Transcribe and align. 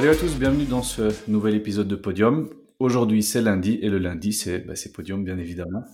Salut 0.00 0.12
à 0.12 0.16
tous, 0.16 0.38
bienvenue 0.38 0.64
dans 0.64 0.82
ce 0.82 1.12
nouvel 1.30 1.54
épisode 1.54 1.86
de 1.86 1.94
Podium. 1.94 2.48
Aujourd'hui 2.78 3.22
c'est 3.22 3.42
lundi 3.42 3.78
et 3.82 3.90
le 3.90 3.98
lundi 3.98 4.32
c'est 4.32 4.60
bah, 4.60 4.72
Podium 4.94 5.22
bien 5.22 5.36
évidemment. 5.36 5.84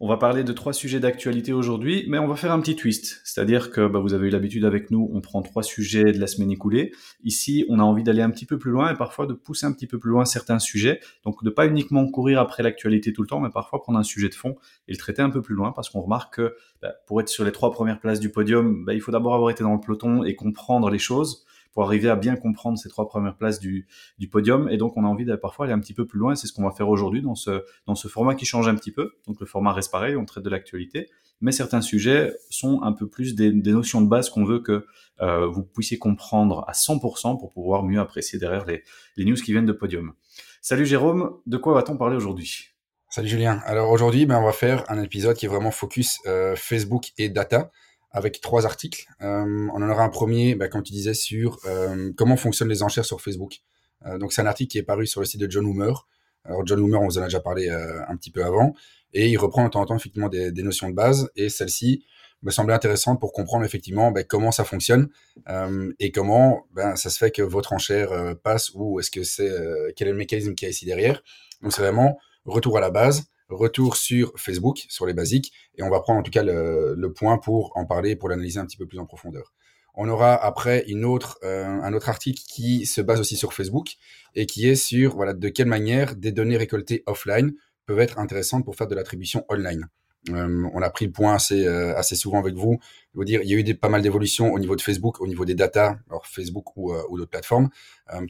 On 0.00 0.08
va 0.08 0.16
parler 0.16 0.42
de 0.42 0.52
trois 0.52 0.72
sujets 0.72 0.98
d'actualité 0.98 1.52
aujourd'hui, 1.52 2.04
mais 2.08 2.18
on 2.18 2.26
va 2.26 2.34
faire 2.34 2.50
un 2.50 2.58
petit 2.58 2.74
twist. 2.74 3.20
C'est-à-dire 3.22 3.70
que 3.70 3.86
bah, 3.86 4.00
vous 4.00 4.12
avez 4.12 4.26
eu 4.26 4.30
l'habitude 4.30 4.64
avec 4.64 4.90
nous, 4.90 5.08
on 5.12 5.20
prend 5.20 5.40
trois 5.40 5.62
sujets 5.62 6.10
de 6.10 6.18
la 6.18 6.26
semaine 6.26 6.50
écoulée. 6.50 6.90
Ici, 7.22 7.64
on 7.68 7.78
a 7.78 7.84
envie 7.84 8.02
d'aller 8.02 8.22
un 8.22 8.30
petit 8.30 8.44
peu 8.44 8.58
plus 8.58 8.72
loin 8.72 8.92
et 8.92 8.96
parfois 8.96 9.28
de 9.28 9.34
pousser 9.34 9.66
un 9.66 9.72
petit 9.72 9.86
peu 9.86 10.00
plus 10.00 10.10
loin 10.10 10.24
certains 10.24 10.58
sujets. 10.58 10.98
Donc 11.24 11.44
de 11.44 11.50
pas 11.50 11.68
uniquement 11.68 12.04
courir 12.10 12.40
après 12.40 12.64
l'actualité 12.64 13.12
tout 13.12 13.22
le 13.22 13.28
temps, 13.28 13.38
mais 13.38 13.50
parfois 13.50 13.80
prendre 13.80 14.00
un 14.00 14.02
sujet 14.02 14.30
de 14.30 14.34
fond 14.34 14.56
et 14.88 14.92
le 14.92 14.98
traiter 14.98 15.22
un 15.22 15.30
peu 15.30 15.42
plus 15.42 15.54
loin 15.54 15.70
parce 15.70 15.90
qu'on 15.90 16.00
remarque 16.00 16.34
que 16.34 16.56
bah, 16.82 16.92
pour 17.06 17.20
être 17.20 17.28
sur 17.28 17.44
les 17.44 17.52
trois 17.52 17.70
premières 17.70 18.00
places 18.00 18.18
du 18.18 18.30
podium, 18.30 18.84
il 18.92 19.00
faut 19.00 19.12
d'abord 19.12 19.36
avoir 19.36 19.50
été 19.50 19.62
dans 19.62 19.74
le 19.74 19.80
peloton 19.80 20.24
et 20.24 20.34
comprendre 20.34 20.90
les 20.90 20.98
choses 20.98 21.44
pour 21.74 21.84
arriver 21.84 22.08
à 22.08 22.16
bien 22.16 22.36
comprendre 22.36 22.78
ces 22.78 22.88
trois 22.88 23.08
premières 23.08 23.36
places 23.36 23.58
du, 23.58 23.86
du 24.18 24.28
podium. 24.28 24.68
Et 24.70 24.76
donc, 24.76 24.96
on 24.96 25.04
a 25.04 25.08
envie 25.08 25.24
de 25.24 25.34
parfois 25.36 25.66
aller 25.66 25.74
un 25.74 25.80
petit 25.80 25.92
peu 25.92 26.06
plus 26.06 26.18
loin. 26.18 26.34
C'est 26.36 26.46
ce 26.46 26.52
qu'on 26.52 26.62
va 26.62 26.70
faire 26.70 26.88
aujourd'hui 26.88 27.20
dans 27.20 27.34
ce, 27.34 27.64
dans 27.86 27.96
ce 27.96 28.08
format 28.08 28.34
qui 28.34 28.46
change 28.46 28.68
un 28.68 28.76
petit 28.76 28.92
peu. 28.92 29.12
Donc, 29.26 29.40
le 29.40 29.46
format 29.46 29.72
reste 29.72 29.90
pareil, 29.90 30.16
on 30.16 30.24
traite 30.24 30.44
de 30.44 30.50
l'actualité. 30.50 31.10
Mais 31.40 31.52
certains 31.52 31.80
sujets 31.80 32.32
sont 32.48 32.82
un 32.82 32.92
peu 32.92 33.08
plus 33.08 33.34
des, 33.34 33.52
des 33.52 33.72
notions 33.72 34.00
de 34.00 34.08
base 34.08 34.30
qu'on 34.30 34.44
veut 34.44 34.60
que 34.60 34.86
euh, 35.20 35.46
vous 35.46 35.64
puissiez 35.64 35.98
comprendre 35.98 36.64
à 36.68 36.72
100% 36.72 37.38
pour 37.38 37.52
pouvoir 37.52 37.82
mieux 37.82 38.00
apprécier 38.00 38.38
derrière 38.38 38.64
les, 38.64 38.82
les 39.16 39.24
news 39.24 39.34
qui 39.34 39.52
viennent 39.52 39.66
de 39.66 39.72
podium. 39.72 40.14
Salut 40.62 40.86
Jérôme, 40.86 41.36
de 41.46 41.56
quoi 41.56 41.74
va-t-on 41.74 41.96
parler 41.96 42.16
aujourd'hui? 42.16 42.68
Salut 43.10 43.28
Julien. 43.28 43.60
Alors 43.64 43.90
aujourd'hui, 43.90 44.26
ben, 44.26 44.40
on 44.40 44.44
va 44.44 44.52
faire 44.52 44.84
un 44.90 45.00
épisode 45.02 45.36
qui 45.36 45.46
est 45.46 45.48
vraiment 45.48 45.70
focus 45.70 46.18
euh, 46.26 46.56
Facebook 46.56 47.12
et 47.18 47.28
data 47.28 47.70
avec 48.14 48.40
trois 48.40 48.64
articles. 48.64 49.06
Euh, 49.20 49.68
on 49.74 49.82
en 49.82 49.90
aura 49.90 50.04
un 50.04 50.08
premier, 50.08 50.54
bah, 50.54 50.68
comme 50.68 50.84
tu 50.84 50.92
disais, 50.92 51.14
sur 51.14 51.58
euh, 51.66 52.12
comment 52.16 52.36
fonctionnent 52.36 52.68
les 52.68 52.82
enchères 52.84 53.04
sur 53.04 53.20
Facebook. 53.20 53.58
Euh, 54.06 54.18
donc 54.18 54.32
c'est 54.32 54.40
un 54.40 54.46
article 54.46 54.70
qui 54.70 54.78
est 54.78 54.84
paru 54.84 55.06
sur 55.06 55.20
le 55.20 55.26
site 55.26 55.40
de 55.40 55.50
John 55.50 55.66
Hoomer. 55.66 56.06
Alors 56.44 56.64
John 56.64 56.78
Hoomer, 56.78 57.02
on 57.02 57.06
vous 57.06 57.18
en 57.18 57.22
a 57.22 57.24
déjà 57.24 57.40
parlé 57.40 57.70
un 57.70 58.16
petit 58.16 58.30
peu 58.30 58.44
avant, 58.44 58.74
et 59.14 59.30
il 59.30 59.36
reprend 59.38 59.64
de 59.64 59.70
temps 59.70 59.80
en 59.80 59.86
temps 59.86 59.96
effectivement 59.96 60.28
des, 60.28 60.52
des 60.52 60.62
notions 60.62 60.90
de 60.90 60.94
base, 60.94 61.30
et 61.36 61.48
celle-ci 61.48 62.04
me 62.42 62.50
semblait 62.50 62.74
intéressante 62.74 63.18
pour 63.18 63.32
comprendre 63.32 63.64
effectivement 63.64 64.10
bah, 64.10 64.24
comment 64.24 64.52
ça 64.52 64.64
fonctionne 64.64 65.08
et 65.98 66.12
comment 66.12 66.66
ben, 66.74 66.96
ça 66.96 67.08
se 67.08 67.16
fait 67.16 67.30
que 67.30 67.40
votre 67.40 67.72
enchère 67.72 68.36
passe 68.42 68.72
ou 68.74 69.00
est-ce 69.00 69.10
que 69.10 69.24
c'est 69.24 69.50
quel 69.96 70.08
est 70.08 70.10
le 70.10 70.18
mécanisme 70.18 70.54
qui 70.54 70.66
est 70.66 70.70
ici 70.70 70.84
derrière. 70.84 71.22
Donc 71.62 71.72
c'est 71.72 71.80
vraiment 71.80 72.18
retour 72.44 72.76
à 72.76 72.82
la 72.82 72.90
base, 72.90 73.24
retour 73.48 73.96
sur 73.96 74.32
Facebook, 74.36 74.84
sur 74.88 75.06
les 75.06 75.14
basiques, 75.14 75.52
et 75.76 75.82
on 75.82 75.90
va 75.90 76.00
prendre 76.00 76.20
en 76.20 76.22
tout 76.22 76.30
cas 76.30 76.42
le, 76.42 77.12
point 77.12 77.38
pour 77.38 77.72
en 77.76 77.84
parler, 77.84 78.16
pour 78.16 78.28
l'analyser 78.28 78.60
un 78.60 78.66
petit 78.66 78.76
peu 78.76 78.86
plus 78.86 78.98
en 78.98 79.06
profondeur. 79.06 79.52
On 79.96 80.08
aura 80.08 80.34
après 80.34 80.84
euh, 80.88 81.64
un 81.64 81.92
autre 81.92 82.08
article 82.08 82.42
qui 82.48 82.84
se 82.84 83.00
base 83.00 83.20
aussi 83.20 83.36
sur 83.36 83.52
Facebook 83.52 83.94
et 84.34 84.46
qui 84.46 84.68
est 84.68 84.74
sur 84.74 85.14
voilà, 85.14 85.34
de 85.34 85.48
quelle 85.48 85.68
manière 85.68 86.16
des 86.16 86.32
données 86.32 86.56
récoltées 86.56 87.04
offline 87.06 87.54
peuvent 87.86 88.00
être 88.00 88.18
intéressantes 88.18 88.64
pour 88.64 88.74
faire 88.74 88.88
de 88.88 88.94
l'attribution 88.94 89.44
online. 89.48 89.88
Euh, 90.30 90.68
on 90.72 90.80
a 90.80 90.90
pris 90.90 91.04
le 91.06 91.12
point 91.12 91.34
assez, 91.34 91.66
euh, 91.66 91.94
assez 91.96 92.16
souvent 92.16 92.38
avec 92.38 92.54
vous. 92.54 92.78
Je 93.12 93.18
vous 93.18 93.24
dire, 93.24 93.42
il 93.42 93.50
y 93.50 93.54
a 93.54 93.58
eu 93.58 93.62
des, 93.62 93.74
pas 93.74 93.88
mal 93.88 94.02
d'évolutions 94.02 94.52
au 94.52 94.58
niveau 94.58 94.74
de 94.74 94.80
Facebook, 94.80 95.20
au 95.20 95.26
niveau 95.26 95.44
des 95.44 95.54
data, 95.54 95.98
alors 96.08 96.26
Facebook 96.26 96.76
ou, 96.76 96.92
euh, 96.92 97.02
ou 97.10 97.18
d'autres 97.18 97.30
plateformes. 97.30 97.68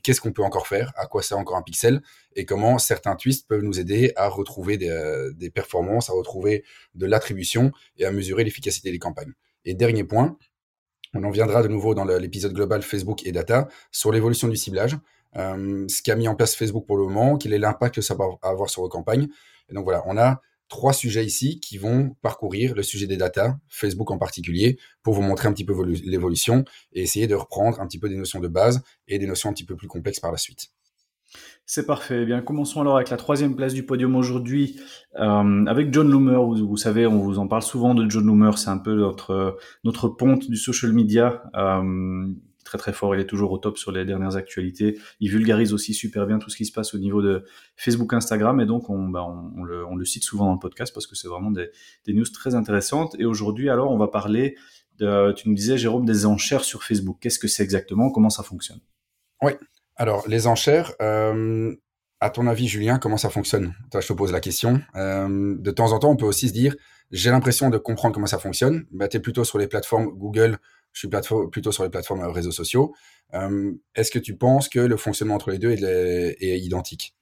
Qu'est-ce 0.02 0.20
qu'on 0.20 0.32
peut 0.32 0.42
encore 0.42 0.66
faire? 0.66 0.92
À 0.96 1.06
quoi 1.06 1.22
sert 1.22 1.38
encore 1.38 1.56
un 1.56 1.62
pixel? 1.62 2.00
Et 2.36 2.44
comment 2.44 2.78
certains 2.78 3.16
twists 3.16 3.48
peuvent 3.48 3.62
nous 3.62 3.80
aider 3.80 4.12
à 4.16 4.28
retrouver 4.28 4.76
des, 4.76 5.30
des 5.34 5.50
performances, 5.50 6.10
à 6.10 6.12
retrouver 6.12 6.64
de 6.94 7.06
l'attribution 7.06 7.72
et 7.96 8.04
à 8.04 8.12
mesurer 8.12 8.44
l'efficacité 8.44 8.92
des 8.92 8.98
campagnes? 8.98 9.32
Et 9.64 9.74
dernier 9.74 10.04
point, 10.04 10.36
on 11.12 11.24
en 11.24 11.30
viendra 11.30 11.62
de 11.62 11.68
nouveau 11.68 11.94
dans 11.94 12.04
l'épisode 12.04 12.52
global 12.52 12.82
Facebook 12.82 13.26
et 13.26 13.32
data 13.32 13.68
sur 13.90 14.12
l'évolution 14.12 14.46
du 14.46 14.56
ciblage. 14.56 14.96
ce 15.34 16.02
qu'a 16.02 16.14
mis 16.14 16.28
en 16.28 16.36
place 16.36 16.54
Facebook 16.54 16.86
pour 16.86 16.96
le 16.96 17.04
moment, 17.04 17.36
quel 17.36 17.52
est 17.52 17.58
l'impact 17.58 17.96
que 17.96 18.00
ça 18.00 18.14
va 18.14 18.26
avoir 18.42 18.70
sur 18.70 18.82
vos 18.82 18.88
campagnes. 18.88 19.28
Et 19.68 19.74
donc 19.74 19.84
voilà, 19.84 20.04
on 20.06 20.16
a 20.16 20.40
trois 20.68 20.92
sujets 20.92 21.24
ici 21.24 21.60
qui 21.60 21.78
vont 21.78 22.16
parcourir 22.22 22.74
le 22.74 22.82
sujet 22.82 23.06
des 23.06 23.16
data, 23.16 23.58
Facebook 23.68 24.10
en 24.10 24.18
particulier, 24.18 24.78
pour 25.02 25.14
vous 25.14 25.22
montrer 25.22 25.48
un 25.48 25.52
petit 25.52 25.64
peu 25.64 25.74
l'évolution 25.84 26.64
et 26.92 27.02
essayer 27.02 27.26
de 27.26 27.34
reprendre 27.34 27.80
un 27.80 27.86
petit 27.86 27.98
peu 27.98 28.08
des 28.08 28.16
notions 28.16 28.40
de 28.40 28.48
base 28.48 28.82
et 29.08 29.18
des 29.18 29.26
notions 29.26 29.50
un 29.50 29.52
petit 29.52 29.64
peu 29.64 29.76
plus 29.76 29.88
complexes 29.88 30.20
par 30.20 30.32
la 30.32 30.38
suite. 30.38 30.70
C'est 31.66 31.86
parfait. 31.86 32.22
Eh 32.22 32.26
bien, 32.26 32.42
commençons 32.42 32.80
alors 32.82 32.96
avec 32.96 33.10
la 33.10 33.16
troisième 33.16 33.56
place 33.56 33.72
du 33.72 33.84
podium 33.84 34.14
aujourd'hui, 34.16 34.78
euh, 35.18 35.64
avec 35.66 35.92
John 35.92 36.10
Loomer. 36.10 36.42
Vous, 36.42 36.76
savez, 36.76 37.06
on 37.06 37.18
vous 37.18 37.38
en 37.38 37.48
parle 37.48 37.62
souvent 37.62 37.94
de 37.94 38.08
John 38.08 38.26
Loomer. 38.26 38.58
C'est 38.58 38.68
un 38.68 38.78
peu 38.78 38.94
notre 38.94 39.56
notre 39.82 40.08
ponte 40.08 40.48
du 40.50 40.56
social 40.56 40.92
media. 40.92 41.42
Euh, 41.56 42.26
très 42.64 42.78
très 42.78 42.92
fort, 42.92 43.14
il 43.14 43.20
est 43.20 43.26
toujours 43.26 43.52
au 43.52 43.58
top 43.58 43.78
sur 43.78 43.92
les 43.92 44.04
dernières 44.04 44.36
actualités. 44.36 44.98
Il 45.20 45.30
vulgarise 45.30 45.72
aussi 45.72 45.94
super 45.94 46.26
bien 46.26 46.38
tout 46.38 46.50
ce 46.50 46.56
qui 46.56 46.64
se 46.64 46.72
passe 46.72 46.94
au 46.94 46.98
niveau 46.98 47.22
de 47.22 47.44
Facebook, 47.76 48.12
Instagram, 48.12 48.60
et 48.60 48.66
donc 48.66 48.90
on, 48.90 49.08
bah, 49.08 49.26
le, 49.64 50.04
cite 50.04 50.24
souvent 50.24 50.46
dans 50.46 50.54
le 50.54 50.58
podcast 50.58 50.92
parce 50.92 51.06
que 51.06 51.14
c'est 51.14 51.28
vraiment 51.28 51.50
des, 51.50 51.70
news 52.08 52.24
très 52.32 52.54
intéressantes. 52.54 53.14
Et 53.18 53.24
aujourd'hui, 53.24 53.70
alors, 53.70 53.90
on 53.90 53.98
va 53.98 54.08
parler, 54.08 54.56
tu 54.98 55.48
nous 55.48 55.54
disais, 55.54 55.78
Jérôme, 55.78 56.04
des 56.04 56.26
enchères 56.26 56.64
sur 56.64 56.82
Facebook. 56.82 57.18
Qu'est-ce 57.20 57.38
que 57.38 57.48
c'est 57.48 57.62
exactement? 57.62 58.10
Comment 58.10 58.30
ça 58.30 58.42
fonctionne? 58.42 58.80
Oui, 59.42 59.52
alors 59.96 60.26
les 60.28 60.46
enchères, 60.46 60.92
euh, 61.00 61.74
à 62.20 62.30
ton 62.30 62.46
avis, 62.46 62.68
Julien, 62.68 62.98
comment 62.98 63.16
ça 63.16 63.30
fonctionne? 63.30 63.74
Toi, 63.90 64.00
je 64.00 64.08
te 64.08 64.12
pose 64.12 64.32
la 64.32 64.40
question. 64.40 64.80
Euh, 64.96 65.56
de 65.58 65.70
temps 65.70 65.92
en 65.92 65.98
temps, 65.98 66.10
on 66.10 66.16
peut 66.16 66.26
aussi 66.26 66.48
se 66.48 66.52
dire, 66.52 66.74
j'ai 67.10 67.30
l'impression 67.30 67.70
de 67.70 67.78
comprendre 67.78 68.14
comment 68.14 68.26
ça 68.26 68.38
fonctionne. 68.38 68.86
Bah, 68.90 69.08
plutôt 69.08 69.44
sur 69.44 69.58
les 69.58 69.66
plateformes 69.66 70.06
Google, 70.06 70.58
je 70.94 71.00
suis 71.00 71.08
plutôt 71.50 71.72
sur 71.72 71.82
les 71.82 71.90
plateformes 71.90 72.22
euh, 72.22 72.30
réseaux 72.30 72.52
sociaux. 72.52 72.94
Euh, 73.34 73.72
est-ce 73.94 74.10
que 74.10 74.18
tu 74.18 74.36
penses 74.36 74.68
que 74.68 74.78
le 74.78 74.96
fonctionnement 74.96 75.34
entre 75.34 75.50
les 75.50 75.58
deux 75.58 75.70
est, 75.70 76.60
identique? 76.60 77.14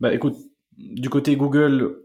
Bah, 0.00 0.12
Écoute, 0.12 0.36
du 0.78 1.10
côté 1.10 1.36
Google, 1.36 2.00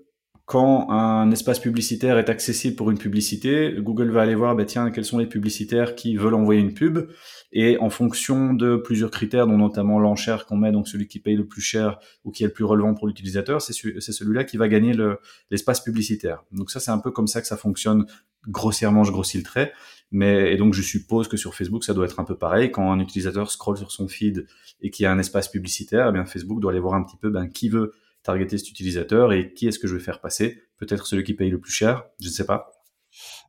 quand 0.46 0.90
un 0.92 1.32
espace 1.32 1.60
publicitaire 1.60 2.18
est 2.18 2.30
accessible 2.30 2.76
pour 2.76 2.92
une 2.92 2.98
publicité, 2.98 3.74
Google 3.78 4.10
va 4.10 4.22
aller 4.22 4.36
voir, 4.36 4.54
bah, 4.54 4.66
tiens, 4.66 4.92
quels 4.92 5.06
sont 5.06 5.18
les 5.18 5.28
publicitaires 5.28 5.96
qui 5.96 6.18
veulent 6.18 6.34
envoyer 6.34 6.60
une 6.60 6.74
pub, 6.74 7.08
et 7.54 7.78
en 7.78 7.90
fonction 7.90 8.54
de 8.54 8.76
plusieurs 8.76 9.12
critères, 9.12 9.48
dont 9.48 9.58
notamment 9.58 9.98
l'enchère 9.98 10.46
qu'on 10.46 10.58
met, 10.58 10.74
donc 10.74 10.90
celui 10.90 11.08
qui 11.08 11.20
paye 11.20 11.38
le 11.38 11.48
plus 11.48 11.62
cher 11.62 12.00
ou 12.26 12.32
qui 12.32 12.44
est 12.44 12.48
le 12.48 12.54
plus 12.54 12.66
relevant 12.66 12.94
pour 12.94 13.08
l'utilisateur, 13.08 13.62
c'est 13.62 13.72
celui-là 13.74 14.44
qui 14.44 14.58
va 14.58 14.68
gagner 14.68 14.94
l'espace 15.50 15.80
publicitaire. 15.80 16.44
Donc 16.52 16.70
ça, 16.70 16.82
c'est 16.82 16.92
un 16.92 17.00
peu 17.00 17.12
comme 17.12 17.28
ça 17.28 17.40
que 17.40 17.48
ça 17.48 17.56
fonctionne. 17.56 18.06
Grossièrement, 18.48 19.04
je 19.04 19.12
grossis 19.12 19.38
le 19.38 19.44
trait, 19.44 19.72
mais 20.12 20.54
et 20.54 20.58
donc 20.58 20.74
je 20.74 20.82
suppose 20.82 21.28
que 21.28 21.38
sur 21.38 21.56
Facebook, 21.56 21.84
ça 21.84 21.94
doit 21.94 22.06
être 22.06 22.20
un 22.20 22.26
peu 22.26 22.38
pareil. 22.38 22.72
Quand 22.72 22.92
un 22.92 23.00
utilisateur 23.00 23.50
scrolle 23.50 23.78
sur 23.78 23.92
son 23.92 24.08
feed 24.08 24.46
et 24.82 24.92
qu'il 24.92 25.04
y 25.04 25.06
a 25.06 25.12
un 25.12 25.20
espace 25.20 25.48
publicitaire, 25.48 26.08
eh 26.10 26.12
bien 26.12 26.26
Facebook 26.26 26.60
doit 26.60 26.72
aller 26.72 26.82
voir 26.82 26.96
un 26.96 27.04
petit 27.04 27.18
peu 27.18 27.30
ben, 27.30 27.48
qui 27.48 27.70
veut 27.70 27.94
targeter 28.24 28.58
cet 28.58 28.70
utilisateur 28.70 29.34
et 29.34 29.54
qui 29.54 29.68
est-ce 29.68 29.80
que 29.80 29.88
je 29.88 29.96
vais 29.96 30.04
faire 30.04 30.20
passer 30.20 30.62
Peut-être 30.78 31.08
celui 31.08 31.24
qui 31.24 31.34
paye 31.34 31.50
le 31.50 31.60
plus 31.60 31.72
cher, 31.72 32.04
je 32.20 32.28
ne 32.28 32.32
sais 32.32 32.46
pas. 32.46 32.72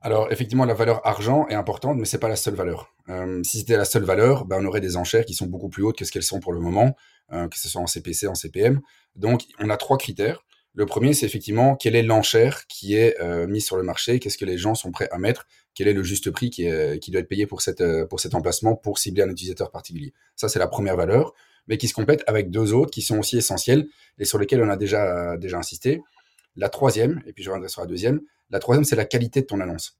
Alors 0.00 0.31
effectivement, 0.33 0.65
la 0.65 0.75
valeur 0.75 1.06
argent 1.06 1.47
est 1.49 1.55
importante, 1.55 1.99
mais 1.99 2.05
c'est 2.05 2.19
pas 2.19 2.28
la 2.28 2.37
seule 2.37 2.55
valeur. 2.55 2.93
Euh, 3.09 3.43
si 3.43 3.59
c'était 3.59 3.77
la 3.77 3.84
seule 3.84 4.05
valeur, 4.05 4.44
ben, 4.44 4.59
on 4.61 4.67
aurait 4.67 4.81
des 4.81 4.97
enchères 4.97 5.25
qui 5.25 5.34
sont 5.34 5.47
beaucoup 5.47 5.69
plus 5.69 5.83
hautes 5.83 5.99
que 5.99 6.05
ce 6.05 6.12
qu'elles 6.12 6.23
sont 6.23 6.41
pour 6.41 6.53
le 6.53 6.61
moment, 6.61 6.97
euh, 7.33 7.49
que 7.49 7.59
ce 7.59 7.69
soit 7.69 7.81
en 7.81 7.87
CPC, 7.87 8.29
en 8.29 8.34
CPM. 8.34 8.81
Donc 9.17 9.43
on 9.59 9.69
a 9.69 9.77
trois 9.77 9.99
critères. 9.99 10.44
Le 10.75 10.87
premier, 10.87 11.12
c'est 11.12 11.27
effectivement 11.27 11.77
quelle 11.77 11.94
est 11.94 12.03
l'enchère 12.03 12.66
qui 12.66 12.94
est 12.94 13.21
euh, 13.21 13.47
mise 13.47 13.66
sur 13.66 13.77
le 13.77 13.83
marché, 13.83 14.19
qu'est-ce 14.19 14.38
que 14.38 14.44
les 14.44 14.56
gens 14.56 14.75
sont 14.75 14.91
prêts 14.91 15.09
à 15.10 15.19
mettre, 15.19 15.47
quel 15.75 15.87
est 15.87 15.93
le 15.93 16.03
juste 16.03 16.31
prix 16.31 16.49
qui, 16.50 16.65
doit 16.65 17.21
être 17.21 17.28
payé 17.28 17.47
pour, 17.47 17.60
cette, 17.60 17.84
pour 18.09 18.21
cet 18.21 18.34
emplacement 18.34 18.75
pour 18.75 18.99
cibler 18.99 19.22
un 19.22 19.31
utilisateur 19.31 19.71
particulier? 19.71 20.15
Ça, 20.34 20.49
c'est 20.49 20.59
la 20.59 20.69
première 20.69 20.97
valeur 20.97 21.34
mais 21.69 21.78
qui 21.78 21.88
se 21.88 21.94
complètent 21.94 22.25
avec 22.27 22.50
deux 22.50 22.72
autres 22.72 22.91
qui 22.91 23.03
sont 23.03 23.19
aussi 23.19 23.37
essentielles 23.37 23.87
et 24.19 24.25
sur 24.25 24.38
lesquelles 24.38 24.62
on 24.62 24.69
a 24.69 24.77
déjà, 24.77 25.37
déjà 25.37 25.59
insisté. 25.59 26.03
La 26.56 26.69
troisième, 26.69 27.22
et 27.27 27.32
puis 27.32 27.43
je 27.43 27.50
reviendrai 27.50 27.69
sur 27.69 27.81
la 27.81 27.87
deuxième, 27.87 28.21
la 28.50 28.59
troisième, 28.59 28.84
c'est 28.84 28.97
la 28.97 29.05
qualité 29.05 29.41
de 29.41 29.47
ton 29.47 29.61
annonce. 29.61 29.99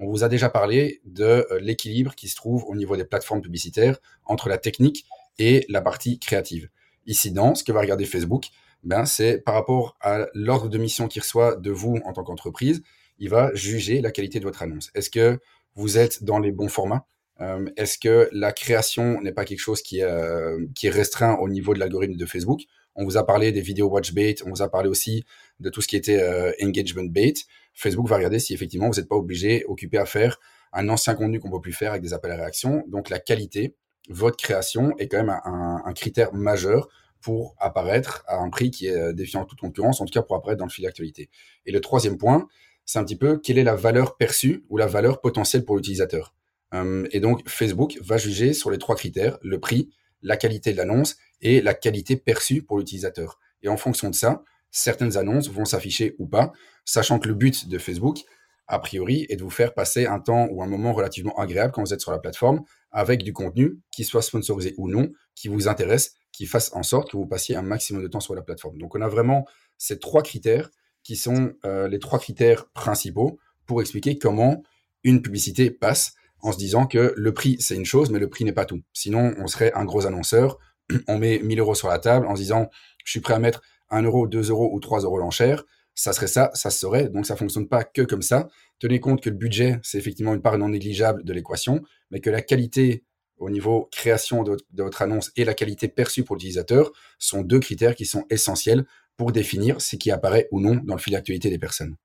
On 0.00 0.08
vous 0.08 0.24
a 0.24 0.28
déjà 0.28 0.48
parlé 0.48 1.00
de 1.04 1.46
euh, 1.50 1.60
l'équilibre 1.60 2.14
qui 2.14 2.28
se 2.28 2.36
trouve 2.36 2.64
au 2.64 2.74
niveau 2.74 2.96
des 2.96 3.04
plateformes 3.04 3.40
publicitaires 3.40 3.98
entre 4.24 4.48
la 4.48 4.58
technique 4.58 5.06
et 5.38 5.64
la 5.68 5.80
partie 5.80 6.18
créative. 6.18 6.68
Ici, 7.06 7.30
dans 7.30 7.54
ce 7.54 7.64
que 7.64 7.72
va 7.72 7.80
regarder 7.80 8.04
Facebook, 8.04 8.48
ben, 8.82 9.04
c'est 9.04 9.38
par 9.38 9.54
rapport 9.54 9.96
à 10.00 10.26
l'ordre 10.34 10.68
de 10.68 10.78
mission 10.78 11.08
qu'il 11.08 11.22
reçoit 11.22 11.56
de 11.56 11.70
vous 11.70 11.98
en 12.04 12.12
tant 12.12 12.22
qu'entreprise, 12.22 12.82
il 13.18 13.28
va 13.28 13.54
juger 13.54 14.00
la 14.00 14.10
qualité 14.10 14.38
de 14.38 14.44
votre 14.44 14.62
annonce. 14.62 14.90
Est-ce 14.94 15.10
que 15.10 15.38
vous 15.74 15.98
êtes 15.98 16.22
dans 16.22 16.38
les 16.38 16.52
bons 16.52 16.68
formats? 16.68 17.06
Euh, 17.40 17.66
est-ce 17.76 17.98
que 17.98 18.28
la 18.32 18.52
création 18.52 19.20
n'est 19.20 19.32
pas 19.32 19.44
quelque 19.44 19.60
chose 19.60 19.82
euh, 19.94 20.66
qui 20.74 20.86
est 20.86 20.90
restreint 20.90 21.34
au 21.36 21.48
niveau 21.48 21.74
de 21.74 21.78
l'algorithme 21.78 22.16
de 22.16 22.26
Facebook? 22.26 22.62
On 22.94 23.04
vous 23.04 23.18
a 23.18 23.26
parlé 23.26 23.52
des 23.52 23.60
vidéos 23.60 23.88
watch 23.88 24.14
bait, 24.14 24.36
on 24.46 24.50
vous 24.50 24.62
a 24.62 24.70
parlé 24.70 24.88
aussi 24.88 25.24
de 25.60 25.68
tout 25.68 25.82
ce 25.82 25.88
qui 25.88 25.96
était 25.96 26.20
euh, 26.20 26.52
engagement 26.62 27.04
bait. 27.04 27.34
Facebook 27.74 28.08
va 28.08 28.16
regarder 28.16 28.38
si 28.38 28.54
effectivement 28.54 28.88
vous 28.88 28.98
n'êtes 28.98 29.08
pas 29.08 29.16
obligé, 29.16 29.64
occupé 29.66 29.98
à 29.98 30.06
faire 30.06 30.38
un 30.72 30.88
ancien 30.88 31.14
contenu 31.14 31.38
qu'on 31.40 31.50
peut 31.50 31.60
plus 31.60 31.74
faire 31.74 31.90
avec 31.90 32.02
des 32.02 32.14
appels 32.14 32.32
à 32.32 32.36
réaction. 32.36 32.84
Donc 32.88 33.10
la 33.10 33.18
qualité, 33.18 33.76
votre 34.08 34.36
création 34.36 34.96
est 34.96 35.08
quand 35.08 35.18
même 35.18 35.36
un 35.44 35.92
critère 35.94 36.32
majeur 36.32 36.88
pour 37.26 37.56
apparaître 37.58 38.22
à 38.28 38.36
un 38.36 38.50
prix 38.50 38.70
qui 38.70 38.86
est 38.86 39.12
défiant 39.12 39.44
toute 39.44 39.58
concurrence, 39.58 40.00
en 40.00 40.04
tout 40.04 40.12
cas 40.12 40.22
pour 40.22 40.36
apparaître 40.36 40.60
dans 40.60 40.66
le 40.66 40.70
fil 40.70 40.84
d'actualité. 40.84 41.28
Et 41.64 41.72
le 41.72 41.80
troisième 41.80 42.18
point, 42.18 42.46
c'est 42.84 43.00
un 43.00 43.04
petit 43.04 43.16
peu 43.16 43.36
quelle 43.36 43.58
est 43.58 43.64
la 43.64 43.74
valeur 43.74 44.16
perçue 44.16 44.64
ou 44.68 44.76
la 44.76 44.86
valeur 44.86 45.20
potentielle 45.20 45.64
pour 45.64 45.74
l'utilisateur. 45.74 46.36
Euh, 46.72 47.04
et 47.10 47.18
donc, 47.18 47.42
Facebook 47.48 47.98
va 48.00 48.16
juger 48.16 48.52
sur 48.52 48.70
les 48.70 48.78
trois 48.78 48.94
critères, 48.94 49.38
le 49.42 49.58
prix, 49.58 49.90
la 50.22 50.36
qualité 50.36 50.70
de 50.70 50.76
l'annonce 50.76 51.16
et 51.40 51.60
la 51.60 51.74
qualité 51.74 52.14
perçue 52.14 52.62
pour 52.62 52.78
l'utilisateur. 52.78 53.40
Et 53.64 53.68
en 53.68 53.76
fonction 53.76 54.08
de 54.08 54.14
ça, 54.14 54.44
certaines 54.70 55.16
annonces 55.16 55.50
vont 55.50 55.64
s'afficher 55.64 56.14
ou 56.20 56.28
pas, 56.28 56.52
sachant 56.84 57.18
que 57.18 57.26
le 57.26 57.34
but 57.34 57.68
de 57.68 57.76
Facebook, 57.78 58.20
a 58.68 58.78
priori, 58.78 59.26
est 59.30 59.36
de 59.36 59.42
vous 59.42 59.50
faire 59.50 59.74
passer 59.74 60.06
un 60.06 60.20
temps 60.20 60.46
ou 60.52 60.62
un 60.62 60.68
moment 60.68 60.92
relativement 60.92 61.36
agréable 61.38 61.72
quand 61.72 61.82
vous 61.82 61.92
êtes 61.92 62.00
sur 62.00 62.12
la 62.12 62.20
plateforme 62.20 62.62
avec 62.92 63.24
du 63.24 63.32
contenu 63.32 63.80
qui 63.90 64.04
soit 64.04 64.22
sponsorisé 64.22 64.74
ou 64.78 64.88
non, 64.88 65.10
qui 65.34 65.48
vous 65.48 65.66
intéresse, 65.66 66.14
qui 66.36 66.44
fasse 66.44 66.70
en 66.74 66.82
sorte 66.82 67.10
que 67.10 67.16
vous 67.16 67.26
passiez 67.26 67.56
un 67.56 67.62
maximum 67.62 68.02
de 68.02 68.08
temps 68.08 68.20
sur 68.20 68.34
la 68.34 68.42
plateforme. 68.42 68.76
Donc 68.76 68.94
on 68.94 69.00
a 69.00 69.08
vraiment 69.08 69.46
ces 69.78 69.98
trois 69.98 70.22
critères 70.22 70.70
qui 71.02 71.16
sont 71.16 71.54
euh, 71.64 71.88
les 71.88 71.98
trois 71.98 72.18
critères 72.18 72.68
principaux 72.72 73.38
pour 73.64 73.80
expliquer 73.80 74.18
comment 74.18 74.62
une 75.02 75.22
publicité 75.22 75.70
passe 75.70 76.12
en 76.40 76.52
se 76.52 76.58
disant 76.58 76.86
que 76.86 77.14
le 77.16 77.32
prix, 77.32 77.56
c'est 77.58 77.74
une 77.74 77.86
chose, 77.86 78.10
mais 78.10 78.18
le 78.18 78.28
prix 78.28 78.44
n'est 78.44 78.52
pas 78.52 78.66
tout. 78.66 78.82
Sinon, 78.92 79.34
on 79.38 79.46
serait 79.46 79.72
un 79.72 79.86
gros 79.86 80.06
annonceur, 80.06 80.58
on 81.08 81.18
met 81.18 81.38
1000 81.38 81.58
euros 81.58 81.74
sur 81.74 81.88
la 81.88 81.98
table 81.98 82.26
en 82.26 82.36
se 82.36 82.42
disant, 82.42 82.68
je 83.02 83.12
suis 83.12 83.20
prêt 83.20 83.32
à 83.32 83.38
mettre 83.38 83.62
1 83.88 84.02
euro, 84.02 84.26
2 84.26 84.50
euros 84.50 84.68
ou 84.74 84.78
3 84.78 85.00
euros 85.00 85.16
l'enchère, 85.16 85.64
ça 85.94 86.12
serait 86.12 86.26
ça, 86.26 86.50
ça 86.52 86.68
serait. 86.68 87.08
Donc 87.08 87.24
ça 87.24 87.36
fonctionne 87.36 87.66
pas 87.66 87.82
que 87.82 88.02
comme 88.02 88.20
ça. 88.20 88.48
Tenez 88.78 89.00
compte 89.00 89.22
que 89.22 89.30
le 89.30 89.36
budget, 89.36 89.80
c'est 89.82 89.96
effectivement 89.96 90.34
une 90.34 90.42
part 90.42 90.58
non 90.58 90.68
négligeable 90.68 91.24
de 91.24 91.32
l'équation, 91.32 91.80
mais 92.10 92.20
que 92.20 92.28
la 92.28 92.42
qualité 92.42 93.04
au 93.38 93.50
niveau 93.50 93.88
création 93.92 94.42
de, 94.42 94.56
votre 94.76 95.02
annonce 95.02 95.30
et 95.36 95.44
la 95.44 95.54
qualité 95.54 95.88
perçue 95.88 96.24
pour 96.24 96.36
l'utilisateur 96.36 96.92
sont 97.18 97.42
deux 97.42 97.60
critères 97.60 97.94
qui 97.94 98.06
sont 98.06 98.24
essentiels 98.30 98.84
pour 99.16 99.32
définir 99.32 99.80
ce 99.80 99.96
qui 99.96 100.10
apparaît 100.10 100.48
ou 100.50 100.60
non 100.60 100.80
dans 100.84 100.94
le 100.94 101.00
fil 101.00 101.12
d'actualité 101.12 101.50
des 101.50 101.58
personnes. 101.58 101.96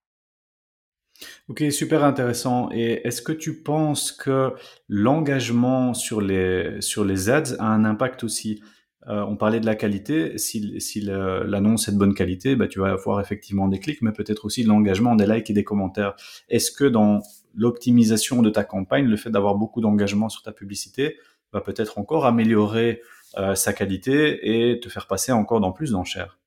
Ok, 1.48 1.63
super 1.72 2.04
intéressant. 2.04 2.69
Et 2.72 3.06
est-ce 3.07 3.22
que 3.22 3.31
tu 3.31 3.62
penses 3.62 4.12
que 4.12 4.54
l'engagement 4.88 5.94
sur 5.94 6.19
les, 6.19 6.81
sur 6.81 7.06
les 7.06 7.30
ads 7.30 7.56
a 7.60 7.66
un 7.66 7.86
impact 7.86 8.24
aussi? 8.24 8.62
Euh, 9.07 9.24
On 9.27 9.36
parlait 9.36 9.60
de 9.60 9.66
la 9.66 9.75
qualité. 9.75 10.38
Si, 10.38 10.80
si 10.80 11.01
l'annonce 11.01 11.88
est 11.88 11.92
de 11.92 11.98
bonne 11.98 12.13
qualité, 12.13 12.56
bah, 12.56 12.68
tu 12.68 12.80
vas 12.80 12.92
avoir 12.92 13.19
effectivement 13.19 13.68
des 13.68 13.80
clics, 13.80 14.01
mais 14.01 14.12
peut-être 14.12 14.45
aussi 14.45 14.63
de 14.63 14.69
l'engagement, 14.69 15.16
des 15.16 15.27
likes 15.27 15.50
et 15.50 15.54
des 15.54 15.63
commentaires. 15.63 16.16
Est-ce 16.50 16.72
que 16.72 16.86
dans 16.86 17.22
l'optimisation 17.56 18.42
de 18.42 18.50
ta 18.50 18.63
campagne, 18.63 19.06
le 19.06 19.18
fait 19.18 19.30
d'avoir 19.30 19.56
beaucoup 19.56 19.81
d'engagement 19.81 20.30
sur 20.30 20.42
ta 20.42 20.51
publicité 20.51 21.18
va 21.53 21.62
peut-être 21.62 21.98
encore 21.98 22.25
améliorer 22.25 23.01
euh, 23.38 23.56
sa 23.56 23.74
qualité 23.74 24.71
et 24.71 24.80
te 24.80 24.89
faire 24.89 25.07
passer 25.07 25.31
encore 25.31 25.59
dans 25.59 25.71
plus 25.71 25.92
d'enchères 25.92 26.39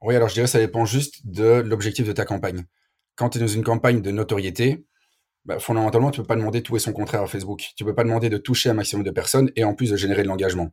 Oui, 0.00 0.14
alors 0.14 0.28
je 0.28 0.34
dirais 0.34 0.46
que 0.46 0.50
ça 0.50 0.58
dépend 0.58 0.84
juste 0.84 1.26
de 1.26 1.62
l'objectif 1.64 2.06
de 2.06 2.12
ta 2.12 2.24
campagne 2.24 2.64
quand 3.16 3.30
tu 3.30 3.38
es 3.38 3.40
dans 3.40 3.46
une 3.48 3.64
campagne 3.64 4.02
de 4.02 4.10
notoriété, 4.10 4.86
bah, 5.44 5.58
fondamentalement, 5.58 6.10
tu 6.10 6.20
peux 6.20 6.26
pas 6.26 6.36
demander 6.36 6.62
tout 6.62 6.76
et 6.76 6.78
son 6.78 6.92
contraire 6.92 7.22
à 7.22 7.26
Facebook. 7.26 7.72
Tu 7.76 7.84
peux 7.84 7.94
pas 7.94 8.04
demander 8.04 8.28
de 8.28 8.36
toucher 8.36 8.68
un 8.70 8.74
maximum 8.74 9.04
de 9.04 9.10
personnes 9.10 9.50
et 9.56 9.64
en 9.64 9.74
plus 9.74 9.90
de 9.90 9.96
générer 9.96 10.22
de 10.22 10.28
l'engagement. 10.28 10.70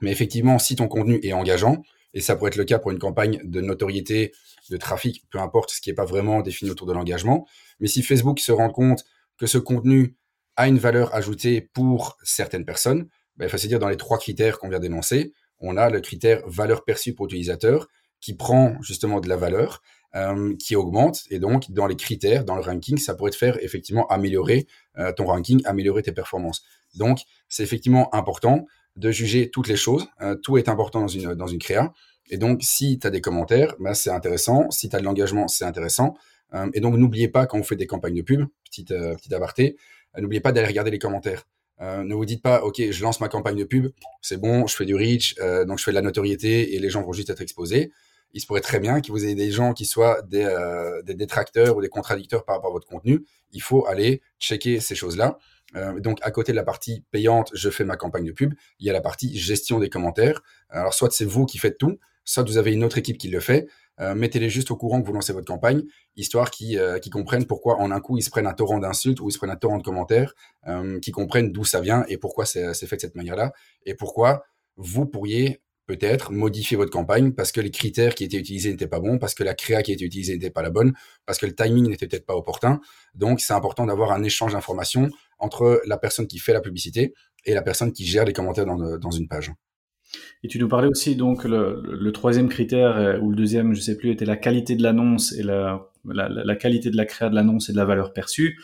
Mais 0.00 0.12
effectivement, 0.12 0.58
si 0.58 0.76
ton 0.76 0.88
contenu 0.88 1.18
est 1.22 1.32
engageant, 1.32 1.82
et 2.14 2.20
ça 2.20 2.36
pourrait 2.36 2.48
être 2.48 2.56
le 2.56 2.64
cas 2.64 2.78
pour 2.78 2.90
une 2.90 2.98
campagne 2.98 3.40
de 3.44 3.60
notoriété, 3.60 4.32
de 4.70 4.76
trafic, 4.76 5.24
peu 5.30 5.38
importe, 5.38 5.70
ce 5.70 5.80
qui 5.80 5.90
n'est 5.90 5.94
pas 5.94 6.04
vraiment 6.04 6.42
défini 6.42 6.70
autour 6.70 6.86
de 6.86 6.92
l'engagement, 6.92 7.46
mais 7.80 7.88
si 7.88 8.02
Facebook 8.02 8.38
se 8.40 8.52
rend 8.52 8.70
compte 8.70 9.04
que 9.38 9.46
ce 9.46 9.58
contenu 9.58 10.16
a 10.56 10.68
une 10.68 10.78
valeur 10.78 11.14
ajoutée 11.14 11.60
pour 11.60 12.18
certaines 12.22 12.64
personnes, 12.64 13.08
bah, 13.36 13.46
il 13.46 13.50
faut 13.50 13.58
se 13.58 13.66
dire 13.66 13.78
dans 13.78 13.88
les 13.88 13.96
trois 13.96 14.18
critères 14.18 14.58
qu'on 14.58 14.68
vient 14.68 14.78
d'énoncer, 14.78 15.32
on 15.58 15.76
a 15.76 15.90
le 15.90 16.00
critère 16.00 16.42
valeur 16.46 16.84
perçue 16.84 17.14
pour 17.14 17.26
l'utilisateur 17.26 17.88
qui 18.20 18.34
prend 18.34 18.76
justement 18.82 19.20
de 19.20 19.28
la 19.28 19.36
valeur 19.36 19.82
euh, 20.14 20.54
qui 20.58 20.76
augmente. 20.76 21.22
Et 21.30 21.38
donc, 21.38 21.70
dans 21.70 21.86
les 21.86 21.96
critères, 21.96 22.44
dans 22.44 22.56
le 22.56 22.62
ranking, 22.62 22.98
ça 22.98 23.14
pourrait 23.14 23.30
te 23.30 23.36
faire 23.36 23.62
effectivement 23.62 24.06
améliorer 24.08 24.66
euh, 24.98 25.12
ton 25.12 25.26
ranking, 25.26 25.62
améliorer 25.64 26.02
tes 26.02 26.12
performances. 26.12 26.62
Donc, 26.94 27.20
c'est 27.48 27.62
effectivement 27.62 28.14
important 28.14 28.66
de 28.96 29.10
juger 29.10 29.50
toutes 29.50 29.68
les 29.68 29.76
choses. 29.76 30.06
Euh, 30.20 30.34
tout 30.36 30.58
est 30.58 30.68
important 30.68 31.00
dans 31.00 31.08
une, 31.08 31.34
dans 31.34 31.46
une 31.46 31.58
créa. 31.58 31.92
Et 32.30 32.38
donc, 32.38 32.60
si 32.62 32.98
tu 32.98 33.06
as 33.06 33.10
des 33.10 33.20
commentaires, 33.20 33.74
bah, 33.78 33.94
c'est 33.94 34.10
intéressant. 34.10 34.70
Si 34.70 34.88
tu 34.88 34.96
as 34.96 35.00
de 35.00 35.04
l'engagement, 35.04 35.48
c'est 35.48 35.64
intéressant. 35.64 36.14
et 36.74 36.80
donc, 36.80 36.96
n'oubliez 36.96 37.28
pas, 37.28 37.46
quand 37.46 37.58
vous 37.58 37.64
faites 37.64 37.78
des 37.78 37.86
campagnes 37.86 38.16
de 38.16 38.22
pub, 38.22 38.46
petite, 38.64 38.88
petite 38.88 39.32
aparté, 39.32 39.76
n'oubliez 40.18 40.40
pas 40.40 40.52
d'aller 40.52 40.68
regarder 40.68 40.90
les 40.90 40.98
commentaires. 40.98 41.44
ne 41.80 42.14
vous 42.14 42.26
dites 42.26 42.42
pas, 42.42 42.62
OK, 42.62 42.80
je 42.90 43.02
lance 43.02 43.20
ma 43.20 43.28
campagne 43.28 43.56
de 43.56 43.64
pub, 43.64 43.90
c'est 44.20 44.36
bon, 44.36 44.66
je 44.66 44.76
fais 44.76 44.84
du 44.84 44.94
reach, 44.94 45.34
donc 45.66 45.78
je 45.78 45.84
fais 45.84 45.90
de 45.92 45.96
la 45.96 46.02
notoriété 46.02 46.74
et 46.74 46.78
les 46.78 46.90
gens 46.90 47.02
vont 47.02 47.12
juste 47.12 47.30
être 47.30 47.40
exposés 47.40 47.90
il 48.34 48.40
se 48.40 48.46
pourrait 48.46 48.60
très 48.60 48.80
bien 48.80 49.00
que 49.00 49.12
vous 49.12 49.24
ayez 49.24 49.34
des 49.34 49.50
gens 49.50 49.72
qui 49.72 49.84
soient 49.84 50.22
des, 50.22 50.44
euh, 50.44 51.02
des 51.02 51.14
détracteurs 51.14 51.76
ou 51.76 51.82
des 51.82 51.88
contradicteurs 51.88 52.44
par 52.44 52.56
rapport 52.56 52.70
à 52.70 52.72
votre 52.72 52.86
contenu. 52.86 53.24
Il 53.52 53.62
faut 53.62 53.86
aller 53.86 54.22
checker 54.40 54.80
ces 54.80 54.94
choses-là. 54.94 55.38
Euh, 55.76 56.00
donc, 56.00 56.18
à 56.22 56.30
côté 56.30 56.52
de 56.52 56.56
la 56.56 56.64
partie 56.64 57.04
payante, 57.10 57.50
je 57.54 57.70
fais 57.70 57.84
ma 57.84 57.96
campagne 57.96 58.24
de 58.24 58.32
pub, 58.32 58.54
il 58.78 58.86
y 58.86 58.90
a 58.90 58.92
la 58.92 59.00
partie 59.00 59.36
gestion 59.36 59.78
des 59.78 59.88
commentaires. 59.88 60.42
Alors, 60.68 60.94
soit 60.94 61.12
c'est 61.12 61.24
vous 61.24 61.46
qui 61.46 61.58
faites 61.58 61.78
tout, 61.78 61.98
soit 62.24 62.42
vous 62.44 62.58
avez 62.58 62.72
une 62.72 62.84
autre 62.84 62.98
équipe 62.98 63.18
qui 63.18 63.28
le 63.28 63.40
fait. 63.40 63.68
Euh, 64.00 64.14
Mettez-les 64.14 64.48
juste 64.48 64.70
au 64.70 64.76
courant 64.76 65.00
que 65.00 65.06
vous 65.06 65.12
lancez 65.12 65.32
votre 65.32 65.46
campagne, 65.46 65.82
histoire 66.16 66.50
qu'ils 66.50 66.78
euh, 66.78 66.98
comprennent 67.10 67.46
pourquoi 67.46 67.78
en 67.78 67.90
un 67.90 68.00
coup 68.00 68.16
ils 68.16 68.22
se 68.22 68.30
prennent 68.30 68.46
un 68.46 68.54
torrent 68.54 68.78
d'insultes 68.78 69.20
ou 69.20 69.28
ils 69.28 69.32
se 69.32 69.38
prennent 69.38 69.50
un 69.50 69.56
torrent 69.56 69.78
de 69.78 69.82
commentaires, 69.82 70.34
qu'ils 71.02 71.12
comprennent 71.12 71.52
d'où 71.52 71.64
ça 71.64 71.80
vient 71.80 72.04
et 72.08 72.16
pourquoi 72.16 72.46
c'est 72.46 72.74
fait 72.74 72.96
de 72.96 73.00
cette 73.00 73.16
manière-là, 73.16 73.52
et 73.84 73.94
pourquoi 73.94 74.44
vous 74.76 75.04
pourriez 75.06 75.60
peut-être 75.92 76.32
modifier 76.32 76.76
votre 76.76 76.90
campagne 76.90 77.32
parce 77.32 77.52
que 77.52 77.60
les 77.60 77.70
critères 77.70 78.14
qui 78.14 78.24
étaient 78.24 78.38
utilisés 78.38 78.70
n'étaient 78.70 78.86
pas 78.86 79.00
bons, 79.00 79.18
parce 79.18 79.34
que 79.34 79.44
la 79.44 79.54
créa 79.54 79.82
qui 79.82 79.92
était 79.92 80.04
utilisée 80.04 80.34
n'était 80.34 80.50
pas 80.50 80.62
la 80.62 80.70
bonne, 80.70 80.94
parce 81.26 81.38
que 81.38 81.46
le 81.46 81.54
timing 81.54 81.88
n'était 81.88 82.06
peut-être 82.06 82.24
pas 82.24 82.34
opportun. 82.34 82.80
Donc, 83.14 83.40
c'est 83.40 83.52
important 83.52 83.84
d'avoir 83.86 84.12
un 84.12 84.22
échange 84.22 84.52
d'informations 84.52 85.10
entre 85.38 85.82
la 85.86 85.98
personne 85.98 86.26
qui 86.26 86.38
fait 86.38 86.54
la 86.54 86.60
publicité 86.60 87.12
et 87.44 87.54
la 87.54 87.62
personne 87.62 87.92
qui 87.92 88.06
gère 88.06 88.24
les 88.24 88.32
commentaires 88.32 88.64
dans, 88.64 89.10
une 89.10 89.28
page. 89.28 89.52
Et 90.42 90.48
tu 90.48 90.58
nous 90.58 90.68
parlais 90.68 90.88
aussi, 90.88 91.14
donc, 91.14 91.44
le, 91.44 92.10
troisième 92.12 92.48
critère, 92.48 92.96
euh, 92.96 93.18
ou 93.18 93.30
le 93.30 93.36
deuxième, 93.36 93.74
je 93.74 93.80
sais 93.80 93.96
plus, 93.96 94.10
était 94.10 94.24
la 94.24 94.36
qualité 94.36 94.76
de 94.76 94.82
l'annonce 94.82 95.32
et 95.32 95.42
la, 95.42 95.90
qualité 96.58 96.90
de 96.90 96.96
la 96.96 97.04
créa 97.04 97.28
de 97.28 97.34
l'annonce 97.34 97.68
et 97.68 97.72
de 97.72 97.76
la 97.76 97.84
valeur 97.84 98.14
perçue. 98.14 98.58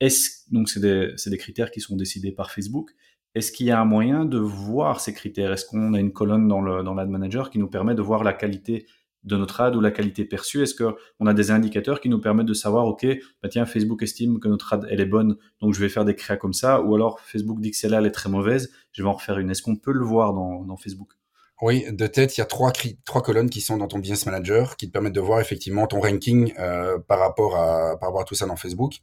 Est-ce, 0.00 0.52
donc, 0.52 0.68
c'est 0.68 0.80
des 0.80 1.38
critères 1.38 1.70
qui 1.70 1.80
sont 1.80 1.96
décidés 1.96 2.32
par 2.32 2.50
Facebook. 2.50 2.90
Est-ce 3.34 3.50
qu'il 3.50 3.66
y 3.66 3.70
a 3.70 3.80
un 3.80 3.84
moyen 3.84 4.24
de 4.24 4.38
voir 4.38 5.00
ces 5.00 5.12
critères? 5.12 5.52
Est-ce 5.52 5.66
qu'on 5.66 5.94
a 5.94 5.98
une 5.98 6.12
colonne 6.12 6.46
dans 6.48 6.60
le 6.60 6.82
dans 6.82 6.94
l'ad 6.94 7.08
manager 7.08 7.50
qui 7.50 7.58
nous 7.58 7.68
permet 7.68 7.94
de 7.94 8.02
voir 8.02 8.22
la 8.22 8.32
qualité 8.32 8.86
de 9.24 9.36
notre 9.36 9.60
ad 9.60 9.74
ou 9.74 9.80
la 9.80 9.90
qualité 9.90 10.24
perçue? 10.24 10.62
Est-ce 10.62 10.74
qu'on 10.74 11.26
a 11.26 11.34
des 11.34 11.50
indicateurs 11.50 12.00
qui 12.00 12.08
nous 12.08 12.20
permettent 12.20 12.46
de 12.46 12.54
savoir, 12.54 12.86
OK, 12.86 13.06
bah 13.42 13.48
tiens, 13.48 13.66
Facebook 13.66 14.02
estime 14.02 14.38
que 14.38 14.48
notre 14.48 14.72
ad, 14.72 14.86
elle 14.90 15.00
est 15.00 15.06
bonne, 15.06 15.36
donc 15.60 15.74
je 15.74 15.80
vais 15.80 15.88
faire 15.88 16.04
des 16.04 16.14
créas 16.14 16.36
comme 16.36 16.52
ça, 16.52 16.82
ou 16.82 16.94
alors 16.94 17.20
Facebook 17.20 17.60
dit 17.60 17.70
que 17.70 17.76
celle-là, 17.76 17.98
elle 17.98 18.06
est 18.06 18.12
très 18.12 18.28
mauvaise, 18.28 18.70
je 18.92 19.02
vais 19.02 19.08
en 19.08 19.14
refaire 19.14 19.38
une. 19.38 19.50
Est-ce 19.50 19.62
qu'on 19.62 19.76
peut 19.76 19.92
le 19.92 20.04
voir 20.04 20.32
dans, 20.32 20.62
dans 20.64 20.76
Facebook? 20.76 21.14
Oui, 21.62 21.84
de 21.90 22.06
tête, 22.06 22.36
il 22.36 22.40
y 22.40 22.42
a 22.42 22.46
trois, 22.46 22.72
trois 23.04 23.22
colonnes 23.22 23.48
qui 23.48 23.60
sont 23.60 23.76
dans 23.76 23.86
ton 23.86 23.98
Business 23.98 24.26
Manager 24.26 24.76
qui 24.76 24.88
te 24.88 24.92
permettent 24.92 25.14
de 25.14 25.20
voir 25.20 25.40
effectivement 25.40 25.86
ton 25.86 26.00
ranking 26.00 26.52
euh, 26.58 26.98
par, 26.98 27.20
rapport 27.20 27.56
à, 27.56 27.96
par 27.98 28.08
rapport 28.08 28.20
à 28.22 28.24
tout 28.24 28.34
ça 28.34 28.46
dans 28.46 28.56
Facebook. 28.56 28.94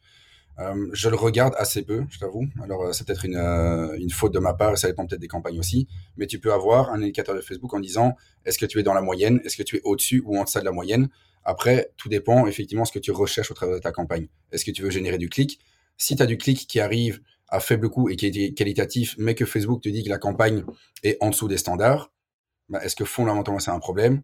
Euh, 0.59 0.89
je 0.93 1.09
le 1.09 1.15
regarde 1.15 1.53
assez 1.57 1.81
peu, 1.81 2.03
je 2.09 2.19
t'avoue. 2.19 2.45
Alors, 2.61 2.83
euh, 2.83 2.93
c'est 2.93 3.05
peut-être 3.05 3.25
une, 3.25 3.35
euh, 3.35 3.95
une, 3.97 4.09
faute 4.09 4.33
de 4.33 4.39
ma 4.39 4.53
part, 4.53 4.77
ça 4.77 4.87
dépend 4.87 5.05
peut-être 5.05 5.21
des 5.21 5.27
campagnes 5.27 5.59
aussi. 5.59 5.87
Mais 6.17 6.27
tu 6.27 6.39
peux 6.39 6.53
avoir 6.53 6.91
un 6.91 7.01
indicateur 7.01 7.35
de 7.35 7.41
Facebook 7.41 7.73
en 7.73 7.79
disant 7.79 8.15
est-ce 8.45 8.57
que 8.57 8.65
tu 8.65 8.79
es 8.79 8.83
dans 8.83 8.93
la 8.93 9.01
moyenne, 9.01 9.41
est-ce 9.45 9.57
que 9.57 9.63
tu 9.63 9.77
es 9.77 9.81
au-dessus 9.83 10.21
ou 10.25 10.37
en 10.37 10.43
deçà 10.43 10.59
de 10.59 10.65
la 10.65 10.71
moyenne? 10.71 11.09
Après, 11.43 11.91
tout 11.97 12.09
dépend 12.09 12.45
effectivement 12.47 12.85
ce 12.85 12.91
que 12.91 12.99
tu 12.99 13.11
recherches 13.11 13.49
au 13.49 13.53
travers 13.53 13.75
de 13.75 13.81
ta 13.81 13.91
campagne. 13.91 14.27
Est-ce 14.51 14.65
que 14.65 14.71
tu 14.71 14.83
veux 14.83 14.91
générer 14.91 15.17
du 15.17 15.29
clic? 15.29 15.59
Si 15.97 16.15
tu 16.15 16.21
as 16.21 16.25
du 16.25 16.37
clic 16.37 16.67
qui 16.67 16.79
arrive 16.79 17.21
à 17.47 17.59
faible 17.59 17.89
coût 17.89 18.09
et 18.09 18.15
qui 18.15 18.27
est 18.27 18.53
qualitatif, 18.53 19.15
mais 19.17 19.35
que 19.35 19.45
Facebook 19.45 19.81
te 19.81 19.89
dit 19.89 20.03
que 20.03 20.09
la 20.09 20.17
campagne 20.17 20.63
est 21.03 21.17
en 21.21 21.29
dessous 21.29 21.47
des 21.47 21.57
standards, 21.57 22.11
bah, 22.69 22.79
est-ce 22.83 22.95
que 22.95 23.05
fondamentalement 23.05 23.59
c'est 23.59 23.71
un 23.71 23.79
problème? 23.79 24.21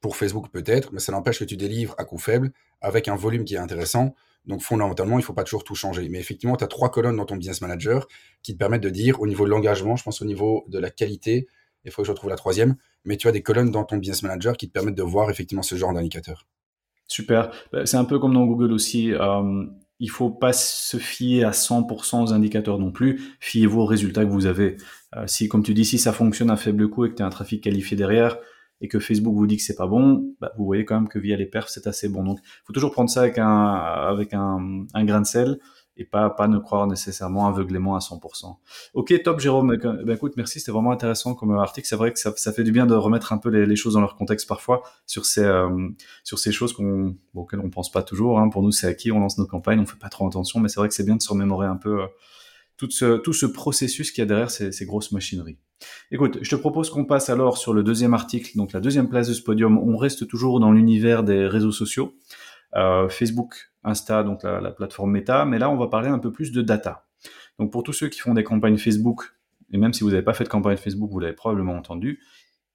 Pour 0.00 0.16
Facebook 0.16 0.50
peut-être, 0.50 0.92
mais 0.92 1.00
ça 1.00 1.12
n'empêche 1.12 1.38
que 1.38 1.44
tu 1.44 1.56
délivres 1.56 1.94
à 1.98 2.04
coût 2.04 2.18
faible 2.18 2.52
avec 2.80 3.08
un 3.08 3.16
volume 3.16 3.44
qui 3.44 3.54
est 3.54 3.58
intéressant. 3.58 4.14
Donc 4.46 4.62
fondamentalement, 4.62 5.16
il 5.16 5.22
ne 5.22 5.24
faut 5.24 5.32
pas 5.32 5.44
toujours 5.44 5.64
tout 5.64 5.74
changer. 5.74 6.08
Mais 6.08 6.18
effectivement, 6.18 6.56
tu 6.56 6.64
as 6.64 6.68
trois 6.68 6.90
colonnes 6.90 7.16
dans 7.16 7.24
ton 7.24 7.36
business 7.36 7.60
manager 7.60 8.06
qui 8.42 8.52
te 8.52 8.58
permettent 8.58 8.82
de 8.82 8.90
dire 8.90 9.20
au 9.20 9.26
niveau 9.26 9.44
de 9.44 9.50
l'engagement, 9.50 9.96
je 9.96 10.04
pense 10.04 10.22
au 10.22 10.24
niveau 10.24 10.64
de 10.68 10.78
la 10.78 10.90
qualité, 10.90 11.46
il 11.84 11.90
faut 11.90 12.02
que 12.02 12.06
je 12.06 12.12
retrouve 12.12 12.30
la 12.30 12.36
troisième, 12.36 12.76
mais 13.04 13.16
tu 13.16 13.28
as 13.28 13.32
des 13.32 13.42
colonnes 13.42 13.70
dans 13.70 13.84
ton 13.84 13.96
business 13.96 14.22
manager 14.22 14.56
qui 14.56 14.68
te 14.68 14.72
permettent 14.72 14.96
de 14.96 15.02
voir 15.02 15.30
effectivement 15.30 15.62
ce 15.62 15.76
genre 15.76 15.92
d'indicateurs. 15.92 16.46
Super. 17.08 17.50
Bah, 17.72 17.86
c'est 17.86 17.96
un 17.96 18.04
peu 18.04 18.18
comme 18.18 18.34
dans 18.34 18.44
Google 18.44 18.72
aussi. 18.72 19.12
Euh, 19.12 19.64
il 19.98 20.10
faut 20.10 20.30
pas 20.30 20.52
se 20.52 20.98
fier 20.98 21.44
à 21.44 21.52
100% 21.52 22.24
aux 22.24 22.32
indicateurs 22.32 22.78
non 22.78 22.90
plus. 22.90 23.36
Fiez-vous 23.40 23.80
aux 23.80 23.86
résultats 23.86 24.24
que 24.24 24.30
vous 24.30 24.46
avez. 24.46 24.76
Euh, 25.16 25.26
si, 25.26 25.48
comme 25.48 25.62
tu 25.62 25.72
dis, 25.72 25.84
si 25.84 25.98
ça 25.98 26.12
fonctionne 26.12 26.50
à 26.50 26.56
faible 26.56 26.88
coût 26.90 27.06
et 27.06 27.10
que 27.10 27.14
tu 27.14 27.22
as 27.22 27.26
un 27.26 27.30
trafic 27.30 27.62
qualifié 27.62 27.96
derrière, 27.96 28.38
et 28.80 28.88
que 28.88 28.98
Facebook 28.98 29.34
vous 29.34 29.46
dit 29.46 29.56
que 29.56 29.62
c'est 29.62 29.76
pas 29.76 29.86
bon, 29.86 30.34
bah, 30.40 30.52
vous 30.58 30.64
voyez 30.64 30.84
quand 30.84 30.94
même 30.94 31.08
que 31.08 31.18
via 31.18 31.36
les 31.36 31.46
perfs 31.46 31.68
c'est 31.68 31.86
assez 31.86 32.08
bon. 32.08 32.24
Donc, 32.24 32.40
faut 32.64 32.72
toujours 32.72 32.92
prendre 32.92 33.10
ça 33.10 33.22
avec 33.22 33.38
un 33.38 33.72
avec 33.74 34.34
un, 34.34 34.86
un 34.92 35.04
grain 35.04 35.20
de 35.20 35.26
sel 35.26 35.58
et 35.96 36.04
pas 36.04 36.30
pas 36.30 36.48
ne 36.48 36.58
croire 36.58 36.86
nécessairement 36.86 37.46
aveuglément 37.46 37.96
à 37.96 38.00
100%. 38.00 38.56
Ok, 38.94 39.22
top 39.22 39.40
Jérôme. 39.40 39.76
Ben, 39.76 40.14
écoute, 40.14 40.34
merci, 40.36 40.60
c'était 40.60 40.72
vraiment 40.72 40.90
intéressant 40.92 41.34
comme 41.34 41.52
article. 41.52 41.86
C'est 41.86 41.96
vrai 41.96 42.12
que 42.12 42.18
ça, 42.18 42.32
ça, 42.36 42.52
fait 42.52 42.64
du 42.64 42.72
bien 42.72 42.86
de 42.86 42.94
remettre 42.94 43.32
un 43.32 43.38
peu 43.38 43.48
les, 43.48 43.76
choses 43.76 43.94
dans 43.94 44.00
leur 44.00 44.16
contexte 44.16 44.48
parfois 44.48 44.82
sur 45.06 45.24
ces 45.24 45.44
euh, 45.44 45.88
sur 46.24 46.38
ces 46.38 46.52
choses 46.52 46.72
qu'on 46.72 47.16
auxquelles 47.34 47.60
on 47.60 47.70
pense 47.70 47.90
pas 47.90 48.02
toujours. 48.02 48.38
Hein. 48.38 48.48
Pour 48.50 48.62
nous, 48.62 48.72
c'est 48.72 48.86
acquis, 48.86 49.10
on 49.10 49.20
lance 49.20 49.38
nos 49.38 49.46
campagnes, 49.46 49.80
on 49.80 49.86
fait 49.86 49.98
pas 49.98 50.08
trop 50.08 50.26
attention, 50.26 50.60
mais 50.60 50.68
c'est 50.68 50.80
vrai 50.80 50.88
que 50.88 50.94
c'est 50.94 51.04
bien 51.04 51.16
de 51.16 51.22
se 51.22 51.30
remémorer 51.30 51.66
un 51.66 51.76
peu. 51.76 52.02
Euh, 52.02 52.06
tout 52.76 52.90
ce, 52.90 53.46
processus 53.46 54.10
qu'il 54.10 54.22
y 54.22 54.24
a 54.24 54.26
derrière 54.26 54.50
ces, 54.50 54.86
grosses 54.86 55.12
machineries. 55.12 55.58
Écoute, 56.10 56.38
je 56.42 56.50
te 56.50 56.56
propose 56.56 56.90
qu'on 56.90 57.04
passe 57.04 57.28
alors 57.28 57.58
sur 57.58 57.72
le 57.72 57.82
deuxième 57.82 58.14
article, 58.14 58.56
donc 58.56 58.72
la 58.72 58.80
deuxième 58.80 59.08
place 59.08 59.28
de 59.28 59.34
ce 59.34 59.42
podium. 59.42 59.78
On 59.78 59.96
reste 59.96 60.26
toujours 60.26 60.60
dans 60.60 60.72
l'univers 60.72 61.22
des 61.22 61.46
réseaux 61.46 61.72
sociaux, 61.72 62.14
euh, 62.74 63.08
Facebook, 63.08 63.70
Insta, 63.84 64.22
donc 64.22 64.42
la, 64.42 64.60
la, 64.60 64.70
plateforme 64.70 65.12
Meta, 65.12 65.44
mais 65.44 65.58
là 65.58 65.70
on 65.70 65.76
va 65.76 65.86
parler 65.88 66.08
un 66.08 66.18
peu 66.18 66.32
plus 66.32 66.52
de 66.52 66.62
data. 66.62 67.06
Donc 67.58 67.72
pour 67.72 67.82
tous 67.82 67.92
ceux 67.92 68.08
qui 68.08 68.20
font 68.20 68.34
des 68.34 68.44
campagnes 68.44 68.78
Facebook, 68.78 69.34
et 69.72 69.78
même 69.78 69.92
si 69.92 70.02
vous 70.02 70.10
n'avez 70.10 70.22
pas 70.22 70.34
fait 70.34 70.44
de 70.44 70.48
campagne 70.48 70.76
Facebook, 70.76 71.10
vous 71.10 71.20
l'avez 71.20 71.34
probablement 71.34 71.74
entendu, 71.74 72.20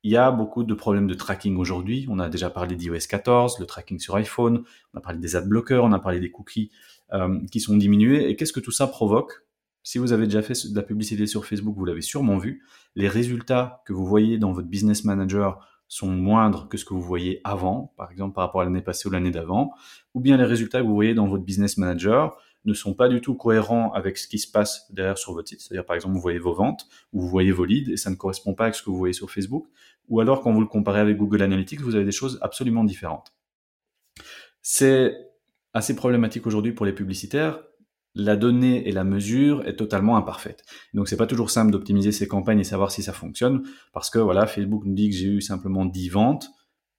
il 0.03 0.11
y 0.11 0.17
a 0.17 0.31
beaucoup 0.31 0.63
de 0.63 0.73
problèmes 0.73 1.07
de 1.07 1.13
tracking 1.13 1.57
aujourd'hui. 1.57 2.07
On 2.09 2.19
a 2.19 2.27
déjà 2.27 2.49
parlé 2.49 2.75
d'iOS 2.75 3.07
14, 3.07 3.59
le 3.59 3.65
tracking 3.65 3.99
sur 3.99 4.15
iPhone, 4.15 4.63
on 4.93 4.97
a 4.97 5.01
parlé 5.01 5.19
des 5.19 5.35
ad 5.35 5.47
blockers, 5.47 5.83
on 5.83 5.91
a 5.91 5.99
parlé 5.99 6.19
des 6.19 6.31
cookies 6.31 6.71
euh, 7.13 7.39
qui 7.51 7.59
sont 7.59 7.77
diminués. 7.77 8.29
Et 8.29 8.35
qu'est-ce 8.35 8.53
que 8.53 8.59
tout 8.59 8.71
ça 8.71 8.87
provoque? 8.87 9.43
Si 9.83 9.97
vous 9.97 10.13
avez 10.13 10.25
déjà 10.25 10.41
fait 10.41 10.53
de 10.69 10.75
la 10.75 10.83
publicité 10.83 11.25
sur 11.27 11.45
Facebook, 11.45 11.75
vous 11.75 11.85
l'avez 11.85 12.01
sûrement 12.01 12.37
vu, 12.37 12.63
les 12.95 13.07
résultats 13.07 13.81
que 13.85 13.93
vous 13.93 14.05
voyez 14.05 14.37
dans 14.37 14.51
votre 14.51 14.67
business 14.67 15.03
manager 15.03 15.67
sont 15.87 16.07
moindres 16.07 16.69
que 16.69 16.77
ce 16.77 16.85
que 16.85 16.93
vous 16.93 17.01
voyez 17.01 17.41
avant, 17.43 17.93
par 17.97 18.11
exemple 18.11 18.35
par 18.35 18.45
rapport 18.45 18.61
à 18.61 18.63
l'année 18.63 18.81
passée 18.81 19.09
ou 19.09 19.11
l'année 19.11 19.31
d'avant, 19.31 19.73
ou 20.13 20.21
bien 20.21 20.37
les 20.37 20.45
résultats 20.45 20.79
que 20.81 20.85
vous 20.85 20.95
voyez 20.95 21.13
dans 21.13 21.27
votre 21.27 21.43
business 21.43 21.77
manager 21.77 22.37
ne 22.65 22.73
sont 22.73 22.93
pas 22.93 23.09
du 23.09 23.21
tout 23.21 23.35
cohérents 23.35 23.91
avec 23.91 24.17
ce 24.17 24.27
qui 24.27 24.39
se 24.39 24.49
passe 24.49 24.91
derrière 24.91 25.17
sur 25.17 25.33
votre 25.33 25.49
site. 25.49 25.61
C'est-à-dire, 25.61 25.85
par 25.85 25.95
exemple, 25.95 26.13
vous 26.13 26.21
voyez 26.21 26.39
vos 26.39 26.53
ventes 26.53 26.87
ou 27.11 27.21
vous 27.21 27.27
voyez 27.27 27.51
vos 27.51 27.65
leads 27.65 27.91
et 27.91 27.97
ça 27.97 28.09
ne 28.09 28.15
correspond 28.15 28.53
pas 28.53 28.65
avec 28.65 28.75
ce 28.75 28.83
que 28.83 28.89
vous 28.89 28.97
voyez 28.97 29.13
sur 29.13 29.31
Facebook. 29.31 29.67
Ou 30.09 30.19
alors, 30.19 30.41
quand 30.41 30.51
vous 30.53 30.61
le 30.61 30.67
comparez 30.67 30.99
avec 30.99 31.17
Google 31.17 31.41
Analytics, 31.41 31.81
vous 31.81 31.95
avez 31.95 32.05
des 32.05 32.11
choses 32.11 32.37
absolument 32.41 32.83
différentes. 32.83 33.33
C'est 34.61 35.17
assez 35.73 35.95
problématique 35.95 36.45
aujourd'hui 36.45 36.71
pour 36.71 36.85
les 36.85 36.93
publicitaires. 36.93 37.63
La 38.13 38.35
donnée 38.35 38.87
et 38.87 38.91
la 38.91 39.03
mesure 39.03 39.65
est 39.67 39.75
totalement 39.75 40.17
imparfaite. 40.17 40.63
Donc, 40.93 41.07
c'est 41.07 41.17
pas 41.17 41.27
toujours 41.27 41.49
simple 41.49 41.71
d'optimiser 41.71 42.11
ces 42.11 42.27
campagnes 42.27 42.59
et 42.59 42.65
savoir 42.65 42.91
si 42.91 43.03
ça 43.03 43.13
fonctionne 43.13 43.63
parce 43.93 44.09
que 44.09 44.19
voilà, 44.19 44.47
Facebook 44.47 44.83
nous 44.85 44.93
dit 44.93 45.09
que 45.09 45.15
j'ai 45.15 45.27
eu 45.27 45.41
simplement 45.41 45.85
10 45.85 46.09
ventes. 46.09 46.49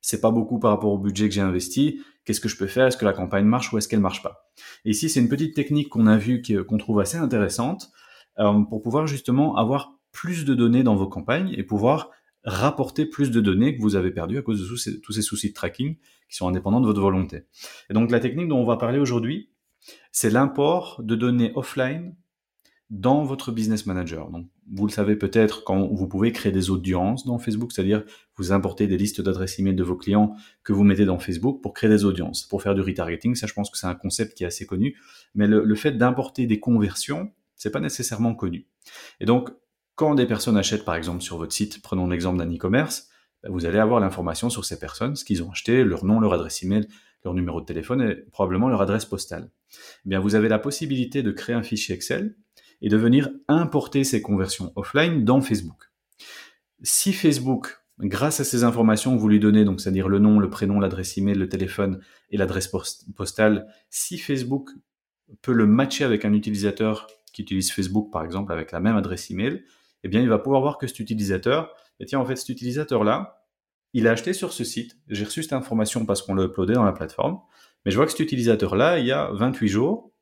C'est 0.00 0.20
pas 0.20 0.30
beaucoup 0.30 0.58
par 0.58 0.70
rapport 0.70 0.92
au 0.92 0.98
budget 0.98 1.28
que 1.28 1.34
j'ai 1.34 1.42
investi 1.42 2.00
Qu'est-ce 2.24 2.40
que 2.40 2.48
je 2.48 2.56
peux 2.56 2.66
faire? 2.66 2.86
Est-ce 2.86 2.96
que 2.96 3.04
la 3.04 3.12
campagne 3.12 3.46
marche 3.46 3.72
ou 3.72 3.78
est-ce 3.78 3.88
qu'elle 3.88 4.00
marche 4.00 4.22
pas? 4.22 4.48
Et 4.84 4.90
ici, 4.90 5.08
c'est 5.08 5.20
une 5.20 5.28
petite 5.28 5.54
technique 5.54 5.88
qu'on 5.88 6.06
a 6.06 6.16
vue 6.16 6.42
qu'on 6.68 6.78
trouve 6.78 7.00
assez 7.00 7.16
intéressante 7.16 7.90
euh, 8.38 8.60
pour 8.60 8.82
pouvoir 8.82 9.06
justement 9.06 9.56
avoir 9.56 9.98
plus 10.12 10.44
de 10.44 10.54
données 10.54 10.84
dans 10.84 10.94
vos 10.94 11.08
campagnes 11.08 11.52
et 11.56 11.64
pouvoir 11.64 12.10
rapporter 12.44 13.06
plus 13.06 13.30
de 13.30 13.40
données 13.40 13.76
que 13.76 13.82
vous 13.82 13.96
avez 13.96 14.10
perdues 14.10 14.38
à 14.38 14.42
cause 14.42 14.60
de 14.60 14.98
tous 14.98 15.12
ces 15.12 15.22
soucis 15.22 15.48
de 15.48 15.54
tracking 15.54 15.96
qui 16.28 16.36
sont 16.36 16.48
indépendants 16.48 16.80
de 16.80 16.86
votre 16.86 17.00
volonté. 17.00 17.44
Et 17.88 17.94
donc 17.94 18.10
la 18.10 18.20
technique 18.20 18.48
dont 18.48 18.58
on 18.58 18.64
va 18.64 18.76
parler 18.76 18.98
aujourd'hui, 18.98 19.50
c'est 20.10 20.30
l'import 20.30 21.00
de 21.02 21.14
données 21.14 21.52
offline 21.54 22.14
dans 22.90 23.24
votre 23.24 23.52
business 23.52 23.86
manager. 23.86 24.30
Donc, 24.30 24.48
vous 24.70 24.86
le 24.86 24.92
savez 24.92 25.16
peut-être 25.16 25.64
quand 25.64 25.88
vous 25.88 26.06
pouvez 26.06 26.30
créer 26.30 26.52
des 26.52 26.68
audiences 26.68 27.24
dans 27.24 27.38
Facebook, 27.38 27.72
c'est-à-dire 27.72 28.04
vous 28.36 28.52
importez 28.52 28.86
des 28.86 28.98
listes 28.98 29.22
d'adresses 29.22 29.58
email 29.58 29.74
de 29.74 29.82
vos 29.82 29.96
clients 29.96 30.36
que 30.62 30.74
vous 30.74 30.84
mettez 30.84 31.06
dans 31.06 31.18
Facebook 31.18 31.62
pour 31.62 31.72
créer 31.72 31.88
des 31.88 32.04
audiences, 32.04 32.44
pour 32.44 32.62
faire 32.62 32.74
du 32.74 32.82
retargeting. 32.82 33.34
Ça, 33.34 33.46
je 33.46 33.54
pense 33.54 33.70
que 33.70 33.78
c'est 33.78 33.86
un 33.86 33.94
concept 33.94 34.36
qui 34.36 34.44
est 34.44 34.46
assez 34.46 34.66
connu. 34.66 34.96
Mais 35.34 35.46
le, 35.46 35.64
le 35.64 35.74
fait 35.74 35.92
d'importer 35.92 36.46
des 36.46 36.60
conversions, 36.60 37.32
c'est 37.56 37.70
pas 37.70 37.80
nécessairement 37.80 38.34
connu. 38.34 38.66
Et 39.20 39.24
donc, 39.24 39.50
quand 39.94 40.14
des 40.14 40.26
personnes 40.26 40.56
achètent, 40.56 40.84
par 40.84 40.94
exemple, 40.94 41.22
sur 41.22 41.38
votre 41.38 41.52
site, 41.52 41.80
prenons 41.80 42.06
l'exemple 42.06 42.38
d'un 42.38 42.52
e-commerce, 42.52 43.08
ben, 43.42 43.50
vous 43.50 43.66
allez 43.66 43.78
avoir 43.78 44.00
l'information 44.00 44.50
sur 44.50 44.64
ces 44.64 44.78
personnes, 44.78 45.16
ce 45.16 45.24
qu'ils 45.24 45.42
ont 45.42 45.50
acheté, 45.50 45.82
leur 45.84 46.04
nom, 46.04 46.20
leur 46.20 46.34
adresse 46.34 46.62
email, 46.62 46.86
leur 47.24 47.34
numéro 47.34 47.60
de 47.60 47.66
téléphone 47.66 48.02
et 48.02 48.14
probablement 48.32 48.68
leur 48.68 48.82
adresse 48.82 49.04
postale. 49.04 49.50
Eh 50.04 50.08
bien, 50.08 50.20
vous 50.20 50.34
avez 50.34 50.48
la 50.48 50.58
possibilité 50.58 51.22
de 51.22 51.30
créer 51.30 51.54
un 51.54 51.62
fichier 51.62 51.94
Excel 51.94 52.36
et 52.80 52.88
de 52.88 52.96
venir 52.96 53.30
importer 53.48 54.04
ces 54.04 54.22
conversions 54.22 54.72
offline 54.76 55.24
dans 55.24 55.40
Facebook. 55.40 55.92
Si 56.82 57.12
Facebook, 57.12 57.78
grâce 58.00 58.40
à 58.40 58.44
ces 58.44 58.64
informations 58.64 59.14
que 59.14 59.20
vous 59.20 59.28
lui 59.28 59.38
donnez, 59.38 59.64
donc 59.64 59.80
c'est-à-dire 59.80 60.08
le 60.08 60.18
nom, 60.18 60.40
le 60.40 60.50
prénom, 60.50 60.80
l'adresse 60.80 61.16
email, 61.16 61.36
le 61.36 61.48
téléphone 61.48 62.00
et 62.30 62.36
l'adresse 62.36 62.70
postale, 63.14 63.68
si 63.88 64.18
Facebook 64.18 64.70
peut 65.42 65.52
le 65.52 65.66
matcher 65.66 66.04
avec 66.04 66.24
un 66.24 66.32
utilisateur 66.32 67.06
qui 67.32 67.42
utilise 67.42 67.70
Facebook 67.70 68.10
par 68.12 68.24
exemple 68.24 68.52
avec 68.52 68.72
la 68.72 68.80
même 68.80 68.96
adresse 68.96 69.30
email, 69.30 69.64
eh 70.02 70.08
bien 70.08 70.20
il 70.20 70.28
va 70.28 70.38
pouvoir 70.38 70.60
voir 70.60 70.78
que 70.78 70.86
cet 70.86 70.98
utilisateur, 70.98 71.72
et 72.00 72.06
tiens 72.06 72.18
en 72.18 72.26
fait 72.26 72.36
cet 72.36 72.48
utilisateur-là, 72.48 73.41
il 73.92 74.08
a 74.08 74.12
acheté 74.12 74.32
sur 74.32 74.52
ce 74.52 74.64
site, 74.64 74.96
j'ai 75.08 75.24
reçu 75.24 75.42
cette 75.42 75.52
information 75.52 76.06
parce 76.06 76.22
qu'on 76.22 76.34
l'a 76.34 76.44
uploadé 76.44 76.74
dans 76.74 76.84
la 76.84 76.92
plateforme, 76.92 77.40
mais 77.84 77.90
je 77.90 77.96
vois 77.96 78.06
que 78.06 78.12
cet 78.12 78.20
utilisateur-là, 78.20 78.98
il 78.98 79.06
y 79.06 79.12
a 79.12 79.30
28 79.32 79.68
jours, 79.68 80.12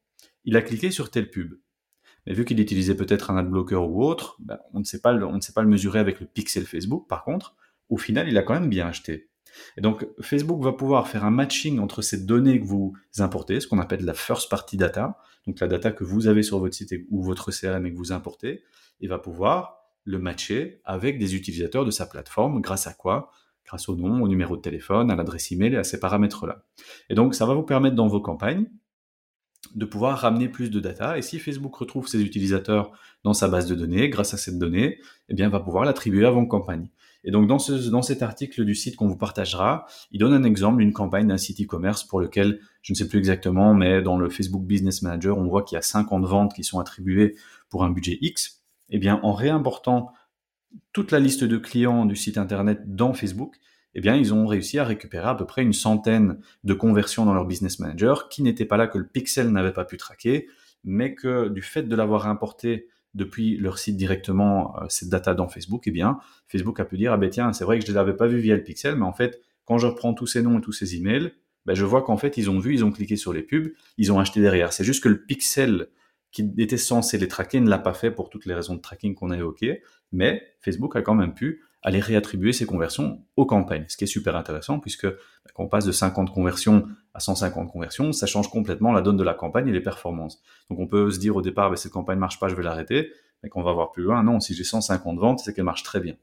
il 0.45 0.57
a 0.57 0.63
cliqué 0.63 0.91
sur 0.91 1.11
telle 1.11 1.31
pub. 1.31 1.55
Mais 2.27 2.35
vu 2.35 2.45
qu'il 2.45 2.61
utilisait 2.61 2.97
peut-être 2.97 3.31
un 3.31 3.37
adblocker 3.37 3.77
ou 3.77 4.03
autre, 4.05 4.37
ben, 4.41 4.59
on, 4.73 4.81
ne 4.81 4.85
sait 4.85 5.01
pas 5.01 5.13
le, 5.13 5.67
mesurer 5.67 5.99
avec 5.99 6.21
le 6.21 6.27
pixel 6.27 6.65
Facebook. 6.65 7.09
Par 7.09 7.25
contre, 7.25 7.55
au 7.89 7.97
final, 7.97 8.29
il 8.29 8.37
a 8.37 8.43
quand 8.43 8.55
même 8.55 8.69
bien 8.69 8.87
acheté. 8.87 9.31
Et 9.77 9.81
donc, 9.81 10.07
Facebook 10.21 10.63
va 10.63 10.73
pouvoir 10.73 11.09
faire 11.09 11.25
un 11.25 11.31
matching 11.31 11.81
entre 11.81 12.03
ces 12.03 12.25
données 12.25 12.61
que 12.61 12.67
vous 12.67 12.95
importez, 13.19 13.61
ce 13.61 13.67
qu'on 13.67 13.79
appelle 13.79 14.05
la 14.05 14.15
first 14.15 14.49
party 14.49 14.77
data, 14.77 15.19
donc 15.47 15.59
la 15.61 15.67
data 15.67 15.91
que 15.91 16.05
vous 16.05 16.29
avez 16.29 16.43
sur 16.43 16.59
votre 16.59 16.75
site 16.75 16.95
ou 17.11 17.23
votre 17.23 17.51
CRM 17.51 17.85
et 17.87 17.93
que 17.93 17.97
vous 17.97 18.13
importez, 18.13 18.63
et 19.01 19.09
va 19.09 19.19
pouvoir 19.19 19.79
le 20.05 20.19
matcher 20.19 20.81
avec 20.85 21.19
des 21.19 21.35
utilisateurs 21.35 21.85
de 21.85 21.91
sa 21.91 22.07
plateforme. 22.07 22.61
Grâce 22.61 22.87
à 22.87 22.93
quoi 22.93 23.31
Grâce 23.71 23.89
au 23.89 23.95
nom, 23.95 24.21
au 24.21 24.27
numéro 24.27 24.57
de 24.57 24.63
téléphone, 24.63 25.13
à 25.13 25.15
l'adresse 25.15 25.53
email 25.53 25.75
et 25.75 25.77
à 25.77 25.85
ces 25.85 26.01
paramètres-là. 26.01 26.65
Et 27.09 27.15
donc, 27.15 27.37
ça 27.37 27.47
va 27.47 27.55
vous 27.55 27.63
permettre 27.63 27.95
dans 27.95 28.09
vos 28.09 28.21
campagnes 28.21 28.67
de 29.77 29.85
pouvoir 29.85 30.19
ramener 30.19 30.49
plus 30.49 30.73
de 30.73 30.81
data. 30.81 31.17
Et 31.17 31.23
si 31.23 31.39
Facebook 31.39 31.77
retrouve 31.77 32.09
ses 32.09 32.21
utilisateurs 32.21 32.91
dans 33.23 33.33
sa 33.33 33.47
base 33.47 33.69
de 33.69 33.77
données, 33.77 34.09
grâce 34.09 34.35
à 34.35 34.39
cette 34.39 34.59
donnée, 34.59 34.99
eh 35.29 35.35
bien, 35.35 35.49
va 35.51 35.61
pouvoir 35.61 35.85
l'attribuer 35.85 36.27
à 36.27 36.33
vos 36.33 36.45
campagnes. 36.47 36.89
Et 37.23 37.31
donc, 37.31 37.47
dans, 37.47 37.61
ce, 37.61 37.91
dans 37.91 38.03
cet 38.03 38.23
article 38.23 38.65
du 38.65 38.75
site 38.75 38.97
qu'on 38.97 39.07
vous 39.07 39.17
partagera, 39.17 39.87
il 40.11 40.19
donne 40.19 40.33
un 40.33 40.43
exemple 40.43 40.79
d'une 40.79 40.93
campagne 40.93 41.29
d'un 41.29 41.37
site 41.37 41.61
e-commerce 41.63 42.03
pour 42.03 42.19
lequel, 42.19 42.59
je 42.83 42.93
ne 42.93 42.97
sais 42.97 43.07
plus 43.07 43.21
exactement, 43.21 43.73
mais 43.73 44.03
dans 44.03 44.19
le 44.19 44.31
Facebook 44.31 44.65
Business 44.65 45.03
Manager, 45.03 45.39
on 45.39 45.47
voit 45.47 45.63
qu'il 45.63 45.77
y 45.77 45.79
a 45.79 45.83
50 45.83 46.25
ventes 46.25 46.55
qui 46.55 46.65
sont 46.65 46.81
attribuées 46.81 47.37
pour 47.69 47.85
un 47.85 47.91
budget 47.91 48.19
X. 48.21 48.65
Eh 48.89 48.99
bien, 48.99 49.21
en 49.23 49.33
réimportant 49.33 50.11
toute 50.93 51.13
la 51.13 51.19
liste 51.19 51.45
de 51.45 51.57
clients 51.57 52.07
du 52.07 52.17
site 52.17 52.39
internet 52.39 52.95
dans 52.95 53.13
Facebook, 53.13 53.57
eh 53.95 54.01
bien, 54.01 54.17
ils 54.17 54.33
ont 54.33 54.47
réussi 54.47 54.79
à 54.79 54.85
récupérer 54.85 55.29
à 55.29 55.35
peu 55.35 55.47
près 55.47 55.63
une 55.63 55.73
centaine 55.73 56.39
de 56.65 56.75
conversions 56.75 57.25
dans 57.25 57.35
leur 57.35 57.47
business 57.47 57.81
manager 57.81 58.29
qui 58.29 58.43
n'étaient 58.43 58.65
pas 58.65 58.77
là 58.77 58.87
que 58.87 58.99
le 58.99 59.07
pixel 59.07 59.51
n'avait 59.51 59.73
pas 59.73 59.85
pu 59.85 59.97
traquer, 59.97 60.49
mais 60.85 61.15
que 61.15 61.49
du 61.49 61.63
fait 61.63 61.83
de 61.83 61.97
l'avoir 61.97 62.29
importé 62.29 62.89
depuis 63.15 63.57
leur 63.57 63.79
site 63.79 63.97
directement, 63.97 64.81
euh, 64.81 64.87
cette 64.89 65.09
data 65.09 65.35
dans 65.35 65.49
Facebook, 65.49 65.83
eh 65.87 65.91
bien, 65.91 66.19
Facebook 66.47 66.79
a 66.79 66.85
pu 66.85 66.97
dire, 66.97 67.13
ah 67.13 67.17
ben 67.17 67.29
tiens, 67.29 67.53
c'est 67.53 67.65
vrai 67.65 67.81
que 67.81 67.85
je 67.85 67.91
ne 67.91 67.97
l'avais 67.97 68.15
pas 68.15 68.29
vu 68.29 68.39
via 68.39 68.55
le 68.55 68.63
pixel, 68.63 68.95
mais 68.95 69.05
en 69.05 69.13
fait, 69.13 69.41
quand 69.65 69.79
je 69.79 69.89
reprends 69.89 70.15
tous 70.15 70.29
ces 70.29 70.43
noms 70.43 70.59
et 70.59 70.63
tous 70.63 70.73
ces 70.73 70.97
emails, 70.97 71.33
ben, 71.67 71.75
je 71.75 71.85
vois 71.85 72.03
qu'en 72.03 72.17
fait, 72.17 72.37
ils 72.37 72.49
ont 72.51 72.59
vu, 72.59 72.75
ils 72.75 72.85
ont 72.85 72.93
cliqué 72.93 73.17
sur 73.17 73.33
les 73.33 73.43
pubs, 73.43 73.73
ils 73.99 74.13
ont 74.13 74.19
acheté 74.19 74.41
derrière. 74.41 74.73
C'est 74.73 74.85
juste 74.85 75.03
que 75.03 75.09
le 75.09 75.21
pixel 75.23 75.89
qui 76.33 76.53
était 76.59 76.77
censé 76.77 77.19
les 77.19 77.29
traquer 77.29 77.61
ne 77.61 77.69
l'a 77.69 77.79
pas 77.79 77.95
fait 77.95 78.11
pour 78.11 78.31
toutes 78.31 78.47
les 78.47 78.55
raisons 78.55 78.75
de 78.75 78.81
tracking 78.81 79.15
qu'on 79.15 79.31
a 79.31 79.37
évoquées, 79.37 79.83
mais 80.13 80.43
Facebook 80.61 80.97
a 80.97 81.03
quand 81.03 81.15
même 81.15 81.35
pu 81.35 81.63
aller 81.83 82.01
réattribuer 82.01 82.53
ces 82.53 82.67
conversions 82.67 83.25
aux 83.37 83.47
campagnes, 83.47 83.87
ce 83.89 83.97
qui 83.97 84.05
est 84.05 84.09
super 84.09 84.37
intéressant 84.37 84.81
puisque 84.81 85.07
bah, 85.07 85.51
quand 85.55 85.65
on 85.65 85.69
passe 85.69 85.87
de 85.87 85.93
50 85.93 86.31
conversions 86.31 86.87
à 87.15 87.21
150 87.21 87.71
conversions, 87.71 88.13
ça 88.13 88.27
change 88.27 88.51
complètement 88.51 88.93
la 88.93 89.01
donne 89.01 89.17
de 89.17 89.25
la 89.25 89.35
campagne 89.35 89.69
et 89.69 89.73
les 89.73 89.81
performances. 89.81 90.43
Donc 90.69 90.79
on 90.79 90.87
peut 90.87 91.11
se 91.11 91.19
dire 91.19 91.37
au 91.37 91.43
départ, 91.43 91.71
bah, 91.71 91.77
cette 91.77 91.93
campagne 91.93 92.19
marche 92.19 92.39
pas, 92.39 92.49
je 92.49 92.55
vais 92.55 92.63
l'arrêter, 92.63 93.11
mais 93.43 93.49
qu'on 93.49 93.63
va 93.63 93.73
voir 93.73 93.93
plus 93.93 94.03
loin, 94.03 94.23
non, 94.23 94.41
si 94.41 94.55
j'ai 94.55 94.65
150 94.65 95.19
ventes, 95.19 95.41
c'est 95.41 95.55
qu'elle 95.55 95.65
marche 95.65 95.83
très 95.83 96.01
bien. 96.01 96.15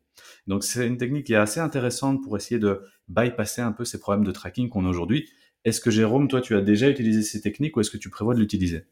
Donc 0.45 0.63
c'est 0.63 0.85
une 0.85 0.97
technique 0.97 1.25
qui 1.25 1.33
est 1.33 1.37
assez 1.37 1.59
intéressante 1.59 2.23
pour 2.23 2.37
essayer 2.37 2.59
de 2.59 2.81
bypasser 3.07 3.61
un 3.61 3.71
peu 3.71 3.85
ces 3.85 3.99
problèmes 3.99 4.25
de 4.25 4.31
tracking 4.31 4.69
qu'on 4.69 4.85
a 4.85 4.89
aujourd'hui. 4.89 5.27
Est-ce 5.65 5.81
que 5.81 5.89
Jérôme, 5.89 6.27
toi, 6.27 6.39
tu 6.39 6.55
as 6.55 6.61
déjà 6.61 6.87
utilisé 6.87 7.23
ces 7.23 7.41
techniques 7.41 7.75
ou 7.75 7.81
est-ce 7.81 7.91
que 7.91 7.97
tu 7.97 8.09
prévois 8.09 8.35
de 8.35 8.39
l'utiliser? 8.39 8.85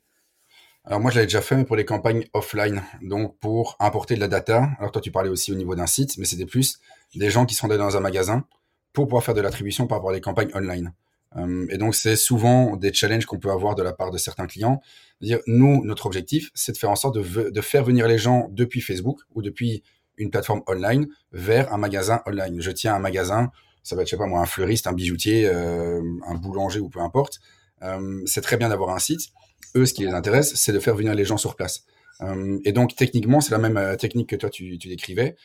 Alors 0.88 1.00
moi, 1.00 1.10
je 1.10 1.16
l'avais 1.16 1.26
déjà 1.26 1.42
fait 1.42 1.56
mais 1.56 1.66
pour 1.66 1.76
les 1.76 1.86
campagnes 1.86 2.26
offline, 2.34 2.84
donc 3.02 3.40
pour 3.40 3.76
importer 3.80 4.16
de 4.16 4.20
la 4.20 4.28
data. 4.28 4.70
Alors 4.78 4.92
toi, 4.92 5.02
tu 5.02 5.12
parlais 5.12 5.30
aussi 5.30 5.52
au 5.52 5.56
niveau 5.56 5.74
d'un 5.74 5.88
site, 5.88 6.18
mais 6.18 6.26
c'était 6.26 6.46
plus 6.46 6.80
des 7.16 7.32
gens 7.32 7.46
qui 7.46 7.56
sont 7.56 7.68
dans 7.68 7.98
un 7.98 8.00
magasin 8.00 8.46
pour 8.94 9.08
pouvoir 9.08 9.24
faire 9.24 9.34
de 9.34 9.42
l'attribution 9.42 9.88
par 9.88 9.98
rapport 9.98 10.12
à 10.12 10.14
des 10.14 10.22
campagnes 10.22 10.52
online. 10.54 10.94
Euh, 11.38 11.66
et 11.70 11.78
donc, 11.78 11.96
c'est 11.96 12.16
souvent 12.16 12.76
des 12.78 12.94
challenges 12.94 13.26
qu'on 13.26 13.40
peut 13.40 13.52
avoir 13.52 13.76
de 13.76 13.82
la 13.82 13.94
part 13.94 14.12
de 14.12 14.18
certains 14.18 14.46
clients. 14.46 14.80
Dire, 15.22 15.40
nous, 15.48 15.84
notre 15.84 16.06
objectif, 16.06 16.52
c'est 16.54 16.72
de 16.72 16.78
faire 16.78 16.92
en 16.92 16.96
sorte 16.96 17.16
de, 17.16 17.50
de, 17.50 17.62
faire 17.62 17.84
venir 17.84 18.08
les 18.08 18.20
gens 18.20 18.48
depuis 18.52 18.80
Facebook 18.80 19.20
ou 19.34 19.42
depuis 19.42 19.84
une 20.18 20.30
plateforme 20.30 20.62
online 20.68 21.08
vers 21.32 21.74
un 21.74 21.78
magasin 21.78 22.22
online. 22.28 22.62
Je 22.62 22.72
tiens 22.72 22.96
un 22.96 23.00
magasin, 23.00 23.50
ça 23.84 23.96
va 23.96 24.04
être, 24.04 24.08
je 24.08 24.12
sais 24.12 24.18
pas 24.18 24.28
moi, 24.28 24.40
un 24.40 24.46
fleuriste, 24.46 24.88
un 24.88 24.94
bijoutier, 24.94 25.48
euh, 25.48 26.02
un 26.28 26.36
boulanger 26.36 26.80
ou 26.80 26.90
peu 26.90 27.00
importe. 27.00 27.40
Euh, 27.82 28.22
c'est 28.26 28.42
très 28.42 28.58
bien 28.58 28.70
d'avoir 28.70 28.90
un 28.90 29.00
site, 29.00 29.30
eux, 29.76 29.86
ce 29.86 29.94
qui 29.94 30.06
les 30.06 30.14
intéresse, 30.14 30.56
c'est 30.56 30.72
de 30.72 30.80
faire 30.80 30.96
venir 30.96 31.14
les 31.14 31.26
gens 31.26 31.38
sur 31.38 31.56
place. 31.56 31.84
Euh, 32.22 32.60
et 32.64 32.72
donc, 32.72 32.96
techniquement, 32.96 33.42
c'est 33.42 33.52
la 33.52 33.58
même 33.58 33.78
euh, 33.78 33.96
technique 33.96 34.30
que 34.30 34.36
toi, 34.36 34.50
tu, 34.50 34.78
décrivais. 34.78 35.36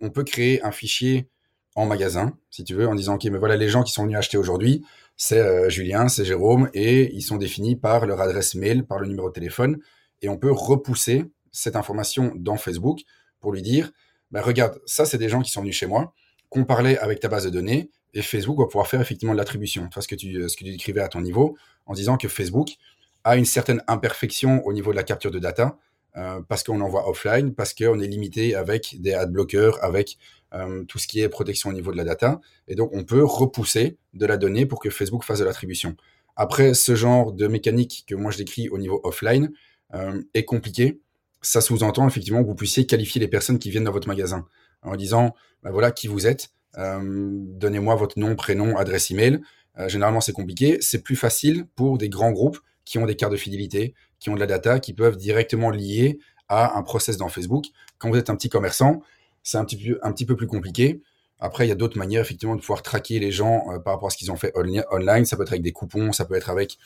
On 0.00 0.10
peut 0.10 0.24
créer 0.24 0.60
un 0.64 0.72
fichier 0.72 1.28
en 1.76 1.86
magasin, 1.86 2.36
si 2.50 2.64
tu 2.64 2.74
veux, 2.74 2.88
en 2.88 2.96
disant, 2.96 3.14
OK, 3.14 3.24
mais 3.26 3.38
voilà, 3.38 3.56
les 3.56 3.68
gens 3.68 3.84
qui 3.84 3.92
sont 3.92 4.02
venus 4.02 4.18
acheter 4.18 4.36
aujourd'hui, 4.36 4.84
c'est 5.16 5.70
Julien, 5.70 6.08
c'est 6.08 6.24
Jérôme, 6.24 6.68
et 6.74 7.14
ils 7.14 7.22
sont 7.22 7.36
définis 7.36 7.76
par 7.76 8.04
leur 8.04 8.20
adresse 8.20 8.56
mail, 8.56 8.84
par 8.84 8.98
le 8.98 9.06
numéro 9.06 9.28
de 9.28 9.32
téléphone, 9.32 9.78
et 10.22 10.28
on 10.28 10.38
peut 10.38 10.50
repousser 10.50 11.24
cette 11.52 11.76
information 11.76 12.32
dans 12.34 12.56
Facebook 12.56 13.02
pour 13.38 13.52
lui 13.52 13.62
dire, 13.62 13.92
bah, 14.32 14.42
regarde, 14.42 14.80
ça 14.86 15.04
c'est 15.04 15.18
des 15.18 15.28
gens 15.28 15.40
qui 15.40 15.52
sont 15.52 15.60
venus 15.60 15.76
chez 15.76 15.86
moi, 15.86 16.14
qu'on 16.48 16.64
parlait 16.64 16.98
avec 16.98 17.20
ta 17.20 17.28
base 17.28 17.44
de 17.44 17.50
données, 17.50 17.90
et 18.14 18.22
Facebook 18.22 18.58
va 18.58 18.66
pouvoir 18.66 18.86
faire 18.86 19.00
effectivement 19.00 19.32
de 19.32 19.38
l'attribution. 19.38 19.88
Toi, 19.88 20.02
ce 20.02 20.08
que 20.08 20.14
tu, 20.14 20.48
ce 20.48 20.56
que 20.56 20.64
tu 20.64 20.70
décrivais 20.70 21.00
à 21.00 21.08
ton 21.08 21.20
niveau, 21.20 21.56
en 21.86 21.94
disant 21.94 22.16
que 22.16 22.28
Facebook 22.28 22.76
a 23.24 23.36
une 23.36 23.44
certaine 23.44 23.82
imperfection 23.86 24.64
au 24.66 24.72
niveau 24.72 24.90
de 24.90 24.96
la 24.96 25.02
capture 25.02 25.30
de 25.30 25.38
data, 25.38 25.78
euh, 26.16 26.40
parce 26.48 26.64
qu'on 26.64 26.80
envoie 26.80 27.08
offline, 27.08 27.54
parce 27.54 27.72
qu'on 27.72 28.00
est 28.00 28.06
limité 28.06 28.54
avec 28.54 29.00
des 29.00 29.12
ad 29.12 29.30
blockers, 29.30 29.82
avec 29.82 30.18
euh, 30.54 30.82
tout 30.84 30.98
ce 30.98 31.06
qui 31.06 31.20
est 31.20 31.28
protection 31.28 31.70
au 31.70 31.72
niveau 31.72 31.92
de 31.92 31.96
la 31.96 32.04
data. 32.04 32.40
Et 32.66 32.74
donc, 32.74 32.90
on 32.92 33.04
peut 33.04 33.22
repousser 33.22 33.96
de 34.14 34.26
la 34.26 34.36
donnée 34.36 34.66
pour 34.66 34.80
que 34.80 34.90
Facebook 34.90 35.22
fasse 35.22 35.38
de 35.38 35.44
l'attribution. 35.44 35.96
Après, 36.34 36.74
ce 36.74 36.94
genre 36.96 37.32
de 37.32 37.46
mécanique 37.46 38.04
que 38.06 38.14
moi 38.14 38.30
je 38.30 38.38
décris 38.38 38.68
au 38.70 38.78
niveau 38.78 39.00
offline 39.04 39.52
euh, 39.94 40.22
est 40.34 40.44
compliqué. 40.44 41.00
Ça 41.42 41.60
sous-entend 41.60 42.08
effectivement 42.08 42.42
que 42.42 42.48
vous 42.48 42.54
puissiez 42.54 42.86
qualifier 42.86 43.20
les 43.20 43.28
personnes 43.28 43.58
qui 43.58 43.70
viennent 43.70 43.84
dans 43.84 43.92
votre 43.92 44.08
magasin 44.08 44.46
en 44.82 44.96
disant, 44.96 45.34
ben 45.62 45.70
voilà 45.70 45.90
qui 45.90 46.08
vous 46.08 46.26
êtes, 46.26 46.50
donnez-moi 46.76 47.94
votre 47.94 48.18
nom, 48.18 48.36
prénom, 48.36 48.76
adresse 48.76 49.10
email. 49.10 49.40
généralement, 49.88 50.20
c'est 50.20 50.32
compliqué. 50.32 50.78
C'est 50.80 51.02
plus 51.02 51.16
facile 51.16 51.66
pour 51.74 51.98
des 51.98 52.08
grands 52.08 52.32
groupes 52.32 52.58
qui 52.84 52.98
ont 52.98 53.06
des 53.06 53.16
cartes 53.16 53.32
de 53.32 53.36
fidélité, 53.36 53.94
qui 54.18 54.30
ont 54.30 54.34
de 54.34 54.40
la 54.40 54.46
data, 54.46 54.80
qui 54.80 54.92
peuvent 54.92 55.16
directement 55.16 55.70
lier 55.70 56.18
à 56.48 56.76
un 56.76 56.82
process 56.82 57.16
dans 57.16 57.28
Facebook. 57.28 57.66
Quand 57.98 58.10
vous 58.10 58.16
êtes 58.16 58.30
un 58.30 58.36
petit 58.36 58.48
commerçant, 58.48 59.02
c'est 59.42 59.56
un 59.56 59.64
petit 59.64 60.26
peu, 60.26 60.36
plus 60.36 60.46
compliqué. 60.46 61.00
Après, 61.38 61.64
il 61.64 61.68
y 61.68 61.72
a 61.72 61.76
d'autres 61.76 61.96
manières 61.96 62.20
effectivement 62.20 62.54
de 62.54 62.60
pouvoir 62.60 62.82
traquer 62.82 63.18
les 63.18 63.32
gens 63.32 63.64
euh, 63.70 63.78
par 63.78 63.94
rapport 63.94 64.08
à 64.08 64.10
ce 64.10 64.18
qu'ils 64.18 64.30
ont 64.30 64.36
fait 64.36 64.52
online. 64.92 65.24
Ça 65.24 65.36
peut 65.36 65.42
être 65.42 65.52
avec 65.52 65.62
des 65.62 65.72
coupons, 65.72 66.12
ça 66.12 66.26
peut 66.26 66.34
être 66.34 66.50
avec 66.50 66.76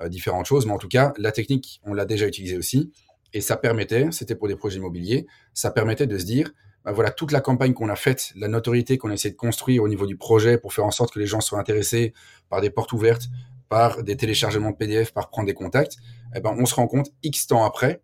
euh, 0.00 0.08
différentes 0.08 0.44
choses. 0.44 0.66
Mais 0.66 0.72
en 0.72 0.78
tout 0.78 0.88
cas, 0.88 1.14
la 1.16 1.32
technique, 1.32 1.80
on 1.84 1.94
l'a 1.94 2.04
déjà 2.04 2.26
utilisée 2.26 2.58
aussi. 2.58 2.92
Et 3.32 3.40
ça 3.40 3.56
permettait, 3.56 4.08
c'était 4.10 4.34
pour 4.34 4.48
des 4.48 4.56
projets 4.56 4.76
immobiliers, 4.76 5.26
ça 5.54 5.70
permettait 5.70 6.06
de 6.06 6.18
se 6.18 6.24
dire, 6.26 6.52
ben 6.84 6.92
voilà, 6.92 7.10
toute 7.10 7.32
la 7.32 7.40
campagne 7.40 7.74
qu'on 7.74 7.88
a 7.88 7.96
faite, 7.96 8.32
la 8.36 8.48
notoriété 8.48 8.98
qu'on 8.98 9.10
a 9.10 9.14
essayé 9.14 9.30
de 9.30 9.36
construire 9.36 9.82
au 9.82 9.88
niveau 9.88 10.06
du 10.06 10.16
projet 10.16 10.58
pour 10.58 10.72
faire 10.72 10.84
en 10.84 10.90
sorte 10.90 11.12
que 11.12 11.18
les 11.18 11.26
gens 11.26 11.40
soient 11.40 11.60
intéressés 11.60 12.12
par 12.48 12.60
des 12.60 12.70
portes 12.70 12.92
ouvertes, 12.92 13.28
par 13.68 14.02
des 14.02 14.16
téléchargements 14.16 14.70
de 14.70 14.76
PDF, 14.76 15.12
par 15.12 15.30
prendre 15.30 15.46
des 15.46 15.54
contacts, 15.54 15.96
eh 16.34 16.40
ben, 16.40 16.54
on 16.58 16.66
se 16.66 16.74
rend 16.74 16.86
compte 16.86 17.10
X 17.22 17.46
temps 17.46 17.64
après 17.64 18.02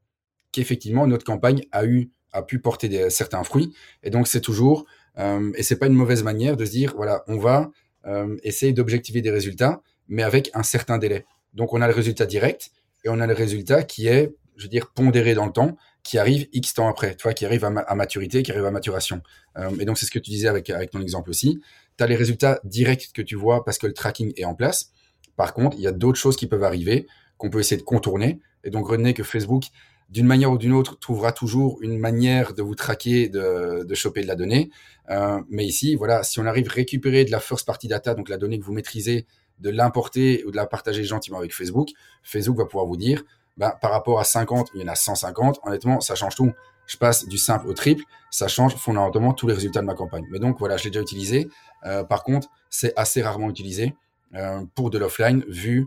qu'effectivement 0.53 1.07
notre 1.07 1.25
campagne 1.25 1.65
a 1.73 1.85
eu 1.85 2.11
a 2.33 2.43
pu 2.43 2.59
porter 2.59 3.11
certains 3.11 3.43
fruits. 3.43 3.75
Et 4.03 4.11
donc 4.11 4.29
c'est 4.29 4.41
toujours 4.41 4.87
euh, 5.19 5.51
et 5.57 5.63
c'est 5.63 5.79
pas 5.79 5.87
une 5.87 5.95
mauvaise 5.95 6.23
manière 6.23 6.57
de 6.57 6.65
se 6.65 6.71
dire 6.71 6.95
voilà 6.97 7.25
on 7.27 7.39
va 7.39 7.71
euh, 8.07 8.37
essayer 8.43 8.73
d'objectiver 8.73 9.21
des 9.23 9.31
résultats, 9.31 9.83
mais 10.09 10.23
avec 10.23 10.51
un 10.55 10.63
certain 10.63 10.99
délai. 10.99 11.27
Donc 11.55 11.73
on 11.73 11.81
a 11.81 11.89
le 11.89 11.95
résultat 11.95 12.27
direct 12.27 12.71
et 13.05 13.09
on 13.09 13.21
a 13.21 13.27
le 13.27 13.35
résultat 13.35 13.83
qui 13.83 14.09
est 14.09 14.35
je 14.57 14.65
veux 14.65 14.69
dire 14.69 14.91
pondéré 14.93 15.35
dans 15.35 15.47
le 15.47 15.53
temps, 15.53 15.77
qui 16.09 16.17
arrive 16.17 16.49
X 16.55 16.73
temps 16.73 16.89
après, 16.89 17.15
tu 17.17 17.25
vois, 17.25 17.35
qui 17.35 17.45
arrive 17.45 17.67
à, 17.67 17.95
maturité, 17.95 18.43
qui 18.43 18.51
arrive 18.51 18.65
à 18.65 18.71
maturation. 18.71 19.21
Euh, 19.59 19.69
et 19.79 19.85
donc 19.85 19.99
c'est 19.99 20.07
ce 20.07 20.11
que 20.11 20.19
tu 20.19 20.31
disais 20.31 20.49
avec 20.49 20.91
ton 20.91 21.03
exemple 21.03 21.29
aussi. 21.29 21.61
Tu 21.99 22.03
as 22.03 22.07
les 22.07 22.17
résultats 22.17 22.61
directs 22.65 23.11
que 23.13 23.21
tu 23.21 23.37
vois 23.37 23.63
parce 23.63 23.77
que 23.77 23.87
le 23.87 23.93
tracking 23.93 24.33
est 24.39 24.47
en 24.47 24.55
place. 24.55 24.91
Par 25.37 25.53
contre, 25.53 25.77
il 25.77 25.83
y 25.83 25.87
a 25.87 25.93
d'autres 25.93 26.19
choses 26.19 26.37
qui 26.37 26.47
peuvent 26.47 26.65
arriver 26.65 27.07
qu'on 27.37 27.51
peut 27.51 27.61
essayer 27.61 27.77
de 27.77 27.85
contourner. 27.85 28.41
Et 28.65 28.71
donc, 28.71 28.89
retenez 28.89 29.13
que 29.13 29.23
Facebook, 29.23 29.65
d'une 30.09 30.27
manière 30.27 30.51
ou 30.51 30.57
d'une 30.57 30.73
autre, 30.73 30.99
trouvera 30.99 31.33
toujours 31.33 31.77
une 31.83 31.99
manière 31.99 32.55
de 32.55 32.63
vous 32.63 32.75
traquer, 32.75 33.29
de, 33.29 33.85
de 33.85 33.95
choper 33.95 34.23
de 34.23 34.29
la 34.29 34.35
donnée. 34.35 34.71
Euh, 35.11 35.43
mais 35.51 35.67
ici, 35.67 35.95
voilà, 35.95 36.23
si 36.23 36.41
on 36.41 36.47
arrive 36.47 36.69
à 36.71 36.73
récupérer 36.73 37.27
de 37.27 37.31
la 37.31 37.39
first 37.39 37.67
party 37.67 37.87
data, 37.87 38.15
donc 38.15 38.31
la 38.31 38.39
donnée 38.39 38.59
que 38.59 38.65
vous 38.65 38.73
maîtrisez, 38.73 39.27
de 39.59 39.69
l'importer 39.69 40.43
ou 40.47 40.53
de 40.53 40.57
la 40.57 40.67
partager 40.67 41.05
gentiment 41.05 41.37
avec 41.37 41.53
Facebook, 41.53 41.91
Facebook 42.23 42.57
va 42.57 42.65
pouvoir 42.65 42.87
vous 42.87 42.97
dire, 42.97 43.25
bah, 43.59 43.77
par 43.81 43.91
rapport 43.91 44.21
à 44.21 44.25
50, 44.25 44.71
il 44.75 44.81
y 44.81 44.85
en 44.85 44.89
a 44.89 44.95
150. 44.95 45.61
Honnêtement, 45.65 46.01
ça 46.01 46.15
change 46.15 46.37
tout. 46.37 46.53
Je 46.87 46.97
passe 46.97 47.27
du 47.27 47.37
simple 47.37 47.69
au 47.69 47.75
triple, 47.75 48.05
ça 48.31 48.49
change 48.49 48.75
fondamentalement 48.77 49.35
tous 49.35 49.47
les 49.47 49.53
résultats 49.53 49.81
de 49.81 49.87
ma 49.87 49.95
campagne. 49.95 50.25
Mais 50.31 50.39
donc 50.39 50.59
voilà, 50.59 50.79
je 50.79 50.85
l'ai 50.85 50.91
déjà 50.91 51.03
utilisé. 51.03 51.49
Euh, 51.85 52.03
par 52.03 52.23
contre, 52.23 52.49
c'est 52.71 52.95
assez 52.97 53.21
rarement 53.21 53.51
utilisé. 53.51 53.95
Euh, 54.35 54.65
pour 54.75 54.89
de 54.89 54.97
l'offline, 54.97 55.45
vu 55.49 55.87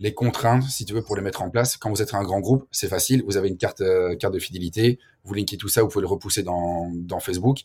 les 0.00 0.14
contraintes, 0.14 0.64
si 0.64 0.84
tu 0.84 0.92
veux, 0.92 1.02
pour 1.02 1.14
les 1.14 1.22
mettre 1.22 1.42
en 1.42 1.50
place. 1.50 1.76
Quand 1.76 1.90
vous 1.90 2.02
êtes 2.02 2.14
un 2.14 2.22
grand 2.22 2.40
groupe, 2.40 2.66
c'est 2.72 2.88
facile. 2.88 3.22
Vous 3.26 3.36
avez 3.36 3.48
une 3.48 3.58
carte, 3.58 3.80
euh, 3.80 4.16
de 4.16 4.38
fidélité, 4.38 4.98
vous 5.24 5.34
linkez 5.34 5.56
tout 5.56 5.68
ça, 5.68 5.82
vous 5.82 5.88
pouvez 5.88 6.02
le 6.02 6.08
repousser 6.08 6.42
dans 6.42 7.20
Facebook. 7.20 7.62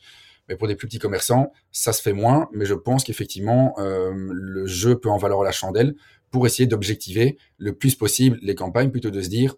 Mais 0.49 0.55
pour 0.55 0.67
des 0.67 0.75
plus 0.75 0.87
petits 0.87 0.99
commerçants, 0.99 1.51
ça 1.71 1.93
se 1.93 2.01
fait 2.01 2.13
moins. 2.13 2.49
Mais 2.53 2.65
je 2.65 2.73
pense 2.73 3.03
qu'effectivement, 3.03 3.73
euh, 3.79 4.11
le 4.13 4.67
jeu 4.67 4.99
peut 4.99 5.09
en 5.09 5.17
valoir 5.17 5.43
la 5.43 5.51
chandelle 5.51 5.95
pour 6.31 6.45
essayer 6.45 6.67
d'objectiver 6.67 7.37
le 7.57 7.73
plus 7.73 7.95
possible 7.95 8.37
les 8.41 8.55
campagnes, 8.55 8.91
plutôt 8.91 9.11
de 9.11 9.21
se 9.21 9.29
dire, 9.29 9.55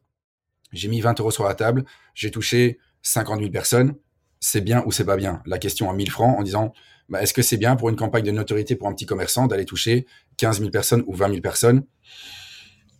j'ai 0.71 0.87
mis 0.87 1.01
20 1.01 1.19
euros 1.19 1.31
sur 1.31 1.43
la 1.43 1.55
table, 1.55 1.85
j'ai 2.13 2.31
touché 2.31 2.77
50 3.01 3.39
000 3.39 3.51
personnes, 3.51 3.95
c'est 4.39 4.61
bien 4.61 4.83
ou 4.85 4.91
c'est 4.91 5.05
pas 5.05 5.17
bien? 5.17 5.41
La 5.45 5.57
question 5.57 5.89
à 5.89 5.93
1000 5.93 6.11
francs 6.11 6.37
en 6.37 6.43
disant, 6.43 6.73
bah, 7.09 7.21
est-ce 7.21 7.33
que 7.33 7.41
c'est 7.41 7.57
bien 7.57 7.75
pour 7.75 7.89
une 7.89 7.95
campagne 7.95 8.23
de 8.23 8.31
notoriété 8.31 8.75
pour 8.75 8.87
un 8.87 8.93
petit 8.93 9.05
commerçant 9.05 9.47
d'aller 9.47 9.65
toucher 9.65 10.05
15 10.37 10.59
000 10.59 10.71
personnes 10.71 11.03
ou 11.07 11.13
20 11.15 11.29
000 11.29 11.41
personnes? 11.41 11.83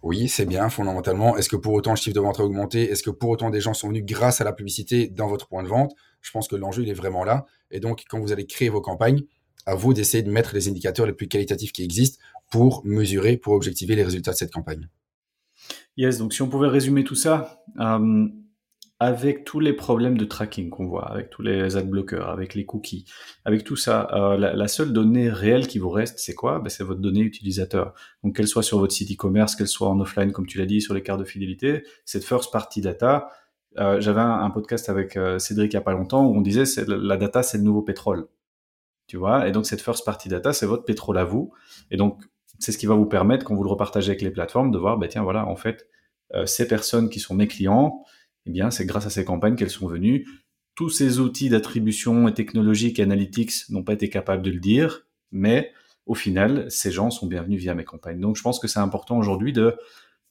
Oui, 0.02 0.30
c'est 0.30 0.46
bien 0.46 0.70
fondamentalement. 0.70 1.38
Est-ce 1.38 1.50
que 1.50 1.56
pour 1.56 1.74
autant 1.74 1.92
le 1.92 1.98
chiffre 1.98 2.16
de 2.16 2.22
vente 2.22 2.40
a 2.40 2.44
augmenté? 2.44 2.90
Est-ce 2.90 3.04
que 3.04 3.10
pour 3.10 3.30
autant 3.30 3.50
des 3.50 3.60
gens 3.60 3.74
sont 3.74 3.90
venus 3.90 4.06
grâce 4.06 4.40
à 4.42 4.44
la 4.44 4.54
publicité 4.54 5.08
dans 5.08 5.28
votre 5.28 5.48
point 5.48 5.64
de 5.64 5.68
vente? 5.68 5.94
Je 6.22 6.32
pense 6.32 6.48
que 6.48 6.56
l'enjeu 6.56 6.84
il 6.84 6.90
est 6.90 6.94
vraiment 6.94 7.24
là. 7.24 7.46
Et 7.72 7.80
donc 7.80 8.04
quand 8.10 8.20
vous 8.20 8.32
allez 8.32 8.46
créer 8.46 8.70
vos 8.70 8.82
campagnes, 8.82 9.24
à 9.66 9.76
vous 9.76 9.94
d'essayer 9.94 10.24
de 10.24 10.32
mettre 10.32 10.54
les 10.54 10.70
indicateurs 10.70 11.06
les 11.06 11.14
plus 11.14 11.28
qualitatifs 11.28 11.74
qui 11.74 11.84
existent 11.84 12.24
pour 12.50 12.86
mesurer, 12.86 13.38
pour 13.38 13.54
objectiver 13.54 13.96
les 13.96 14.04
résultats 14.04 14.32
de 14.32 14.38
cette 14.38 14.54
campagne. 14.54 14.88
Yes, 15.98 16.20
donc 16.20 16.34
si 16.34 16.42
on 16.42 16.48
pouvait 16.48 16.70
résumer 16.70 17.04
tout 17.04 17.16
ça, 17.16 17.64
euh, 17.80 18.28
avec 19.00 19.44
tous 19.44 19.60
les 19.60 19.74
problèmes 19.74 20.18
de 20.18 20.26
tracking 20.26 20.70
qu'on 20.70 20.88
voit, 20.88 21.12
avec 21.12 21.30
tous 21.30 21.42
les 21.42 21.76
ad 21.76 21.88
blockers, 21.88 22.30
avec 22.30 22.56
les 22.56 22.66
cookies, 22.66 23.06
avec 23.46 23.64
tout 23.64 23.76
ça, 23.76 24.08
euh, 24.14 24.38
la, 24.38 24.68
seule 24.68 24.92
donnée 24.92 25.30
réelle 25.30 25.68
qui 25.68 25.78
vous 25.78 25.90
reste, 25.90 26.20
c'est 26.20 26.34
quoi? 26.34 26.60
Ben, 26.60 26.70
C'est 26.70 26.84
votre 26.84 27.02
donnée 27.02 27.22
utilisateur. 27.22 27.94
Donc 28.24 28.36
qu'elle 28.36 28.48
soit 28.48 28.64
sur 28.64 28.80
votre 28.80 28.94
site 28.94 29.12
e-commerce, 29.12 29.56
qu'elle 29.56 29.68
soit 29.68 29.90
en 29.90 30.00
offline, 30.00 30.32
comme 30.32 30.48
tu 30.48 30.58
l'as 30.58 30.66
dit, 30.66 30.82
sur 30.82 30.94
les 30.94 31.04
cartes 31.04 31.20
de 31.20 31.26
fidélité, 31.26 31.84
cette 32.06 32.24
first 32.24 32.52
party 32.52 32.82
data. 32.82 33.30
Euh, 33.80 34.02
J'avais 34.02 34.22
un, 34.22 34.50
podcast 34.50 34.90
avec 34.90 35.18
euh, 35.18 35.40
Cédric 35.40 35.74
il 35.74 35.76
n'y 35.76 35.80
a 35.80 35.84
pas 35.84 35.94
longtemps 35.94 36.26
où 36.26 36.36
on 36.36 36.42
disait 36.42 36.64
la 36.88 37.18
data 37.18 37.44
c'est 37.44 37.58
le 37.58 37.64
nouveau 37.64 37.82
pétrole. 37.82 38.28
Tu 39.08 39.18
vois 39.18 39.48
Et 39.48 39.52
donc 39.52 39.66
cette 39.66 39.82
first 39.82 40.06
party 40.06 40.30
data 40.30 40.54
c'est 40.54 40.66
votre 40.66 40.84
pétrole 40.84 41.18
à 41.18 41.24
vous. 41.24 41.54
Et 41.92 41.98
donc 41.98 42.22
c'est 42.60 42.72
ce 42.72 42.78
qui 42.78 42.88
va 42.88 42.96
vous 42.96 43.06
permettre 43.06 43.46
quand 43.46 43.56
vous 43.56 43.64
le 43.64 43.70
repartagez 43.70 44.12
avec 44.12 44.22
les 44.22 44.32
plateformes 44.32 44.72
de 44.72 44.78
voir 44.78 44.98
ben 44.98 45.08
tiens 45.08 45.24
voilà 45.24 45.46
en 45.46 45.56
fait 45.56 45.88
euh, 46.34 46.46
ces 46.46 46.68
personnes 46.68 47.10
qui 47.10 47.20
sont 47.20 47.36
mes 47.36 47.48
clients 47.48 48.04
eh 48.48 48.50
bien, 48.50 48.72
c'est 48.72 48.86
grâce 48.86 49.06
à 49.06 49.10
ces 49.10 49.26
campagnes 49.26 49.56
qu'elles 49.56 49.70
sont 49.70 49.88
venues. 49.88 50.26
Tous 50.74 50.90
ces 50.90 51.20
outils 51.20 51.50
d'attribution 51.50 52.30
et 52.30 52.34
technologiques 52.34 53.00
analytics 53.00 53.70
n'ont 53.70 53.84
pas 53.84 53.94
été 53.94 54.10
capables 54.10 54.42
de 54.42 54.52
le 54.52 54.60
dire, 54.60 55.06
mais 55.32 55.74
au 56.06 56.16
final, 56.16 56.66
ces 56.72 56.90
gens 56.90 57.10
sont 57.10 57.28
bienvenus 57.28 57.60
via 57.60 57.76
mes 57.76 57.84
campagnes. 57.84 58.22
Donc, 58.22 58.38
je 58.38 58.42
pense 58.42 58.60
que 58.60 58.70
c'est 58.70 58.80
important 58.80 59.18
aujourd'hui 59.18 59.52
de, 59.52 59.76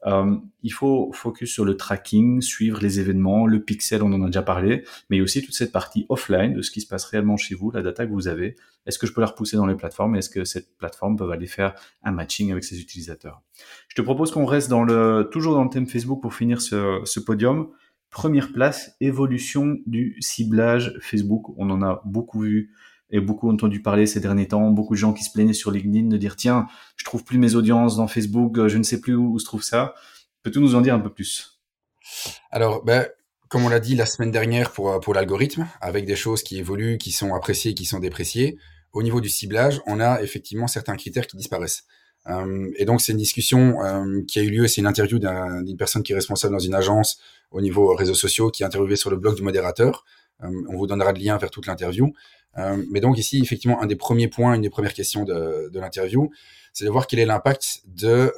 euh, 0.06 0.36
il 0.62 0.72
faut 0.72 1.10
focus 1.12 1.52
sur 1.52 1.64
le 1.64 1.76
tracking, 1.76 2.40
suivre 2.40 2.80
les 2.80 3.00
événements, 3.00 3.46
le 3.46 3.60
pixel, 3.60 4.02
on 4.02 4.12
en 4.12 4.22
a 4.22 4.26
déjà 4.26 4.42
parlé, 4.42 4.84
mais 5.10 5.20
aussi 5.20 5.42
toute 5.42 5.54
cette 5.54 5.72
partie 5.72 6.06
offline 6.08 6.54
de 6.54 6.62
ce 6.62 6.70
qui 6.70 6.80
se 6.80 6.86
passe 6.86 7.04
réellement 7.04 7.36
chez 7.36 7.54
vous, 7.54 7.70
la 7.72 7.82
data 7.82 8.06
que 8.06 8.12
vous 8.12 8.28
avez. 8.28 8.56
Est-ce 8.86 8.98
que 8.98 9.06
je 9.06 9.12
peux 9.12 9.20
la 9.20 9.26
repousser 9.26 9.56
dans 9.56 9.66
les 9.66 9.74
plateformes 9.74 10.14
Est-ce 10.14 10.30
que 10.30 10.44
cette 10.44 10.76
plateforme 10.78 11.16
peut 11.16 11.30
aller 11.32 11.48
faire 11.48 11.74
un 12.04 12.12
matching 12.12 12.52
avec 12.52 12.62
ses 12.62 12.80
utilisateurs? 12.80 13.42
Je 13.88 13.96
te 13.96 14.02
propose 14.02 14.30
qu'on 14.30 14.46
reste 14.46 14.70
dans 14.70 14.84
le, 14.84 15.28
toujours 15.32 15.54
dans 15.54 15.64
le 15.64 15.70
thème 15.70 15.88
Facebook 15.88 16.22
pour 16.22 16.34
finir 16.34 16.60
ce, 16.60 17.00
ce 17.04 17.18
podium. 17.18 17.68
Première 18.10 18.52
place, 18.52 18.96
évolution 19.00 19.76
du 19.86 20.16
ciblage 20.20 20.96
Facebook. 21.00 21.52
On 21.56 21.68
en 21.70 21.82
a 21.82 22.00
beaucoup 22.04 22.42
vu 22.42 22.70
et 23.10 23.20
beaucoup 23.20 23.50
entendu 23.50 23.82
parler 23.82 24.06
ces 24.06 24.20
derniers 24.20 24.48
temps. 24.48 24.70
Beaucoup 24.70 24.94
de 24.94 24.98
gens 24.98 25.12
qui 25.12 25.24
se 25.24 25.30
plaignaient 25.30 25.52
sur 25.52 25.70
LinkedIn 25.70 26.08
de 26.08 26.16
dire 26.16 26.36
tiens, 26.36 26.66
je 26.96 27.04
trouve 27.04 27.24
plus 27.24 27.38
mes 27.38 27.54
audiences 27.54 27.96
dans 27.96 28.08
Facebook, 28.08 28.66
je 28.66 28.78
ne 28.78 28.82
sais 28.82 29.00
plus 29.00 29.14
où, 29.14 29.38
se 29.38 29.44
trouve 29.44 29.62
ça. 29.62 29.94
Peux-tu 30.42 30.60
nous 30.60 30.74
en 30.74 30.80
dire 30.80 30.94
un 30.94 31.00
peu 31.00 31.12
plus? 31.12 31.60
Alors, 32.50 32.84
ben, 32.84 33.06
comme 33.48 33.64
on 33.64 33.68
l'a 33.68 33.80
dit 33.80 33.94
la 33.94 34.06
semaine 34.06 34.30
dernière 34.30 34.72
pour, 34.72 35.00
pour 35.00 35.14
l'algorithme, 35.14 35.66
avec 35.80 36.04
des 36.06 36.16
choses 36.16 36.42
qui 36.42 36.58
évoluent, 36.58 36.98
qui 36.98 37.12
sont 37.12 37.34
appréciées, 37.34 37.74
qui 37.74 37.84
sont 37.84 38.00
dépréciées, 38.00 38.58
au 38.92 39.02
niveau 39.02 39.20
du 39.20 39.28
ciblage, 39.28 39.82
on 39.86 40.00
a 40.00 40.22
effectivement 40.22 40.66
certains 40.66 40.96
critères 40.96 41.26
qui 41.26 41.36
disparaissent. 41.36 41.84
Euh, 42.28 42.70
et 42.76 42.84
donc 42.84 43.00
c'est 43.00 43.12
une 43.12 43.18
discussion 43.18 43.82
euh, 43.82 44.22
qui 44.26 44.38
a 44.40 44.42
eu 44.42 44.50
lieu, 44.50 44.66
c'est 44.66 44.80
une 44.80 44.86
interview 44.86 45.18
d'une 45.18 45.76
personne 45.76 46.02
qui 46.02 46.12
est 46.12 46.14
responsable 46.14 46.54
dans 46.54 46.60
une 46.60 46.74
agence 46.74 47.20
au 47.50 47.60
niveau 47.60 47.94
réseaux 47.94 48.14
sociaux, 48.14 48.50
qui 48.50 48.62
est 48.62 48.66
interviewée 48.66 48.96
sur 48.96 49.10
le 49.10 49.16
blog 49.16 49.36
du 49.36 49.42
modérateur. 49.42 50.04
Euh, 50.42 50.48
on 50.68 50.76
vous 50.76 50.86
donnera 50.86 51.12
le 51.12 51.20
lien 51.20 51.36
vers 51.38 51.50
toute 51.50 51.66
l'interview. 51.66 52.12
Mais 52.90 53.00
donc 53.00 53.18
ici, 53.18 53.40
effectivement, 53.42 53.82
un 53.82 53.86
des 53.86 53.96
premiers 53.96 54.28
points, 54.28 54.54
une 54.54 54.62
des 54.62 54.70
premières 54.70 54.94
questions 54.94 55.24
de, 55.24 55.70
l'interview, 55.74 56.30
c'est 56.72 56.84
de 56.84 56.90
voir 56.90 57.06
quel 57.06 57.18
est 57.18 57.26
l'impact 57.26 57.82
de, 57.86 58.32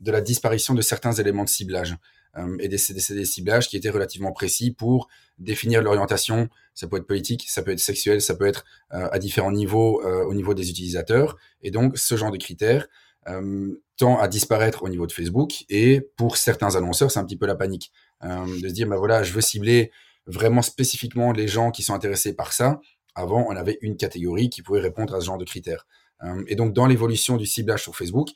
de 0.00 0.10
la 0.10 0.20
disparition 0.20 0.74
de 0.74 0.82
certains 0.82 1.12
éléments 1.12 1.44
de 1.44 1.48
ciblage. 1.48 1.96
Euh, 2.38 2.56
et 2.60 2.68
des, 2.68 2.78
des, 2.88 3.24
ciblages 3.26 3.68
qui 3.68 3.76
étaient 3.76 3.90
relativement 3.90 4.32
précis 4.32 4.70
pour 4.70 5.08
définir 5.38 5.82
l'orientation. 5.82 6.48
Ça 6.74 6.86
peut 6.86 6.96
être 6.96 7.06
politique, 7.06 7.44
ça 7.48 7.62
peut 7.62 7.72
être 7.72 7.80
sexuel, 7.80 8.22
ça 8.22 8.34
peut 8.34 8.46
être 8.46 8.64
euh, 8.94 9.06
à 9.12 9.18
différents 9.18 9.52
niveaux 9.52 10.02
euh, 10.02 10.24
au 10.24 10.32
niveau 10.32 10.54
des 10.54 10.70
utilisateurs. 10.70 11.36
Et 11.62 11.70
donc, 11.70 11.98
ce 11.98 12.16
genre 12.16 12.30
de 12.30 12.38
critères 12.38 12.88
te 13.24 13.78
tend 13.98 14.18
à 14.18 14.26
disparaître 14.26 14.82
au 14.82 14.88
niveau 14.88 15.06
de 15.06 15.12
Facebook. 15.12 15.64
Et 15.68 16.00
pour 16.16 16.36
certains 16.36 16.74
annonceurs, 16.74 17.10
c'est 17.10 17.20
un 17.20 17.24
petit 17.24 17.36
peu 17.36 17.46
la 17.46 17.54
panique 17.54 17.92
euh, 18.24 18.46
de 18.60 18.68
se 18.68 18.72
dire, 18.72 18.88
bah 18.88 18.96
voilà, 18.96 19.22
je 19.22 19.32
veux 19.32 19.40
cibler 19.40 19.92
vraiment 20.26 20.62
spécifiquement 20.62 21.32
les 21.32 21.46
gens 21.46 21.70
qui 21.70 21.82
sont 21.82 21.94
intéressés 21.94 22.34
par 22.34 22.52
ça. 22.52 22.80
Avant, 23.14 23.46
on 23.48 23.56
avait 23.56 23.78
une 23.82 23.96
catégorie 23.96 24.50
qui 24.50 24.62
pouvait 24.62 24.80
répondre 24.80 25.14
à 25.14 25.20
ce 25.20 25.26
genre 25.26 25.38
de 25.38 25.44
critères. 25.44 25.86
Euh, 26.22 26.44
et 26.46 26.54
donc, 26.54 26.72
dans 26.72 26.86
l'évolution 26.86 27.36
du 27.36 27.46
ciblage 27.46 27.82
sur 27.82 27.96
Facebook, 27.96 28.30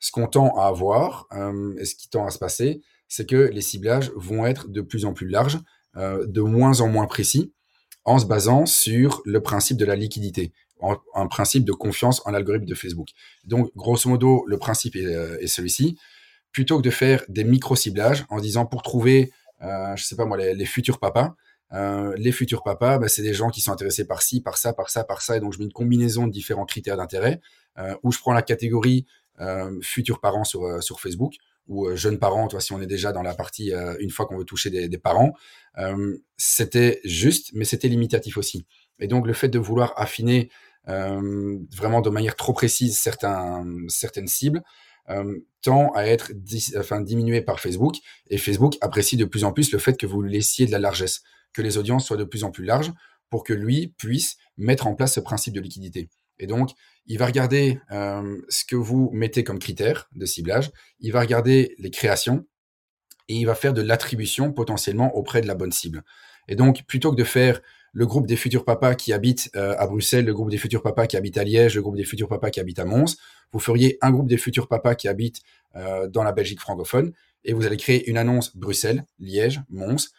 ce 0.00 0.10
qu'on 0.10 0.26
tend 0.26 0.56
à 0.56 0.66
avoir 0.66 1.26
euh, 1.32 1.74
et 1.78 1.84
ce 1.84 1.94
qui 1.94 2.08
tend 2.08 2.26
à 2.26 2.30
se 2.30 2.38
passer, 2.38 2.82
c'est 3.08 3.26
que 3.26 3.36
les 3.36 3.60
ciblages 3.60 4.10
vont 4.16 4.46
être 4.46 4.68
de 4.68 4.80
plus 4.80 5.04
en 5.04 5.12
plus 5.12 5.28
larges, 5.28 5.60
de 5.94 6.40
moins 6.40 6.80
en 6.80 6.88
moins 6.88 7.04
précis, 7.04 7.52
en 8.06 8.18
se 8.18 8.24
basant 8.24 8.64
sur 8.64 9.20
le 9.26 9.42
principe 9.42 9.76
de 9.76 9.84
la 9.84 9.96
liquidité 9.96 10.54
un 11.14 11.26
principe 11.26 11.64
de 11.64 11.72
confiance 11.72 12.22
en 12.26 12.30
l'algorithme 12.30 12.66
de 12.66 12.74
Facebook. 12.74 13.08
Donc, 13.44 13.70
grosso 13.76 14.08
modo, 14.08 14.44
le 14.46 14.58
principe 14.58 14.96
est, 14.96 15.04
euh, 15.04 15.46
celui-ci. 15.46 15.98
Plutôt 16.50 16.78
que 16.78 16.82
de 16.82 16.90
faire 16.90 17.24
des 17.28 17.44
micro-ciblages 17.44 18.26
en 18.28 18.40
disant 18.40 18.66
pour 18.66 18.82
trouver, 18.82 19.32
euh, 19.62 19.96
je 19.96 20.04
sais 20.04 20.16
pas 20.16 20.24
moi, 20.24 20.36
les, 20.36 20.66
futurs 20.66 20.98
papas, 20.98 21.34
euh, 21.72 22.14
les 22.16 22.32
futurs 22.32 22.62
papas, 22.62 22.98
bah, 22.98 23.08
c'est 23.08 23.22
des 23.22 23.34
gens 23.34 23.50
qui 23.50 23.60
sont 23.60 23.72
intéressés 23.72 24.06
par 24.06 24.22
ci, 24.22 24.40
par 24.40 24.58
ça, 24.58 24.72
par 24.72 24.90
ça, 24.90 25.04
par 25.04 25.22
ça. 25.22 25.36
Et 25.36 25.40
donc, 25.40 25.52
je 25.52 25.58
mets 25.58 25.64
une 25.64 25.72
combinaison 25.72 26.26
de 26.26 26.32
différents 26.32 26.66
critères 26.66 26.96
d'intérêt 26.96 27.40
euh, 27.78 27.94
où 28.02 28.12
je 28.12 28.18
prends 28.18 28.32
la 28.32 28.42
catégorie 28.42 29.06
euh, 29.40 29.78
futurs 29.80 30.20
parents 30.20 30.44
sur, 30.44 30.64
euh, 30.64 30.80
sur 30.80 31.00
Facebook 31.00 31.34
ou 31.68 31.94
jeunes 31.94 32.18
parents, 32.18 32.48
toi, 32.48 32.60
si 32.60 32.72
on 32.72 32.82
est 32.82 32.86
déjà 32.86 33.12
dans 33.12 33.22
la 33.22 33.34
partie, 33.34 33.72
une 34.00 34.10
fois 34.10 34.26
qu'on 34.26 34.36
veut 34.36 34.44
toucher 34.44 34.68
des, 34.68 34.88
des 34.88 34.98
parents. 34.98 35.32
c'était 36.36 37.00
juste, 37.04 37.50
mais 37.54 37.64
c'était 37.64 37.86
limitatif 37.86 38.36
aussi. 38.36 38.66
Et 38.98 39.06
donc, 39.06 39.28
le 39.28 39.32
fait 39.32 39.48
de 39.48 39.60
vouloir 39.60 39.94
affiner 39.96 40.50
euh, 40.88 41.58
vraiment 41.76 42.00
de 42.00 42.10
manière 42.10 42.34
trop 42.34 42.52
précise 42.52 42.98
certains, 42.98 43.64
certaines 43.88 44.26
cibles, 44.26 44.62
euh, 45.10 45.38
tend 45.62 45.92
à 45.94 46.04
être 46.04 46.32
enfin, 46.76 47.00
diminué 47.00 47.40
par 47.40 47.60
Facebook. 47.60 47.96
Et 48.28 48.38
Facebook 48.38 48.76
apprécie 48.80 49.16
de 49.16 49.24
plus 49.24 49.44
en 49.44 49.52
plus 49.52 49.72
le 49.72 49.78
fait 49.78 49.96
que 49.96 50.06
vous 50.06 50.22
laissiez 50.22 50.66
de 50.66 50.72
la 50.72 50.78
largesse, 50.78 51.22
que 51.52 51.62
les 51.62 51.78
audiences 51.78 52.06
soient 52.06 52.16
de 52.16 52.24
plus 52.24 52.44
en 52.44 52.50
plus 52.50 52.64
larges 52.64 52.92
pour 53.30 53.44
que 53.44 53.52
lui 53.52 53.94
puisse 53.96 54.36
mettre 54.56 54.86
en 54.86 54.94
place 54.94 55.14
ce 55.14 55.20
principe 55.20 55.54
de 55.54 55.60
liquidité. 55.60 56.08
Et 56.38 56.46
donc, 56.46 56.70
il 57.06 57.18
va 57.18 57.26
regarder 57.26 57.80
euh, 57.90 58.40
ce 58.48 58.64
que 58.64 58.76
vous 58.76 59.10
mettez 59.12 59.44
comme 59.44 59.58
critère 59.58 60.08
de 60.12 60.26
ciblage, 60.26 60.70
il 61.00 61.12
va 61.12 61.20
regarder 61.20 61.74
les 61.78 61.90
créations 61.90 62.46
et 63.28 63.34
il 63.34 63.44
va 63.44 63.54
faire 63.54 63.72
de 63.72 63.82
l'attribution 63.82 64.52
potentiellement 64.52 65.14
auprès 65.16 65.40
de 65.40 65.46
la 65.46 65.54
bonne 65.54 65.72
cible. 65.72 66.02
Et 66.48 66.56
donc, 66.56 66.82
plutôt 66.86 67.10
que 67.10 67.16
de 67.16 67.24
faire 67.24 67.60
le 67.92 68.06
groupe 68.06 68.26
des 68.26 68.36
futurs 68.36 68.64
papas 68.64 68.94
qui 68.94 69.12
habitent 69.12 69.50
euh, 69.54 69.74
à 69.78 69.86
Bruxelles, 69.86 70.24
le 70.24 70.34
groupe 70.34 70.50
des 70.50 70.58
futurs 70.58 70.82
papas 70.82 71.06
qui 71.06 71.16
habitent 71.16 71.38
à 71.38 71.44
Liège, 71.44 71.74
le 71.74 71.82
groupe 71.82 71.96
des 71.96 72.04
futurs 72.04 72.28
papas 72.28 72.50
qui 72.50 72.58
habitent 72.58 72.78
à 72.78 72.84
Mons. 72.84 73.16
Vous 73.52 73.60
feriez 73.60 73.98
un 74.00 74.10
groupe 74.10 74.28
des 74.28 74.38
futurs 74.38 74.66
papas 74.66 74.94
qui 74.94 75.08
habitent 75.08 75.42
euh, 75.76 76.08
dans 76.08 76.22
la 76.22 76.32
Belgique 76.32 76.60
francophone 76.60 77.12
et 77.44 77.52
vous 77.52 77.66
allez 77.66 77.76
créer 77.76 78.08
une 78.08 78.16
annonce 78.16 78.56
Bruxelles, 78.56 79.04
Liège, 79.18 79.60
Mons. 79.68 80.10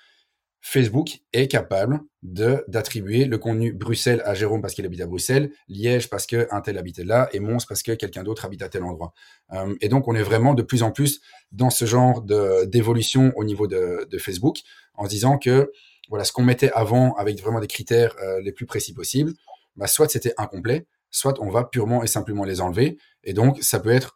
Facebook 0.66 1.20
est 1.34 1.48
capable 1.48 2.00
de 2.24 2.64
d'attribuer 2.68 3.26
le 3.26 3.38
contenu 3.38 3.74
Bruxelles 3.74 4.22
à 4.26 4.34
Jérôme 4.34 4.62
parce 4.62 4.74
qu'il 4.74 4.86
habite 4.86 5.02
à 5.02 5.06
Bruxelles, 5.06 5.52
Liège 5.68 6.10
parce 6.10 6.26
que 6.26 6.48
un 6.52 6.62
tel 6.62 6.78
habite 6.78 7.00
là 7.00 7.30
et 7.34 7.40
Mons 7.40 7.66
parce 7.68 7.84
que 7.84 7.92
quelqu'un 7.92 8.24
d'autre 8.24 8.46
habite 8.46 8.62
à 8.62 8.70
tel 8.70 8.84
endroit. 8.84 9.14
Euh, 9.52 9.76
et 9.82 9.90
donc 9.90 10.08
on 10.08 10.16
est 10.16 10.24
vraiment 10.24 10.54
de 10.54 10.64
plus 10.64 10.82
en 10.82 10.92
plus 10.92 11.22
dans 11.52 11.70
ce 11.70 11.86
genre 11.86 12.22
de 12.22 12.66
d'évolution 12.66 13.34
au 13.36 13.44
niveau 13.44 13.68
de, 13.68 14.08
de 14.10 14.18
Facebook 14.18 14.62
en 14.96 15.06
disant 15.06 15.38
que 15.38 15.70
voilà, 16.10 16.24
ce 16.26 16.32
qu'on 16.32 16.44
mettait 16.44 16.72
avant 16.72 17.14
avec 17.16 17.40
vraiment 17.42 17.60
des 17.60 17.68
critères 17.68 18.16
euh, 18.22 18.42
les 18.42 18.52
plus 18.52 18.66
précis 18.66 18.94
possibles, 18.94 19.34
bah, 19.76 19.88
soit 19.88 20.10
c'était 20.10 20.34
incomplet, 20.38 20.86
soit 21.10 21.40
on 21.42 21.50
va 21.50 21.64
purement 21.64 22.04
et 22.04 22.08
simplement 22.08 22.44
les 22.44 22.62
enlever. 22.62 22.98
Et 23.24 23.34
donc, 23.34 23.62
ça 23.62 23.80
peut 23.80 23.92
être, 23.92 24.16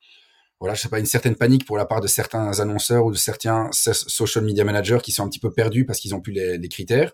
voilà, 0.59 0.73
je 0.73 0.81
sais 0.81 0.89
pas, 0.89 0.99
une 0.99 1.05
certaine 1.05 1.35
panique 1.35 1.65
pour 1.65 1.77
la 1.77 1.85
part 1.85 2.01
de 2.01 2.07
certains 2.07 2.59
annonceurs 2.59 3.05
ou 3.05 3.11
de 3.11 3.17
certains 3.17 3.69
social 3.71 4.43
media 4.43 4.63
managers 4.63 4.99
qui 5.03 5.11
sont 5.11 5.23
un 5.23 5.29
petit 5.29 5.39
peu 5.39 5.51
perdus 5.51 5.85
parce 5.85 5.99
qu'ils 5.99 6.15
ont 6.15 6.21
plus 6.21 6.33
les, 6.33 6.69
critères. 6.69 7.11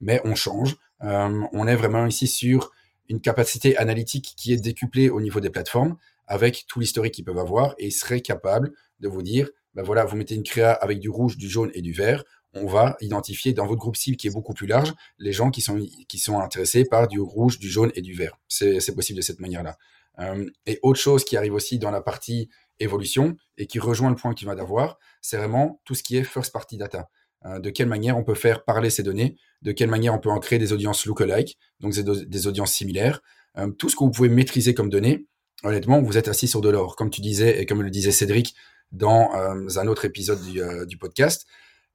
Mais 0.00 0.20
on 0.24 0.34
change. 0.34 0.76
Euh, 1.02 1.42
on 1.52 1.66
est 1.66 1.76
vraiment 1.76 2.06
ici 2.06 2.26
sur 2.26 2.72
une 3.08 3.20
capacité 3.20 3.76
analytique 3.76 4.34
qui 4.36 4.52
est 4.52 4.56
décuplée 4.56 5.10
au 5.10 5.20
niveau 5.20 5.40
des 5.40 5.50
plateformes 5.50 5.96
avec 6.26 6.64
tout 6.68 6.80
l'historique 6.80 7.14
qu'ils 7.14 7.24
peuvent 7.24 7.38
avoir 7.38 7.74
et 7.78 7.86
ils 7.86 7.92
seraient 7.92 8.20
capables 8.20 8.72
de 9.00 9.08
vous 9.08 9.22
dire, 9.22 9.48
ben 9.74 9.82
voilà, 9.82 10.04
vous 10.04 10.16
mettez 10.16 10.34
une 10.34 10.42
créa 10.42 10.72
avec 10.72 10.98
du 10.98 11.08
rouge, 11.08 11.36
du 11.36 11.48
jaune 11.48 11.70
et 11.74 11.82
du 11.82 11.92
vert 11.92 12.24
on 12.56 12.66
va 12.66 12.96
identifier 13.00 13.52
dans 13.52 13.66
votre 13.66 13.80
groupe 13.80 13.96
cible 13.96 14.16
qui 14.16 14.26
est 14.26 14.30
beaucoup 14.30 14.54
plus 14.54 14.66
large 14.66 14.94
les 15.18 15.32
gens 15.32 15.50
qui 15.50 15.60
sont, 15.60 15.78
qui 16.08 16.18
sont 16.18 16.38
intéressés 16.38 16.84
par 16.84 17.06
du 17.08 17.20
rouge, 17.20 17.58
du 17.58 17.68
jaune 17.68 17.92
et 17.94 18.02
du 18.02 18.14
vert. 18.14 18.38
C'est 18.48 18.94
possible 18.94 19.18
de 19.18 19.22
cette 19.22 19.40
manière-là. 19.40 19.76
Euh, 20.18 20.48
et 20.66 20.78
autre 20.82 20.98
chose 20.98 21.24
qui 21.24 21.36
arrive 21.36 21.54
aussi 21.54 21.78
dans 21.78 21.90
la 21.90 22.00
partie 22.00 22.48
évolution 22.78 23.36
et 23.56 23.66
qui 23.66 23.78
rejoint 23.78 24.10
le 24.10 24.16
point 24.16 24.32
que 24.32 24.38
tu 24.38 24.46
vas 24.46 24.54
d'avoir, 24.54 24.98
c'est 25.20 25.36
vraiment 25.36 25.80
tout 25.84 25.94
ce 25.94 26.02
qui 26.02 26.16
est 26.16 26.24
first 26.24 26.52
party 26.52 26.76
data. 26.76 27.08
Euh, 27.44 27.58
de 27.58 27.70
quelle 27.70 27.88
manière 27.88 28.16
on 28.16 28.24
peut 28.24 28.34
faire 28.34 28.64
parler 28.64 28.90
ces 28.90 29.02
données, 29.02 29.36
de 29.62 29.72
quelle 29.72 29.90
manière 29.90 30.14
on 30.14 30.18
peut 30.18 30.30
en 30.30 30.38
créer 30.38 30.58
des 30.58 30.72
audiences 30.72 31.04
lookalike, 31.06 31.58
donc 31.80 31.94
des, 31.94 32.46
audiences 32.46 32.72
similaires. 32.72 33.20
Euh, 33.58 33.70
tout 33.70 33.88
ce 33.88 33.96
que 33.96 34.04
vous 34.04 34.10
pouvez 34.10 34.28
maîtriser 34.28 34.74
comme 34.74 34.90
données, 34.90 35.26
honnêtement, 35.62 36.00
vous 36.02 36.18
êtes 36.18 36.28
assis 36.28 36.48
sur 36.48 36.60
de 36.60 36.68
l'or. 36.68 36.96
Comme 36.96 37.10
tu 37.10 37.20
disais 37.20 37.60
et 37.60 37.66
comme 37.66 37.82
le 37.82 37.90
disait 37.90 38.10
Cédric 38.10 38.54
dans 38.92 39.32
un 39.34 39.86
autre 39.88 40.04
épisode 40.04 40.40
du, 40.42 40.60
du 40.86 40.96
podcast, 40.96 41.44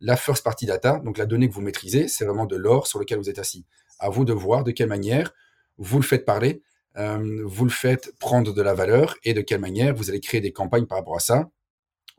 la 0.02 0.18
first 0.18 0.44
party 0.44 0.66
data, 0.66 1.00
donc 1.06 1.18
la 1.18 1.26
donnée 1.26 1.48
que 1.48 1.54
vous 1.54 1.62
maîtrisez, 1.62 2.10
c'est 2.10 2.26
vraiment 2.26 2.46
de 2.46 2.58
l'or 2.58 2.86
sur 2.86 3.00
lequel 3.00 3.18
vous 3.18 3.30
êtes 3.30 3.40
assis. 3.40 3.66
À 3.98 4.10
vous 4.10 4.26
de 4.26 4.34
voir 4.34 4.66
de 4.66 4.72
quelle 4.72 4.90
manière 4.90 5.32
vous 5.78 5.98
le 5.98 6.04
faites 6.04 6.26
parler, 6.26 6.64
euh, 6.98 7.42
vous 7.46 7.66
le 7.66 7.72
faites 7.72 8.14
prendre 8.20 8.54
de 8.54 8.62
la 8.62 8.74
valeur 8.74 9.16
et 9.24 9.34
de 9.34 9.42
quelle 9.42 9.62
manière 9.62 9.96
vous 9.96 10.10
allez 10.10 10.20
créer 10.20 10.42
des 10.42 10.52
campagnes 10.52 10.86
par 10.86 10.98
rapport 10.98 11.16
à 11.16 11.20
ça 11.20 11.50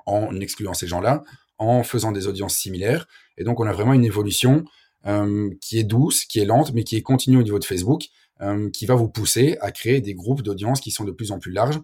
en 0.07 0.41
excluant 0.41 0.75
ces 0.75 0.87
gens-là, 0.87 1.23
en 1.59 1.83
faisant 1.85 2.11
des 2.11 2.27
audiences 2.27 2.57
similaires. 2.57 3.07
Et 3.37 3.45
donc, 3.45 3.61
on 3.61 3.67
a 3.67 3.73
vraiment 3.73 3.93
une 3.93 4.05
évolution 4.05 4.65
euh, 5.07 5.51
qui 5.61 5.79
est 5.79 5.85
douce, 5.85 6.25
qui 6.25 6.41
est 6.41 6.45
lente, 6.45 6.73
mais 6.73 6.85
qui 6.85 6.97
est 6.97 7.03
continue 7.03 7.37
au 7.37 7.43
niveau 7.43 7.59
de 7.59 7.65
Facebook, 7.65 8.07
euh, 8.41 8.69
qui 8.71 8.87
va 8.87 8.95
vous 8.95 9.09
pousser 9.09 9.57
à 9.61 9.71
créer 9.71 10.01
des 10.01 10.15
groupes 10.15 10.43
d'audience 10.43 10.81
qui 10.81 10.91
sont 10.91 11.05
de 11.05 11.13
plus 11.13 11.31
en 11.31 11.39
plus 11.39 11.53
larges 11.53 11.81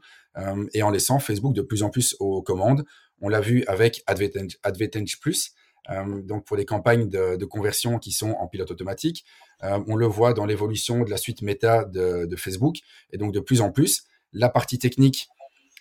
et 0.73 0.85
en 0.85 0.91
laissant 0.91 1.19
Facebook 1.19 1.53
de 1.53 1.63
plus 1.63 1.83
en 1.83 1.91
plus 1.91 2.15
aux 2.21 2.43
commandes. 2.43 2.85
On 3.21 3.29
l'a 3.29 3.41
vu 3.41 3.65
avec 3.67 4.05
Advantage, 4.07 5.19
Plus, 5.21 5.51
donc 5.89 6.45
pour 6.45 6.57
des 6.57 6.65
campagnes 6.65 7.09
de, 7.09 7.45
conversion 7.45 7.99
qui 7.99 8.13
sont 8.13 8.31
en 8.33 8.47
pilote 8.47 8.71
automatique. 8.71 9.25
Euh, 9.65 9.79
on 9.87 9.97
le 9.97 10.07
voit 10.07 10.35
dans 10.35 10.47
l'évolution 10.47 11.05
de 11.05 11.11
la 11.11 11.17
suite 11.17 11.43
méta 11.43 11.85
de, 11.85 12.37
Facebook. 12.37 12.77
Et 13.13 13.19
donc 13.19 13.33
de 13.33 13.41
plus 13.41 13.61
en 13.61 13.71
plus, 13.71 14.05
la 14.33 14.49
partie 14.49 14.79
technique 14.79 15.29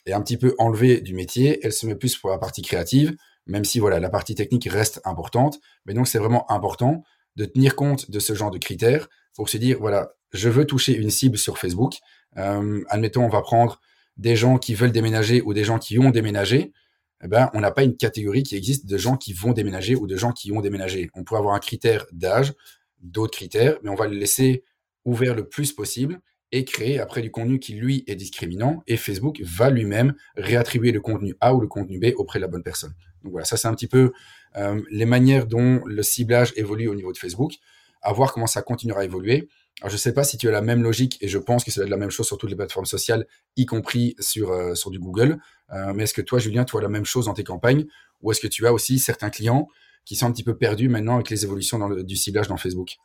est 0.05 0.13
un 0.13 0.21
petit 0.21 0.37
peu 0.37 0.55
enlevée 0.57 1.01
du 1.01 1.13
métier. 1.13 1.59
Elle 1.63 1.73
se 1.73 1.85
met 1.85 1.95
plus 1.95 2.17
pour 2.17 2.29
la 2.29 2.37
partie 2.37 2.61
créative, 2.61 3.15
même 3.45 3.65
si 3.65 3.79
voilà, 3.79 3.99
la 3.99 4.09
partie 4.09 4.35
technique 4.35 4.67
reste 4.69 5.01
importante. 5.03 5.59
Mais 5.85 5.93
donc 5.93 6.07
c'est 6.07 6.19
vraiment 6.19 6.49
important 6.51 7.03
de 7.35 7.45
tenir 7.45 7.75
compte 7.75 8.09
de 8.09 8.19
ce 8.19 8.33
genre 8.33 8.51
de 8.51 8.57
critères 8.57 9.09
pour 9.35 9.49
se 9.49 9.57
dire, 9.57 9.77
voilà, 9.79 10.09
je 10.31 10.49
veux 10.49 10.65
toucher 10.65 10.95
une 10.95 11.11
cible 11.11 11.37
sur 11.37 11.57
Facebook. 11.57 11.97
Euh, 12.37 12.83
admettons, 12.89 13.23
on 13.23 13.29
va 13.29 13.41
prendre 13.41 13.79
des 14.17 14.35
gens 14.35 14.57
qui 14.57 14.73
veulent 14.73 14.91
déménager 14.91 15.41
ou 15.41 15.53
des 15.53 15.63
gens 15.63 15.77
qui 15.77 15.99
ont 15.99 16.09
déménagé 16.09 16.73
eh 17.23 17.27
ben, 17.27 17.49
on 17.53 17.61
n'a 17.61 17.71
pas 17.71 17.83
une 17.83 17.97
catégorie 17.97 18.43
qui 18.43 18.55
existe 18.55 18.85
de 18.85 18.97
gens 18.97 19.17
qui 19.17 19.33
vont 19.33 19.51
déménager 19.51 19.95
ou 19.95 20.07
de 20.07 20.15
gens 20.15 20.31
qui 20.31 20.51
ont 20.51 20.61
déménagé. 20.61 21.09
On 21.15 21.23
peut 21.23 21.35
avoir 21.35 21.55
un 21.55 21.59
critère 21.59 22.05
d'âge, 22.11 22.53
d'autres 23.01 23.35
critères, 23.35 23.77
mais 23.81 23.89
on 23.89 23.95
va 23.95 24.07
le 24.07 24.15
laisser 24.15 24.63
ouvert 25.05 25.33
le 25.35 25.47
plus 25.47 25.73
possible 25.73 26.19
et 26.51 26.63
créer 26.63 26.99
après 26.99 27.21
du 27.21 27.31
contenu 27.31 27.59
qui, 27.59 27.73
lui, 27.73 28.03
est 28.07 28.15
discriminant. 28.15 28.83
Et 28.87 28.97
Facebook 28.97 29.41
va 29.43 29.69
lui-même 29.69 30.13
réattribuer 30.35 30.91
le 30.91 31.01
contenu 31.01 31.35
A 31.41 31.55
ou 31.55 31.59
le 31.59 31.67
contenu 31.67 31.99
B 31.99 32.13
auprès 32.15 32.39
de 32.39 32.41
la 32.41 32.47
bonne 32.47 32.63
personne. 32.63 32.93
Donc 33.23 33.31
voilà, 33.31 33.45
ça 33.45 33.57
c'est 33.57 33.67
un 33.67 33.73
petit 33.73 33.87
peu 33.87 34.13
euh, 34.55 34.81
les 34.91 35.05
manières 35.05 35.47
dont 35.47 35.81
le 35.85 36.03
ciblage 36.03 36.53
évolue 36.55 36.87
au 36.87 36.95
niveau 36.95 37.11
de 37.11 37.17
Facebook. 37.17 37.53
À 38.01 38.13
voir 38.13 38.31
comment 38.31 38.47
ça 38.47 38.61
continuera 38.61 39.01
à 39.01 39.05
évoluer. 39.05 39.49
Alors, 39.81 39.91
je 39.91 39.95
ne 39.95 39.99
sais 39.99 40.13
pas 40.13 40.23
si 40.23 40.37
tu 40.37 40.47
as 40.47 40.51
la 40.51 40.61
même 40.61 40.81
logique, 40.81 41.17
et 41.21 41.27
je 41.27 41.37
pense 41.37 41.63
que 41.63 41.69
c'est 41.69 41.87
la 41.87 41.97
même 41.97 42.09
chose 42.09 42.25
sur 42.25 42.37
toutes 42.37 42.49
les 42.49 42.55
plateformes 42.55 42.87
sociales, 42.87 43.27
y 43.57 43.65
compris 43.65 44.15
sur, 44.19 44.51
euh, 44.51 44.73
sur 44.73 44.89
du 44.89 44.97
Google. 44.97 45.37
Euh, 45.71 45.93
mais 45.93 46.03
est-ce 46.03 46.15
que 46.15 46.21
toi, 46.21 46.39
Julien, 46.39 46.65
tu 46.65 46.75
as 46.77 46.81
la 46.81 46.89
même 46.89 47.05
chose 47.05 47.25
dans 47.25 47.33
tes 47.33 47.43
campagnes, 47.43 47.85
ou 48.21 48.31
est-ce 48.31 48.41
que 48.41 48.47
tu 48.47 48.65
as 48.65 48.73
aussi 48.73 48.97
certains 48.97 49.29
clients 49.29 49.67
qui 50.03 50.15
sont 50.15 50.25
un 50.25 50.31
petit 50.31 50.43
peu 50.43 50.57
perdus 50.57 50.89
maintenant 50.89 51.15
avec 51.15 51.29
les 51.29 51.43
évolutions 51.43 51.77
du 52.01 52.15
ciblage 52.15 52.47
dans 52.47 52.57
Facebook? 52.57 52.97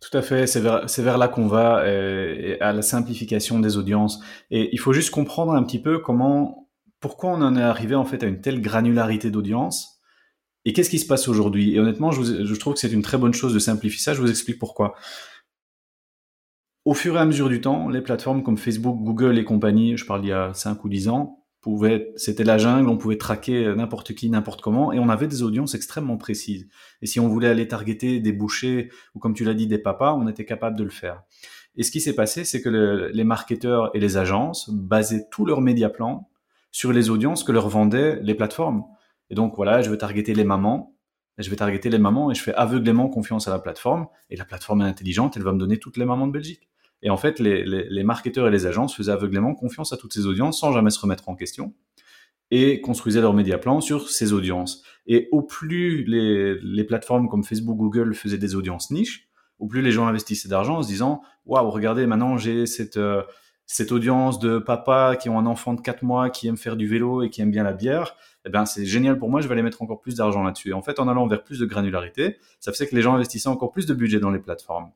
Tout 0.00 0.16
à 0.18 0.22
fait, 0.22 0.46
c'est 0.46 0.60
vers, 0.60 0.86
vers, 0.86 1.16
là 1.16 1.28
qu'on 1.28 1.46
va, 1.46 1.88
et, 1.88 2.60
à 2.60 2.72
la 2.72 2.82
simplification 2.82 3.58
des 3.58 3.78
audiences. 3.78 4.20
Et 4.50 4.68
il 4.72 4.80
faut 4.80 4.92
juste 4.92 5.10
comprendre 5.10 5.52
un 5.52 5.62
petit 5.62 5.80
peu 5.80 6.00
comment, 6.00 6.68
pourquoi 7.00 7.30
on 7.30 7.40
en 7.40 7.56
est 7.56 7.62
arrivé 7.62 7.94
en 7.94 8.04
fait 8.04 8.22
à 8.22 8.26
une 8.26 8.42
telle 8.42 8.60
granularité 8.60 9.30
d'audience, 9.30 10.00
et 10.64 10.72
qu'est-ce 10.72 10.90
qui 10.90 10.98
se 10.98 11.06
passe 11.06 11.26
aujourd'hui? 11.26 11.74
Et 11.74 11.80
honnêtement, 11.80 12.12
je, 12.12 12.44
je 12.44 12.54
trouve 12.54 12.74
que 12.74 12.80
c'est 12.80 12.92
une 12.92 13.02
très 13.02 13.18
bonne 13.18 13.34
chose 13.34 13.52
de 13.52 13.58
simplifier 13.58 14.00
ça. 14.00 14.14
Je 14.14 14.20
vous 14.20 14.30
explique 14.30 14.58
pourquoi. 14.58 14.94
Au 16.84 16.94
fur 16.94 17.14
et 17.14 17.18
à 17.18 17.24
mesure 17.24 17.48
du 17.48 17.60
temps, 17.60 17.88
les 17.88 18.00
plateformes 18.00 18.42
comme 18.42 18.58
Facebook, 18.58 18.98
Google 19.02 19.38
et 19.38 19.44
compagnie, 19.44 19.96
je 19.96 20.04
parle 20.04 20.24
il 20.24 20.28
y 20.28 20.32
a 20.32 20.52
5 20.52 20.84
ou 20.84 20.88
10 20.88 21.08
ans, 21.08 21.42
c'était 22.16 22.42
la 22.42 22.58
jungle, 22.58 22.88
on 22.88 22.96
pouvait 22.96 23.18
traquer 23.18 23.72
n'importe 23.76 24.14
qui, 24.14 24.28
n'importe 24.28 24.60
comment, 24.60 24.92
et 24.92 24.98
on 24.98 25.08
avait 25.08 25.28
des 25.28 25.44
audiences 25.44 25.76
extrêmement 25.76 26.16
précises. 26.16 26.68
Et 27.00 27.06
si 27.06 27.20
on 27.20 27.28
voulait 27.28 27.48
aller 27.48 27.68
targeter 27.68 28.18
des 28.18 28.32
bouchers, 28.32 28.90
ou 29.14 29.20
comme 29.20 29.32
tu 29.32 29.44
l'as 29.44 29.54
dit, 29.54 29.68
des 29.68 29.78
papas, 29.78 30.14
on 30.14 30.26
était 30.26 30.44
capable 30.44 30.76
de 30.76 30.82
le 30.82 30.90
faire. 30.90 31.22
Et 31.76 31.84
ce 31.84 31.92
qui 31.92 32.00
s'est 32.00 32.16
passé, 32.16 32.44
c'est 32.44 32.60
que 32.60 33.10
les 33.12 33.24
marketeurs 33.24 33.94
et 33.94 34.00
les 34.00 34.16
agences 34.16 34.68
basaient 34.70 35.28
tout 35.30 35.46
leur 35.46 35.60
média 35.60 35.88
plan 35.88 36.28
sur 36.72 36.92
les 36.92 37.10
audiences 37.10 37.44
que 37.44 37.52
leur 37.52 37.68
vendaient 37.68 38.18
les 38.22 38.34
plateformes. 38.34 38.82
Et 39.30 39.36
donc 39.36 39.54
voilà, 39.54 39.82
je 39.82 39.90
veux 39.90 39.98
targeter 39.98 40.34
les 40.34 40.44
mamans, 40.44 40.96
je 41.38 41.48
vais 41.48 41.56
targeter 41.56 41.90
les 41.90 41.98
mamans 41.98 42.32
et 42.32 42.34
je 42.34 42.42
fais 42.42 42.54
aveuglément 42.54 43.08
confiance 43.08 43.46
à 43.46 43.52
la 43.52 43.60
plateforme. 43.60 44.08
Et 44.30 44.36
la 44.36 44.44
plateforme 44.44 44.82
est 44.82 44.86
intelligente, 44.86 45.36
elle 45.36 45.44
va 45.44 45.52
me 45.52 45.58
donner 45.58 45.78
toutes 45.78 45.96
les 45.96 46.04
mamans 46.04 46.26
de 46.26 46.32
Belgique. 46.32 46.68
Et 47.02 47.10
en 47.10 47.16
fait, 47.16 47.38
les, 47.40 47.64
les, 47.64 48.04
marketeurs 48.04 48.46
et 48.46 48.50
les 48.50 48.66
agences 48.66 48.94
faisaient 48.94 49.12
aveuglément 49.12 49.54
confiance 49.54 49.92
à 49.92 49.96
toutes 49.96 50.12
ces 50.12 50.26
audiences 50.26 50.60
sans 50.60 50.72
jamais 50.72 50.90
se 50.90 51.00
remettre 51.00 51.28
en 51.28 51.34
question 51.34 51.74
et 52.52 52.80
construisaient 52.80 53.20
leur 53.20 53.34
média 53.34 53.58
plan 53.58 53.80
sur 53.80 54.08
ces 54.10 54.32
audiences. 54.32 54.84
Et 55.06 55.28
au 55.32 55.42
plus 55.42 56.04
les, 56.04 56.54
les 56.60 56.84
plateformes 56.84 57.28
comme 57.28 57.44
Facebook, 57.44 57.76
Google 57.76 58.14
faisaient 58.14 58.38
des 58.38 58.54
audiences 58.54 58.90
niches, 58.90 59.28
au 59.58 59.66
plus 59.66 59.82
les 59.82 59.90
gens 59.90 60.06
investissaient 60.06 60.48
d'argent 60.48 60.78
en 60.78 60.82
se 60.82 60.88
disant 60.88 61.22
waouh 61.46 61.70
regardez 61.70 62.06
maintenant 62.06 62.36
j'ai 62.36 62.66
cette 62.66 62.96
euh, 62.98 63.22
cette 63.64 63.90
audience 63.90 64.38
de 64.38 64.58
papas 64.58 65.16
qui 65.16 65.30
ont 65.30 65.38
un 65.38 65.46
enfant 65.46 65.72
de 65.72 65.80
4 65.80 66.02
mois 66.02 66.28
qui 66.28 66.46
aime 66.46 66.58
faire 66.58 66.76
du 66.76 66.86
vélo 66.86 67.22
et 67.22 67.30
qui 67.30 67.40
aime 67.40 67.50
bien 67.50 67.62
la 67.62 67.72
bière, 67.72 68.16
eh 68.44 68.50
ben 68.50 68.66
c'est 68.66 68.84
génial 68.84 69.18
pour 69.18 69.30
moi, 69.30 69.40
je 69.40 69.46
vais 69.46 69.52
aller 69.52 69.62
mettre 69.62 69.80
encore 69.80 70.00
plus 70.00 70.16
d'argent 70.16 70.42
là-dessus. 70.42 70.70
Et 70.70 70.72
en 70.74 70.82
fait, 70.82 70.98
en 70.98 71.08
allant 71.08 71.26
vers 71.26 71.42
plus 71.42 71.58
de 71.58 71.64
granularité, 71.64 72.38
ça 72.60 72.72
fait 72.72 72.86
que 72.86 72.94
les 72.94 73.00
gens 73.00 73.14
investissaient 73.14 73.48
encore 73.48 73.70
plus 73.70 73.86
de 73.86 73.94
budget 73.94 74.18
dans 74.18 74.30
les 74.30 74.40
plateformes. 74.40 74.90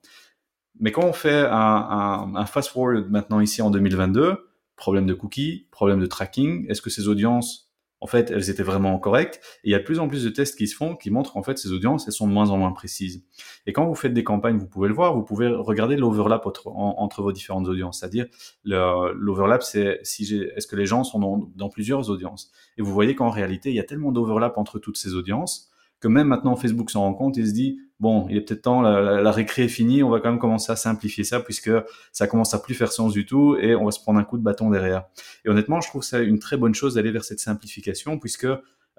Mais 0.81 0.93
quand 0.93 1.05
on 1.05 1.13
fait 1.13 1.47
un, 1.51 2.47
fast-forward 2.47 3.11
maintenant 3.11 3.41
ici 3.41 3.63
en 3.63 3.71
2022, 3.71 4.51
problème 4.77 5.07
de 5.07 5.15
cookies, 5.15 5.69
problème 5.71 6.01
de 6.01 6.07
tracking, 6.07 6.67
est-ce 6.69 6.83
que 6.83 6.91
ces 6.91 7.09
audiences 7.09 7.67
en 8.03 8.07
fait, 8.07 8.31
elles 8.31 8.51
étaient 8.51 8.63
vraiment 8.63 8.99
correctes? 8.99 9.41
Et 9.65 9.69
il 9.69 9.73
y 9.73 9.75
a 9.75 9.79
de 9.79 9.85
plus 9.85 9.99
en 9.99 10.07
plus 10.07 10.23
de 10.23 10.29
tests 10.29 10.59
qui 10.59 10.69
se 10.69 10.77
font 10.77 10.97
qui 10.97 11.11
montrent 11.11 11.33
qu'en 11.33 11.43
fait, 11.43 11.57
ces 11.57 11.73
audiences, 11.73 12.07
elles 12.07 12.13
sont 12.13 12.29
de 12.29 12.33
moins 12.33 12.51
en 12.51 12.59
moins 12.59 12.73
précises. 12.73 13.25
Et 13.65 13.73
quand 13.73 13.87
vous 13.87 13.95
faites 13.95 14.13
des 14.13 14.23
campagnes, 14.23 14.59
vous 14.59 14.69
pouvez 14.69 14.89
le 14.89 14.95
voir, 14.95 15.15
vous 15.15 15.25
pouvez 15.25 15.49
regarder 15.49 15.97
l'overlap 15.97 16.47
entre, 16.47 17.23
vos 17.23 17.33
différentes 17.33 17.67
audiences. 17.69 18.01
C'est-à-dire, 18.01 18.27
l'overlap, 18.65 19.63
c'est 19.63 19.99
si 20.03 20.43
est-ce 20.55 20.67
que 20.67 20.77
les 20.77 20.85
gens 20.85 21.05
sont 21.05 21.51
dans 21.55 21.69
plusieurs 21.71 22.11
audiences? 22.11 22.53
Et 22.77 22.83
vous 22.83 22.93
voyez 22.93 23.15
qu'en 23.15 23.31
réalité, 23.31 23.71
il 23.71 23.77
y 23.77 23.81
a 23.81 23.85
tellement 23.85 24.13
d'overlap 24.13 24.59
entre 24.59 24.79
toutes 24.79 24.99
ces 24.99 25.15
audiences 25.15 25.71
même 26.09 26.29
maintenant 26.29 26.57
Facebook 26.57 26.91
s'en 26.91 27.03
rend 27.03 27.15
compte 27.15 27.39
et 27.39 27.47
se 27.47 27.53
dit 27.53 27.79
bon, 28.01 28.27
il 28.29 28.37
est 28.37 28.43
peut-être 28.43 28.63
temps, 28.63 28.83
la, 28.83 29.31
récré 29.31 29.65
est 29.65 29.69
finie, 29.69 30.03
on 30.03 30.11
va 30.11 30.21
quand 30.21 30.31
même 30.31 30.39
commencer 30.39 30.71
à 30.71 30.77
simplifier 30.77 31.25
ça 31.25 31.41
puisque 31.41 31.71
ça 32.13 32.27
commence 32.27 32.53
à 32.55 32.59
plus 32.59 32.75
faire 32.75 32.93
sens 32.93 33.13
du 33.13 33.27
tout 33.27 33.57
et 33.57 33.75
on 33.75 33.85
va 33.85 33.91
se 33.91 34.01
prendre 34.01 34.19
un 34.19 34.25
coup 34.25 34.39
de 34.39 34.43
bâton 34.43 34.71
derrière. 34.71 35.05
Et 35.45 35.49
honnêtement, 35.49 35.81
je 35.81 35.89
trouve 35.89 36.03
ça 36.03 36.21
une 36.21 36.39
très 36.39 36.57
bonne 36.57 36.75
chose 36.75 36.95
d'aller 36.95 37.11
vers 37.11 37.25
cette 37.25 37.41
simplification 37.41 38.19
puisque 38.19 38.47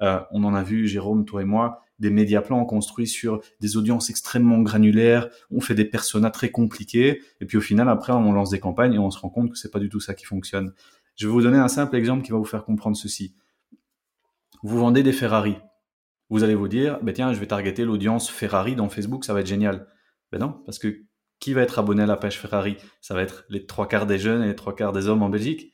euh, 0.01 0.19
on 0.31 0.43
en 0.43 0.53
a 0.53 0.63
vu, 0.63 0.87
Jérôme, 0.87 1.25
toi 1.25 1.41
et 1.41 1.45
moi, 1.45 1.81
des 1.99 2.09
média 2.09 2.41
plans 2.41 2.63
construits 2.65 3.07
sur 3.07 3.41
des 3.59 3.77
audiences 3.77 4.09
extrêmement 4.09 4.59
granulaires, 4.59 5.29
on 5.49 5.61
fait 5.61 5.73
des 5.73 5.85
personas 5.85 6.29
très 6.29 6.51
compliqués, 6.51 7.21
et 7.41 7.45
puis 7.45 7.57
au 7.57 7.61
final, 7.61 7.89
après, 7.89 8.13
on 8.13 8.31
lance 8.31 8.51
des 8.51 8.59
campagnes 8.59 8.93
et 8.93 8.99
on 8.99 9.09
se 9.09 9.17
rend 9.19 9.29
compte 9.29 9.51
que 9.51 9.57
c'est 9.57 9.71
pas 9.71 9.79
du 9.79 9.89
tout 9.89 9.99
ça 9.99 10.13
qui 10.13 10.25
fonctionne. 10.25 10.73
Je 11.15 11.25
vais 11.25 11.33
vous 11.33 11.41
donner 11.41 11.57
un 11.57 11.67
simple 11.67 11.95
exemple 11.95 12.23
qui 12.23 12.31
va 12.31 12.37
vous 12.37 12.45
faire 12.45 12.63
comprendre 12.63 12.95
ceci. 12.95 13.33
Vous 14.61 14.77
vendez 14.77 15.01
des 15.01 15.13
Ferrari 15.13 15.57
vous 16.29 16.43
allez 16.43 16.55
vous 16.55 16.67
dire, 16.67 16.99
ben 17.01 17.13
tiens, 17.13 17.33
je 17.33 17.39
vais 17.39 17.47
targeter 17.47 17.85
l'audience 17.85 18.29
Ferrari 18.29 18.75
dans 18.75 18.89
Facebook, 18.89 19.25
ça 19.25 19.33
va 19.33 19.41
être 19.41 19.47
génial. 19.47 19.87
Ben 20.31 20.39
non, 20.39 20.61
parce 20.65 20.79
que 20.79 21.07
qui 21.39 21.53
va 21.53 21.61
être 21.61 21.79
abonné 21.79 22.03
à 22.03 22.05
la 22.05 22.17
page 22.17 22.39
Ferrari? 22.39 22.77
Ça 23.01 23.13
va 23.13 23.21
être 23.21 23.45
les 23.49 23.65
trois 23.65 23.87
quarts 23.87 24.07
des 24.07 24.17
jeunes 24.17 24.43
et 24.43 24.47
les 24.47 24.55
trois 24.55 24.75
quarts 24.75 24.91
des 24.91 25.07
hommes 25.07 25.23
en 25.23 25.29
Belgique. 25.29 25.73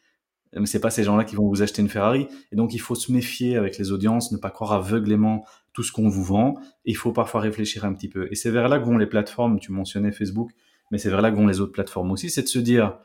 Mais 0.55 0.67
c'est 0.67 0.79
pas 0.79 0.91
ces 0.91 1.03
gens-là 1.03 1.23
qui 1.23 1.35
vont 1.35 1.47
vous 1.47 1.63
acheter 1.63 1.81
une 1.81 1.89
Ferrari. 1.89 2.27
Et 2.51 2.55
donc, 2.55 2.73
il 2.73 2.79
faut 2.79 2.93
se 2.93 3.11
méfier 3.11 3.57
avec 3.57 3.77
les 3.77 3.91
audiences, 3.91 4.31
ne 4.31 4.37
pas 4.37 4.51
croire 4.51 4.73
aveuglément 4.73 5.45
tout 5.73 5.81
ce 5.81 5.91
qu'on 5.91 6.09
vous 6.09 6.23
vend. 6.23 6.55
il 6.85 6.95
faut 6.95 7.11
parfois 7.11 7.41
réfléchir 7.41 7.85
un 7.85 7.93
petit 7.93 8.09
peu. 8.09 8.27
Et 8.29 8.35
c'est 8.35 8.51
vers 8.51 8.67
là 8.67 8.79
que 8.79 8.85
vont 8.85 8.97
les 8.97 9.07
plateformes. 9.07 9.59
Tu 9.59 9.71
mentionnais 9.71 10.11
Facebook, 10.11 10.51
mais 10.91 10.99
c'est 10.99 11.09
vers 11.09 11.21
là 11.21 11.31
que 11.31 11.37
vont 11.37 11.47
les 11.47 11.59
autres 11.59 11.71
plateformes 11.71 12.11
aussi. 12.11 12.29
C'est 12.29 12.43
de 12.43 12.47
se 12.47 12.59
dire, 12.59 12.99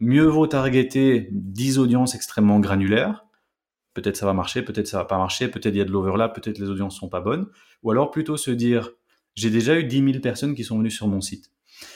mieux 0.00 0.26
vaut 0.26 0.46
targeter 0.46 1.28
10 1.32 1.78
audiences 1.78 2.14
extrêmement 2.14 2.60
granulaires 2.60 3.24
peut-être 3.94 4.16
ça 4.16 4.26
va 4.26 4.32
marcher, 4.32 4.62
peut-être 4.62 4.86
ça 4.86 4.98
va 4.98 5.04
pas 5.04 5.18
marcher, 5.18 5.48
peut-être 5.48 5.74
il 5.74 5.78
y 5.78 5.80
a 5.80 5.84
de 5.84 5.90
l'overlap, 5.90 6.34
peut-être 6.34 6.58
les 6.58 6.68
audiences 6.68 6.98
sont 6.98 7.08
pas 7.08 7.20
bonnes. 7.20 7.46
Ou 7.82 7.90
alors 7.90 8.10
plutôt 8.10 8.36
se 8.36 8.50
dire, 8.50 8.90
j'ai 9.34 9.50
déjà 9.50 9.78
eu 9.78 9.84
10 9.84 9.96
000 9.96 10.20
personnes 10.20 10.54
qui 10.54 10.64
sont 10.64 10.78
venues 10.78 10.90
sur 10.90 11.08
mon 11.08 11.20
site. 11.20 11.50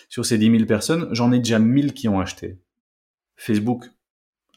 Sur 0.09 0.26
ces 0.26 0.38
10 0.38 0.50
000 0.50 0.64
personnes, 0.66 1.09
j'en 1.12 1.32
ai 1.32 1.38
déjà 1.38 1.59
1000 1.59 1.92
qui 1.94 2.09
ont 2.09 2.20
acheté. 2.20 2.59
Facebook, 3.37 3.85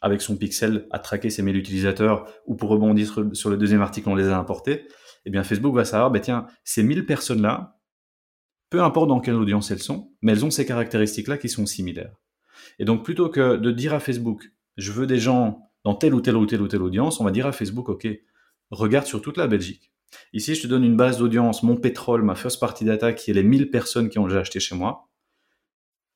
avec 0.01 0.21
son 0.21 0.37
pixel, 0.37 0.87
a 0.91 0.99
traqué 0.99 1.29
ses 1.29 1.43
1000 1.43 1.57
utilisateurs, 1.57 2.27
ou 2.45 2.55
pour 2.55 2.69
rebondir 2.69 3.07
sur 3.33 3.49
le 3.49 3.57
deuxième 3.57 3.81
article, 3.81 4.09
on 4.09 4.15
les 4.15 4.27
a 4.27 4.37
importés. 4.37 4.87
Eh 5.25 5.29
bien, 5.29 5.43
Facebook 5.43 5.75
va 5.75 5.85
savoir, 5.85 6.11
ben 6.11 6.21
tiens, 6.21 6.47
ces 6.63 6.83
1000 6.83 7.05
personnes-là, 7.05 7.77
peu 8.69 8.81
importe 8.81 9.09
dans 9.09 9.19
quelle 9.19 9.35
audience 9.35 9.71
elles 9.71 9.81
sont, 9.81 10.13
mais 10.21 10.31
elles 10.31 10.45
ont 10.45 10.51
ces 10.51 10.65
caractéristiques-là 10.65 11.37
qui 11.37 11.49
sont 11.49 11.65
similaires. 11.65 12.15
Et 12.77 12.85
donc, 12.85 13.03
plutôt 13.03 13.29
que 13.29 13.57
de 13.57 13.71
dire 13.71 13.93
à 13.93 13.99
Facebook, 13.99 14.51
je 14.77 14.91
veux 14.91 15.07
des 15.07 15.19
gens 15.19 15.68
dans 15.83 15.95
telle 15.95 16.13
ou 16.13 16.21
telle 16.21 16.35
ou 16.35 16.45
telle 16.45 16.61
ou 16.61 16.67
telle 16.67 16.81
audience, 16.81 17.19
on 17.19 17.23
va 17.23 17.31
dire 17.31 17.47
à 17.47 17.51
Facebook, 17.51 17.89
OK, 17.89 18.07
regarde 18.71 19.05
sur 19.05 19.21
toute 19.21 19.37
la 19.37 19.47
Belgique. 19.47 19.91
Ici, 20.33 20.55
je 20.55 20.63
te 20.63 20.67
donne 20.67 20.83
une 20.83 20.97
base 20.97 21.19
d'audience, 21.19 21.63
mon 21.63 21.75
pétrole, 21.75 22.23
ma 22.23 22.35
first 22.35 22.59
party 22.59 22.85
data, 22.85 23.13
qui 23.13 23.31
est 23.31 23.33
les 23.33 23.43
1000 23.43 23.69
personnes 23.69 24.09
qui 24.09 24.19
ont 24.19 24.27
déjà 24.27 24.39
acheté 24.39 24.59
chez 24.59 24.75
moi. 24.75 25.09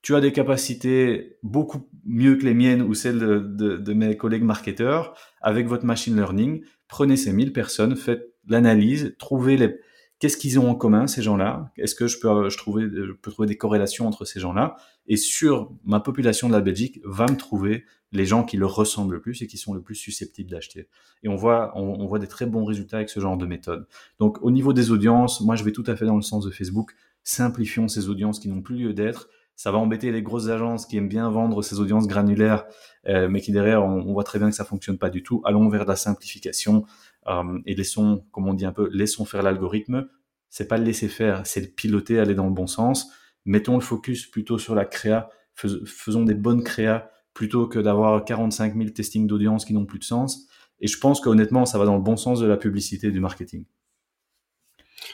Tu 0.02 0.14
as 0.14 0.20
des 0.20 0.32
capacités 0.32 1.38
beaucoup 1.42 1.88
mieux 2.04 2.36
que 2.36 2.44
les 2.44 2.54
miennes 2.54 2.82
ou 2.82 2.92
celles 2.92 3.18
de, 3.18 3.92
mes 3.94 4.16
collègues 4.16 4.42
marketeurs. 4.42 5.16
Avec 5.40 5.66
votre 5.66 5.84
machine 5.84 6.16
learning, 6.16 6.62
prenez 6.88 7.16
ces 7.16 7.32
1000 7.32 7.52
personnes, 7.52 7.96
faites 7.96 8.34
l'analyse, 8.46 9.14
trouvez 9.18 9.56
les, 9.56 9.78
qu'est-ce 10.18 10.36
qu'ils 10.36 10.58
ont 10.58 10.68
en 10.70 10.74
commun, 10.74 11.06
ces 11.06 11.22
gens-là? 11.22 11.70
Est-ce 11.76 11.94
que 11.94 12.06
je 12.06 12.18
peux, 12.18 12.48
je, 12.48 13.12
peux 13.12 13.30
trouver 13.30 13.46
des 13.46 13.56
corrélations 13.56 14.06
entre 14.06 14.24
ces 14.24 14.40
gens-là? 14.40 14.76
Et 15.06 15.16
sur 15.16 15.72
ma 15.84 16.00
population 16.00 16.48
de 16.48 16.54
la 16.54 16.60
Belgique, 16.60 17.00
va 17.04 17.26
me 17.26 17.36
trouver 17.36 17.84
les 18.12 18.24
gens 18.24 18.44
qui 18.44 18.56
leur 18.56 18.74
ressemblent 18.74 19.14
le 19.14 19.20
plus 19.20 19.42
et 19.42 19.46
qui 19.46 19.58
sont 19.58 19.74
le 19.74 19.82
plus 19.82 19.96
susceptibles 19.96 20.50
d'acheter. 20.50 20.88
Et 21.24 21.28
on 21.28 21.36
voit, 21.36 21.72
on, 21.76 22.16
des 22.16 22.28
très 22.28 22.46
bons 22.46 22.64
résultats 22.64 22.98
avec 22.98 23.10
ce 23.10 23.18
genre 23.18 23.36
de 23.36 23.44
méthode. 23.44 23.86
Donc, 24.20 24.38
au 24.42 24.50
niveau 24.50 24.72
des 24.72 24.92
audiences, 24.92 25.40
moi, 25.40 25.56
je 25.56 25.64
vais 25.64 25.72
tout 25.72 25.84
à 25.86 25.96
fait 25.96 26.06
dans 26.06 26.16
le 26.16 26.22
sens 26.22 26.44
de 26.44 26.50
Facebook. 26.50 26.94
Simplifions 27.24 27.88
ces 27.88 28.08
audiences 28.08 28.38
qui 28.38 28.48
n'ont 28.48 28.62
plus 28.62 28.76
lieu 28.76 28.94
d'être. 28.94 29.28
Ça 29.56 29.70
va 29.70 29.78
embêter 29.78 30.10
les 30.10 30.22
grosses 30.22 30.48
agences 30.48 30.86
qui 30.86 30.96
aiment 30.96 31.08
bien 31.08 31.30
vendre 31.30 31.62
ces 31.62 31.78
audiences 31.78 32.08
granulaires, 32.08 32.66
euh, 33.06 33.28
mais 33.28 33.40
qui 33.40 33.52
derrière, 33.52 33.84
on, 33.84 34.12
voit 34.12 34.24
très 34.24 34.38
bien 34.38 34.50
que 34.50 34.56
ça 34.56 34.64
fonctionne 34.64 34.98
pas 34.98 35.10
du 35.10 35.22
tout. 35.22 35.42
Allons 35.44 35.68
vers 35.68 35.84
la 35.84 35.96
simplification 35.96 36.84
euh, 37.26 37.58
et 37.66 37.74
laissons, 37.74 38.24
comme 38.32 38.48
on 38.48 38.54
dit 38.54 38.66
un 38.66 38.72
peu, 38.72 38.88
laissons 38.92 39.24
faire 39.24 39.42
l'algorithme. 39.42 40.08
C'est 40.50 40.68
pas 40.68 40.78
le 40.78 40.84
laisser 40.84 41.08
faire, 41.08 41.46
c'est 41.46 41.60
le 41.60 41.66
piloter, 41.66 42.18
aller 42.18 42.34
dans 42.34 42.46
le 42.46 42.52
bon 42.52 42.66
sens. 42.66 43.10
Mettons 43.44 43.74
le 43.74 43.80
focus 43.80 44.26
plutôt 44.26 44.58
sur 44.58 44.74
la 44.74 44.84
créa. 44.84 45.28
faisons 45.54 46.24
des 46.24 46.34
bonnes 46.34 46.62
créas 46.62 47.10
plutôt 47.34 47.66
que 47.66 47.80
d'avoir 47.80 48.24
45 48.24 48.76
000 48.76 48.90
testings 48.90 49.26
d'audience 49.26 49.64
qui 49.64 49.74
n'ont 49.74 49.86
plus 49.86 49.98
de 49.98 50.04
sens. 50.04 50.46
Et 50.80 50.86
je 50.86 50.98
pense 50.98 51.20
qu'honnêtement, 51.20 51.66
ça 51.66 51.78
va 51.78 51.84
dans 51.84 51.96
le 51.96 52.02
bon 52.02 52.16
sens 52.16 52.40
de 52.40 52.46
la 52.46 52.56
publicité 52.56 53.08
et 53.08 53.10
du 53.10 53.20
marketing. 53.20 53.64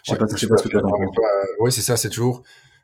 Je 0.04 0.12
sais 0.12 0.18
pas, 0.18 0.26
sais 0.26 0.46
pas 0.46 0.56
ce 0.56 0.64
que 0.64 0.68
tu 0.68 0.76
as 0.76 0.82
Oui, 1.58 1.72
c'est 1.72 1.80
ça, 1.80 1.96
c'est 1.96 2.10
toujours 2.10 2.42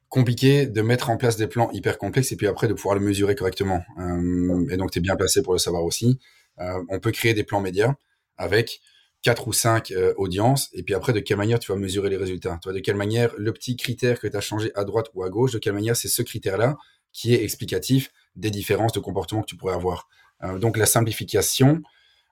compliqué 0.08 0.66
de 0.66 0.82
mettre 0.82 1.10
en 1.10 1.16
place 1.16 1.36
des 1.36 1.46
plans 1.46 1.70
hyper 1.72 1.98
complexes 1.98 2.32
et 2.32 2.36
puis 2.36 2.46
après 2.46 2.68
de 2.68 2.74
pouvoir 2.74 2.94
le 2.94 3.00
mesurer 3.00 3.34
correctement. 3.34 3.82
Euh, 3.98 4.66
et 4.70 4.76
donc, 4.76 4.90
tu 4.90 4.98
es 4.98 5.02
bien 5.02 5.16
placé 5.16 5.42
pour 5.42 5.52
le 5.52 5.58
savoir 5.58 5.84
aussi. 5.84 6.18
Euh, 6.58 6.82
on 6.88 7.00
peut 7.00 7.10
créer 7.10 7.34
des 7.34 7.44
plans 7.44 7.60
médias 7.60 7.94
avec 8.38 8.80
quatre 9.26 9.48
ou 9.48 9.52
cinq 9.52 9.90
euh, 9.90 10.14
audiences 10.18 10.68
et 10.72 10.84
puis 10.84 10.94
après 10.94 11.12
de 11.12 11.18
quelle 11.18 11.36
manière 11.36 11.58
tu 11.58 11.72
vas 11.72 11.76
mesurer 11.76 12.10
les 12.10 12.16
résultats? 12.16 12.60
Toi, 12.62 12.72
de 12.72 12.78
quelle 12.78 12.94
manière 12.94 13.34
le 13.36 13.52
petit 13.52 13.76
critère 13.76 14.20
que 14.20 14.28
tu 14.28 14.36
as 14.36 14.40
changé 14.40 14.70
à 14.76 14.84
droite 14.84 15.08
ou 15.14 15.24
à 15.24 15.30
gauche, 15.30 15.50
de 15.50 15.58
quelle 15.58 15.72
manière 15.72 15.96
c'est 15.96 16.06
ce 16.06 16.22
critère-là 16.22 16.76
qui 17.12 17.34
est 17.34 17.42
explicatif 17.42 18.12
des 18.36 18.52
différences 18.52 18.92
de 18.92 19.00
comportement 19.00 19.40
que 19.40 19.46
tu 19.46 19.56
pourrais 19.56 19.74
avoir? 19.74 20.06
Euh, 20.44 20.60
donc 20.60 20.76
la 20.76 20.86
simplification, 20.86 21.82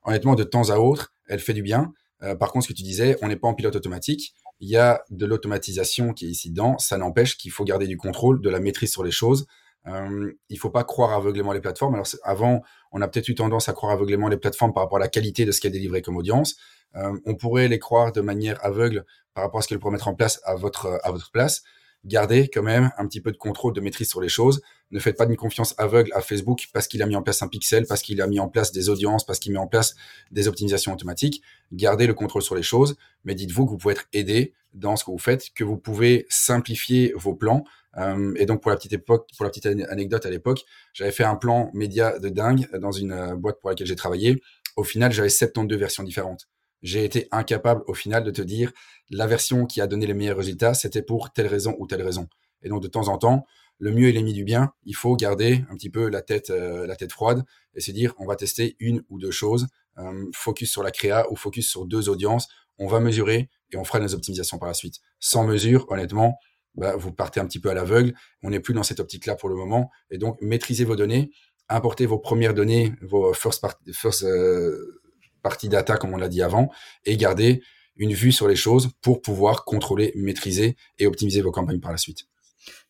honnêtement, 0.04 0.36
de 0.36 0.44
temps 0.44 0.70
à 0.70 0.76
autre, 0.76 1.12
elle 1.26 1.40
fait 1.40 1.52
du 1.52 1.62
bien. 1.62 1.92
Euh, 2.22 2.36
par 2.36 2.52
contre, 2.52 2.66
ce 2.66 2.72
que 2.72 2.76
tu 2.76 2.84
disais, 2.84 3.16
on 3.22 3.26
n'est 3.26 3.34
pas 3.34 3.48
en 3.48 3.54
pilote 3.54 3.74
automatique. 3.74 4.32
Il 4.60 4.68
y 4.68 4.76
a 4.76 5.02
de 5.10 5.26
l'automatisation 5.26 6.12
qui 6.12 6.26
est 6.26 6.30
ici 6.30 6.50
dedans. 6.50 6.78
Ça 6.78 6.96
n'empêche 6.96 7.36
qu'il 7.36 7.50
faut 7.50 7.64
garder 7.64 7.88
du 7.88 7.96
contrôle, 7.96 8.40
de 8.40 8.50
la 8.50 8.60
maîtrise 8.60 8.92
sur 8.92 9.02
les 9.02 9.10
choses. 9.10 9.48
Euh, 9.88 10.32
il 10.48 10.58
faut 10.60 10.70
pas 10.70 10.84
croire 10.84 11.12
aveuglément 11.12 11.52
les 11.52 11.60
plateformes. 11.60 11.94
Alors 11.94 12.06
avant, 12.22 12.62
on 12.92 13.02
a 13.02 13.08
peut-être 13.08 13.28
eu 13.28 13.34
tendance 13.34 13.68
à 13.68 13.72
croire 13.72 13.92
aveuglément 13.92 14.28
les 14.28 14.36
plateformes 14.36 14.72
par 14.72 14.84
rapport 14.84 14.98
à 14.98 15.00
la 15.00 15.08
qualité 15.08 15.44
de 15.44 15.50
ce 15.50 15.60
qu'elles 15.60 15.72
délivraient 15.72 16.02
comme 16.02 16.16
audience. 16.16 16.54
Euh, 16.96 17.16
on 17.24 17.34
pourrait 17.34 17.68
les 17.68 17.78
croire 17.78 18.12
de 18.12 18.20
manière 18.20 18.64
aveugle 18.64 19.04
par 19.34 19.44
rapport 19.44 19.60
à 19.60 19.62
ce 19.62 19.68
qu'elles 19.68 19.78
pourraient 19.78 19.92
mettre 19.92 20.08
en 20.08 20.14
place 20.14 20.40
à 20.44 20.54
votre 20.54 21.00
à 21.02 21.10
votre 21.10 21.30
place 21.30 21.62
gardez 22.04 22.48
quand 22.48 22.62
même 22.62 22.90
un 22.98 23.06
petit 23.06 23.20
peu 23.20 23.32
de 23.32 23.36
contrôle, 23.36 23.72
de 23.72 23.80
maîtrise 23.80 24.08
sur 24.08 24.20
les 24.20 24.28
choses. 24.28 24.62
Ne 24.90 24.98
faites 24.98 25.16
pas 25.16 25.26
d'une 25.26 25.36
confiance 25.36 25.74
aveugle 25.78 26.12
à 26.14 26.20
Facebook 26.20 26.68
parce 26.72 26.86
qu'il 26.86 27.02
a 27.02 27.06
mis 27.06 27.16
en 27.16 27.22
place 27.22 27.42
un 27.42 27.48
pixel, 27.48 27.86
parce 27.86 28.02
qu'il 28.02 28.20
a 28.20 28.26
mis 28.26 28.38
en 28.38 28.48
place 28.48 28.72
des 28.72 28.88
audiences, 28.88 29.24
parce 29.24 29.38
qu'il 29.38 29.52
met 29.52 29.58
en 29.58 29.66
place 29.66 29.94
des 30.30 30.46
optimisations 30.48 30.92
automatiques. 30.92 31.42
Gardez 31.72 32.06
le 32.06 32.14
contrôle 32.14 32.42
sur 32.42 32.54
les 32.54 32.62
choses, 32.62 32.96
mais 33.24 33.34
dites-vous 33.34 33.66
que 33.66 33.70
vous 33.70 33.78
pouvez 33.78 33.94
être 33.94 34.06
aidé 34.12 34.52
dans 34.74 34.96
ce 34.96 35.04
que 35.04 35.10
vous 35.10 35.18
faites, 35.18 35.52
que 35.54 35.64
vous 35.64 35.76
pouvez 35.76 36.26
simplifier 36.28 37.12
vos 37.16 37.34
plans. 37.34 37.64
Euh, 37.96 38.34
et 38.36 38.46
donc 38.46 38.60
pour 38.60 38.70
la 38.70 38.76
petite 38.76 38.92
époque, 38.92 39.28
pour 39.36 39.44
la 39.44 39.50
petite 39.50 39.66
anecdote 39.66 40.26
à 40.26 40.30
l'époque, 40.30 40.64
j'avais 40.92 41.12
fait 41.12 41.24
un 41.24 41.36
plan 41.36 41.70
média 41.74 42.18
de 42.18 42.28
dingue 42.28 42.68
dans 42.78 42.92
une 42.92 43.12
euh, 43.12 43.34
boîte 43.36 43.60
pour 43.60 43.70
laquelle 43.70 43.86
j'ai 43.86 43.96
travaillé. 43.96 44.42
Au 44.76 44.82
final, 44.82 45.12
j'avais 45.12 45.28
72 45.28 45.78
versions 45.78 46.02
différentes 46.02 46.48
j'ai 46.84 47.04
été 47.04 47.26
incapable 47.32 47.82
au 47.88 47.94
final 47.94 48.22
de 48.22 48.30
te 48.30 48.42
dire 48.42 48.70
la 49.10 49.26
version 49.26 49.66
qui 49.66 49.80
a 49.80 49.86
donné 49.86 50.06
les 50.06 50.14
meilleurs 50.14 50.36
résultats, 50.36 50.74
c'était 50.74 51.02
pour 51.02 51.32
telle 51.32 51.46
raison 51.46 51.74
ou 51.78 51.86
telle 51.86 52.02
raison. 52.02 52.28
Et 52.62 52.68
donc 52.68 52.82
de 52.82 52.88
temps 52.88 53.08
en 53.08 53.18
temps, 53.18 53.46
le 53.78 53.90
mieux 53.90 54.08
est 54.08 54.12
l'ennemi 54.12 54.34
du 54.34 54.44
bien. 54.44 54.72
Il 54.84 54.94
faut 54.94 55.16
garder 55.16 55.64
un 55.70 55.74
petit 55.74 55.90
peu 55.90 56.08
la 56.08 56.22
tête, 56.22 56.50
euh, 56.50 56.86
la 56.86 56.94
tête 56.94 57.10
froide 57.10 57.42
et 57.74 57.80
se 57.80 57.90
dire 57.90 58.14
on 58.18 58.26
va 58.26 58.36
tester 58.36 58.76
une 58.78 59.02
ou 59.08 59.18
deux 59.18 59.30
choses 59.30 59.66
euh, 59.98 60.26
focus 60.34 60.70
sur 60.70 60.82
la 60.82 60.90
créa 60.90 61.30
ou 61.30 61.36
focus 61.36 61.68
sur 61.68 61.86
deux 61.86 62.08
audiences, 62.08 62.48
on 62.78 62.86
va 62.86 63.00
mesurer 63.00 63.48
et 63.70 63.76
on 63.76 63.84
fera 63.84 63.98
des 63.98 64.14
optimisations 64.14 64.58
par 64.58 64.68
la 64.68 64.74
suite. 64.74 64.96
Sans 65.20 65.44
mesure, 65.44 65.86
honnêtement, 65.88 66.38
bah, 66.74 66.96
vous 66.96 67.12
partez 67.12 67.40
un 67.40 67.46
petit 67.46 67.60
peu 67.60 67.70
à 67.70 67.74
l'aveugle. 67.74 68.14
On 68.42 68.50
n'est 68.50 68.60
plus 68.60 68.74
dans 68.74 68.82
cette 68.82 69.00
optique-là 69.00 69.36
pour 69.36 69.48
le 69.48 69.54
moment. 69.54 69.90
Et 70.10 70.18
donc, 70.18 70.36
maîtrisez 70.40 70.84
vos 70.84 70.96
données, 70.96 71.30
importez 71.68 72.06
vos 72.06 72.18
premières 72.18 72.52
données, 72.52 72.92
vos 73.00 73.32
first, 73.32 73.60
party, 73.60 73.92
first 73.92 74.24
euh, 74.24 75.00
party 75.44 75.68
data, 75.68 75.96
comme 75.96 76.12
on 76.12 76.16
l'a 76.16 76.28
dit 76.28 76.42
avant, 76.42 76.70
et 77.04 77.16
gardez 77.16 77.62
une 77.96 78.12
vue 78.12 78.32
sur 78.32 78.48
les 78.48 78.56
choses 78.56 78.90
pour 79.02 79.22
pouvoir 79.22 79.64
contrôler, 79.64 80.12
maîtriser 80.16 80.76
et 80.98 81.06
optimiser 81.06 81.42
vos 81.42 81.52
campagnes 81.52 81.78
par 81.78 81.92
la 81.92 81.98
suite. 81.98 82.26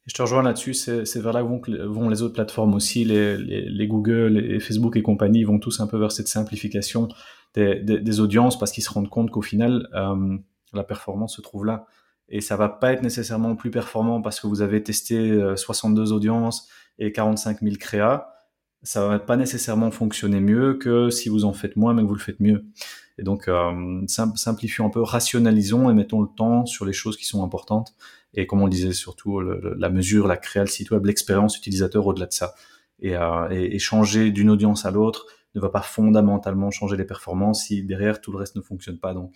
Je 0.06 0.14
te 0.14 0.22
rejoins 0.22 0.42
là-dessus, 0.42 0.74
c'est 0.74 1.16
vers 1.16 1.32
là 1.32 1.42
que 1.42 1.86
vont, 1.86 2.08
les 2.08 2.22
autres 2.22 2.34
plateformes 2.34 2.74
aussi, 2.74 3.04
les, 3.04 3.36
les, 3.36 3.68
les, 3.68 3.86
Google 3.86 4.60
Facebook 4.60 4.96
et 4.96 5.02
compagnie, 5.02 5.40
ils 5.40 5.46
vont 5.46 5.58
tous 5.58 5.80
un 5.80 5.86
peu 5.86 5.98
vers 5.98 6.12
cette 6.12 6.28
simplification 6.28 7.08
des 7.54 8.20
audiences 8.20 8.58
parce 8.58 8.72
qu'ils 8.72 8.84
se 8.84 8.90
rendent 8.90 9.08
compte 9.08 9.30
qu'au 9.30 9.42
final, 9.42 9.88
euh, 9.94 10.36
la 10.74 10.84
performance 10.84 11.36
se 11.36 11.40
trouve 11.40 11.64
là. 11.64 11.86
Et 12.28 12.40
ça 12.40 12.56
va 12.56 12.68
pas 12.68 12.92
être 12.92 13.02
nécessairement 13.02 13.54
plus 13.56 13.70
performant 13.70 14.20
parce 14.22 14.40
que 14.40 14.46
vous 14.46 14.60
avez 14.62 14.82
testé 14.82 15.38
62 15.56 16.12
euh, 16.12 16.16
audiences 16.16 16.68
et 16.98 17.12
45 17.12 17.60
000 17.60 17.76
créas. 17.76 18.33
Ça 18.84 19.08
va 19.08 19.18
pas 19.18 19.36
nécessairement 19.36 19.90
fonctionner 19.90 20.40
mieux 20.40 20.74
que 20.74 21.10
si 21.10 21.28
vous 21.28 21.44
en 21.44 21.52
faites 21.52 21.76
moins 21.76 21.94
mais 21.94 22.02
que 22.02 22.06
vous 22.06 22.14
le 22.14 22.20
faites 22.20 22.40
mieux. 22.40 22.64
Et 23.18 23.22
donc, 23.22 23.48
euh, 23.48 24.02
simplifions 24.06 24.86
un 24.86 24.90
peu, 24.90 25.00
rationalisons 25.00 25.90
et 25.90 25.94
mettons 25.94 26.20
le 26.20 26.28
temps 26.36 26.66
sur 26.66 26.84
les 26.84 26.92
choses 26.92 27.16
qui 27.16 27.24
sont 27.24 27.44
importantes. 27.44 27.94
Et 28.34 28.46
comme 28.46 28.60
on 28.62 28.68
disait, 28.68 28.92
surtout 28.92 29.40
la 29.40 29.88
mesure, 29.88 30.26
la 30.26 30.36
créa, 30.36 30.62
le 30.62 30.68
site 30.68 30.90
web, 30.90 31.04
l'expérience 31.04 31.56
utilisateur 31.56 32.06
au-delà 32.06 32.26
de 32.26 32.32
ça. 32.32 32.54
Et, 33.00 33.16
euh, 33.16 33.48
et, 33.50 33.78
changer 33.78 34.30
d'une 34.30 34.50
audience 34.50 34.86
à 34.86 34.90
l'autre 34.90 35.26
ne 35.54 35.60
va 35.60 35.68
pas 35.68 35.82
fondamentalement 35.82 36.70
changer 36.70 36.96
les 36.96 37.04
performances 37.04 37.64
si 37.64 37.82
derrière 37.84 38.20
tout 38.20 38.32
le 38.32 38.38
reste 38.38 38.56
ne 38.56 38.60
fonctionne 38.60 38.98
pas. 38.98 39.14
Donc, 39.14 39.32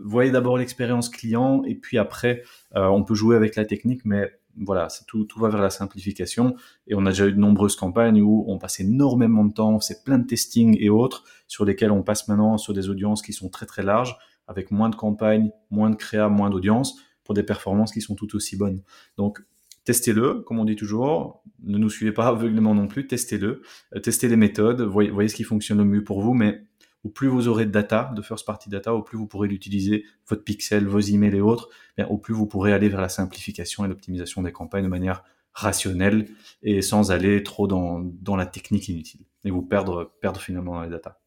voyez 0.00 0.30
d'abord 0.30 0.58
l'expérience 0.58 1.08
client 1.08 1.62
et 1.64 1.74
puis 1.74 1.98
après, 1.98 2.42
euh, 2.74 2.86
on 2.86 3.04
peut 3.04 3.14
jouer 3.14 3.36
avec 3.36 3.56
la 3.56 3.64
technique, 3.64 4.04
mais 4.04 4.30
voilà, 4.58 4.88
tout, 5.06 5.26
va 5.36 5.48
vers 5.48 5.60
la 5.60 5.70
simplification. 5.70 6.56
Et 6.86 6.94
on 6.94 7.04
a 7.06 7.10
déjà 7.10 7.26
eu 7.26 7.32
de 7.32 7.38
nombreuses 7.38 7.76
campagnes 7.76 8.20
où 8.22 8.44
on 8.48 8.58
passe 8.58 8.80
énormément 8.80 9.44
de 9.44 9.52
temps, 9.52 9.80
c'est 9.80 10.04
plein 10.04 10.18
de 10.18 10.26
testing 10.26 10.76
et 10.80 10.88
autres, 10.88 11.24
sur 11.46 11.64
lesquels 11.64 11.90
on 11.90 12.02
passe 12.02 12.28
maintenant 12.28 12.58
sur 12.58 12.72
des 12.72 12.88
audiences 12.88 13.22
qui 13.22 13.32
sont 13.32 13.48
très 13.48 13.66
très 13.66 13.82
larges, 13.82 14.16
avec 14.46 14.70
moins 14.70 14.88
de 14.88 14.96
campagnes, 14.96 15.50
moins 15.70 15.90
de 15.90 15.96
créa, 15.96 16.28
moins 16.28 16.50
d'audience, 16.50 16.96
pour 17.24 17.34
des 17.34 17.42
performances 17.42 17.92
qui 17.92 18.00
sont 18.00 18.14
tout 18.14 18.36
aussi 18.36 18.56
bonnes. 18.56 18.82
Donc, 19.16 19.40
testez-le, 19.84 20.42
comme 20.42 20.58
on 20.58 20.64
dit 20.64 20.76
toujours, 20.76 21.42
ne 21.62 21.78
nous 21.78 21.90
suivez 21.90 22.12
pas 22.12 22.28
aveuglément 22.28 22.74
non 22.74 22.88
plus, 22.88 23.06
testez-le, 23.06 23.62
euh, 23.94 24.00
testez 24.00 24.28
les 24.28 24.36
méthodes, 24.36 24.82
voyez, 24.82 25.10
voyez 25.10 25.28
ce 25.28 25.34
qui 25.34 25.44
fonctionne 25.44 25.78
le 25.78 25.84
mieux 25.84 26.04
pour 26.04 26.22
vous, 26.22 26.34
mais 26.34 26.62
au 27.06 27.08
plus 27.08 27.28
vous 27.28 27.46
aurez 27.46 27.66
de 27.66 27.70
data, 27.70 28.10
de 28.16 28.20
first 28.20 28.44
party 28.44 28.68
data, 28.68 28.92
au 28.92 29.00
plus 29.00 29.16
vous 29.16 29.28
pourrez 29.28 29.46
l'utiliser, 29.46 30.04
votre 30.26 30.42
pixel, 30.42 30.88
vos 30.88 30.98
emails 30.98 31.36
et 31.36 31.40
autres, 31.40 31.68
bien, 31.96 32.08
au 32.08 32.18
plus 32.18 32.34
vous 32.34 32.46
pourrez 32.46 32.72
aller 32.72 32.88
vers 32.88 33.00
la 33.00 33.08
simplification 33.08 33.84
et 33.84 33.88
l'optimisation 33.88 34.42
des 34.42 34.50
campagnes 34.50 34.82
de 34.82 34.88
manière 34.88 35.22
rationnelle 35.52 36.26
et 36.64 36.82
sans 36.82 37.12
aller 37.12 37.44
trop 37.44 37.68
dans, 37.68 38.00
dans 38.00 38.34
la 38.34 38.44
technique 38.44 38.88
inutile 38.88 39.20
et 39.44 39.52
vous 39.52 39.62
perdre, 39.62 40.16
perdre 40.20 40.40
finalement 40.40 40.82
les 40.82 40.88
data. 40.88 41.20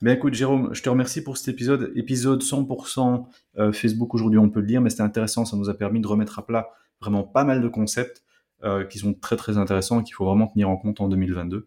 Mais 0.00 0.14
écoute, 0.14 0.34
Jérôme, 0.34 0.72
je 0.72 0.80
te 0.80 0.88
remercie 0.88 1.24
pour 1.24 1.36
cet 1.36 1.48
épisode. 1.48 1.90
Épisode 1.96 2.40
100% 2.40 3.26
euh, 3.58 3.72
Facebook 3.72 4.14
aujourd'hui, 4.14 4.38
on 4.38 4.48
peut 4.48 4.60
le 4.60 4.66
dire, 4.66 4.80
mais 4.80 4.90
c'était 4.90 5.02
intéressant. 5.02 5.44
Ça 5.44 5.56
nous 5.56 5.68
a 5.68 5.74
permis 5.74 6.00
de 6.00 6.06
remettre 6.06 6.38
à 6.38 6.46
plat 6.46 6.70
vraiment 7.00 7.24
pas 7.24 7.42
mal 7.42 7.60
de 7.60 7.68
concepts 7.68 8.22
euh, 8.62 8.84
qui 8.84 9.00
sont 9.00 9.12
très 9.12 9.34
très 9.34 9.58
intéressants 9.58 10.02
et 10.02 10.04
qu'il 10.04 10.14
faut 10.14 10.24
vraiment 10.24 10.46
tenir 10.46 10.70
en 10.70 10.76
compte 10.76 11.00
en 11.00 11.08
2022 11.08 11.66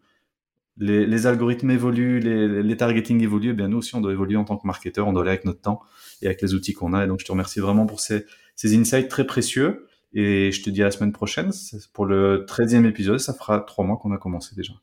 les, 0.79 1.27
algorithmes 1.27 1.71
évoluent, 1.71 2.19
les, 2.19 2.63
les 2.63 2.77
targeting 2.77 3.21
évoluent, 3.21 3.51
eh 3.51 3.53
bien 3.53 3.67
nous 3.67 3.77
aussi 3.77 3.95
on 3.95 4.01
doit 4.01 4.13
évoluer 4.13 4.37
en 4.37 4.45
tant 4.45 4.57
que 4.57 4.65
marketeur, 4.65 5.07
on 5.07 5.13
doit 5.13 5.21
aller 5.23 5.31
avec 5.31 5.45
notre 5.45 5.61
temps 5.61 5.81
et 6.21 6.25
avec 6.25 6.41
les 6.41 6.53
outils 6.53 6.73
qu'on 6.73 6.93
a. 6.93 7.03
Et 7.03 7.07
donc 7.07 7.19
je 7.19 7.25
te 7.25 7.31
remercie 7.31 7.59
vraiment 7.59 7.85
pour 7.85 7.99
ces, 7.99 8.25
ces 8.55 8.77
insights 8.77 9.09
très 9.09 9.25
précieux. 9.25 9.85
Et 10.13 10.51
je 10.51 10.63
te 10.63 10.69
dis 10.69 10.81
à 10.81 10.85
la 10.85 10.91
semaine 10.91 11.11
prochaine 11.11 11.51
pour 11.93 12.05
le 12.05 12.45
13e 12.47 12.85
épisode. 12.87 13.19
Ça 13.19 13.33
fera 13.33 13.59
trois 13.59 13.85
mois 13.85 13.97
qu'on 13.97 14.11
a 14.11 14.17
commencé 14.17 14.55
déjà. 14.55 14.73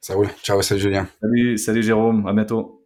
Ça 0.00 0.14
roule. 0.14 0.28
Ciao, 0.42 0.60
salut 0.62 0.80
Julien. 0.80 1.08
Salut, 1.20 1.58
salut 1.58 1.82
Jérôme. 1.82 2.26
À 2.26 2.32
bientôt. 2.32 2.79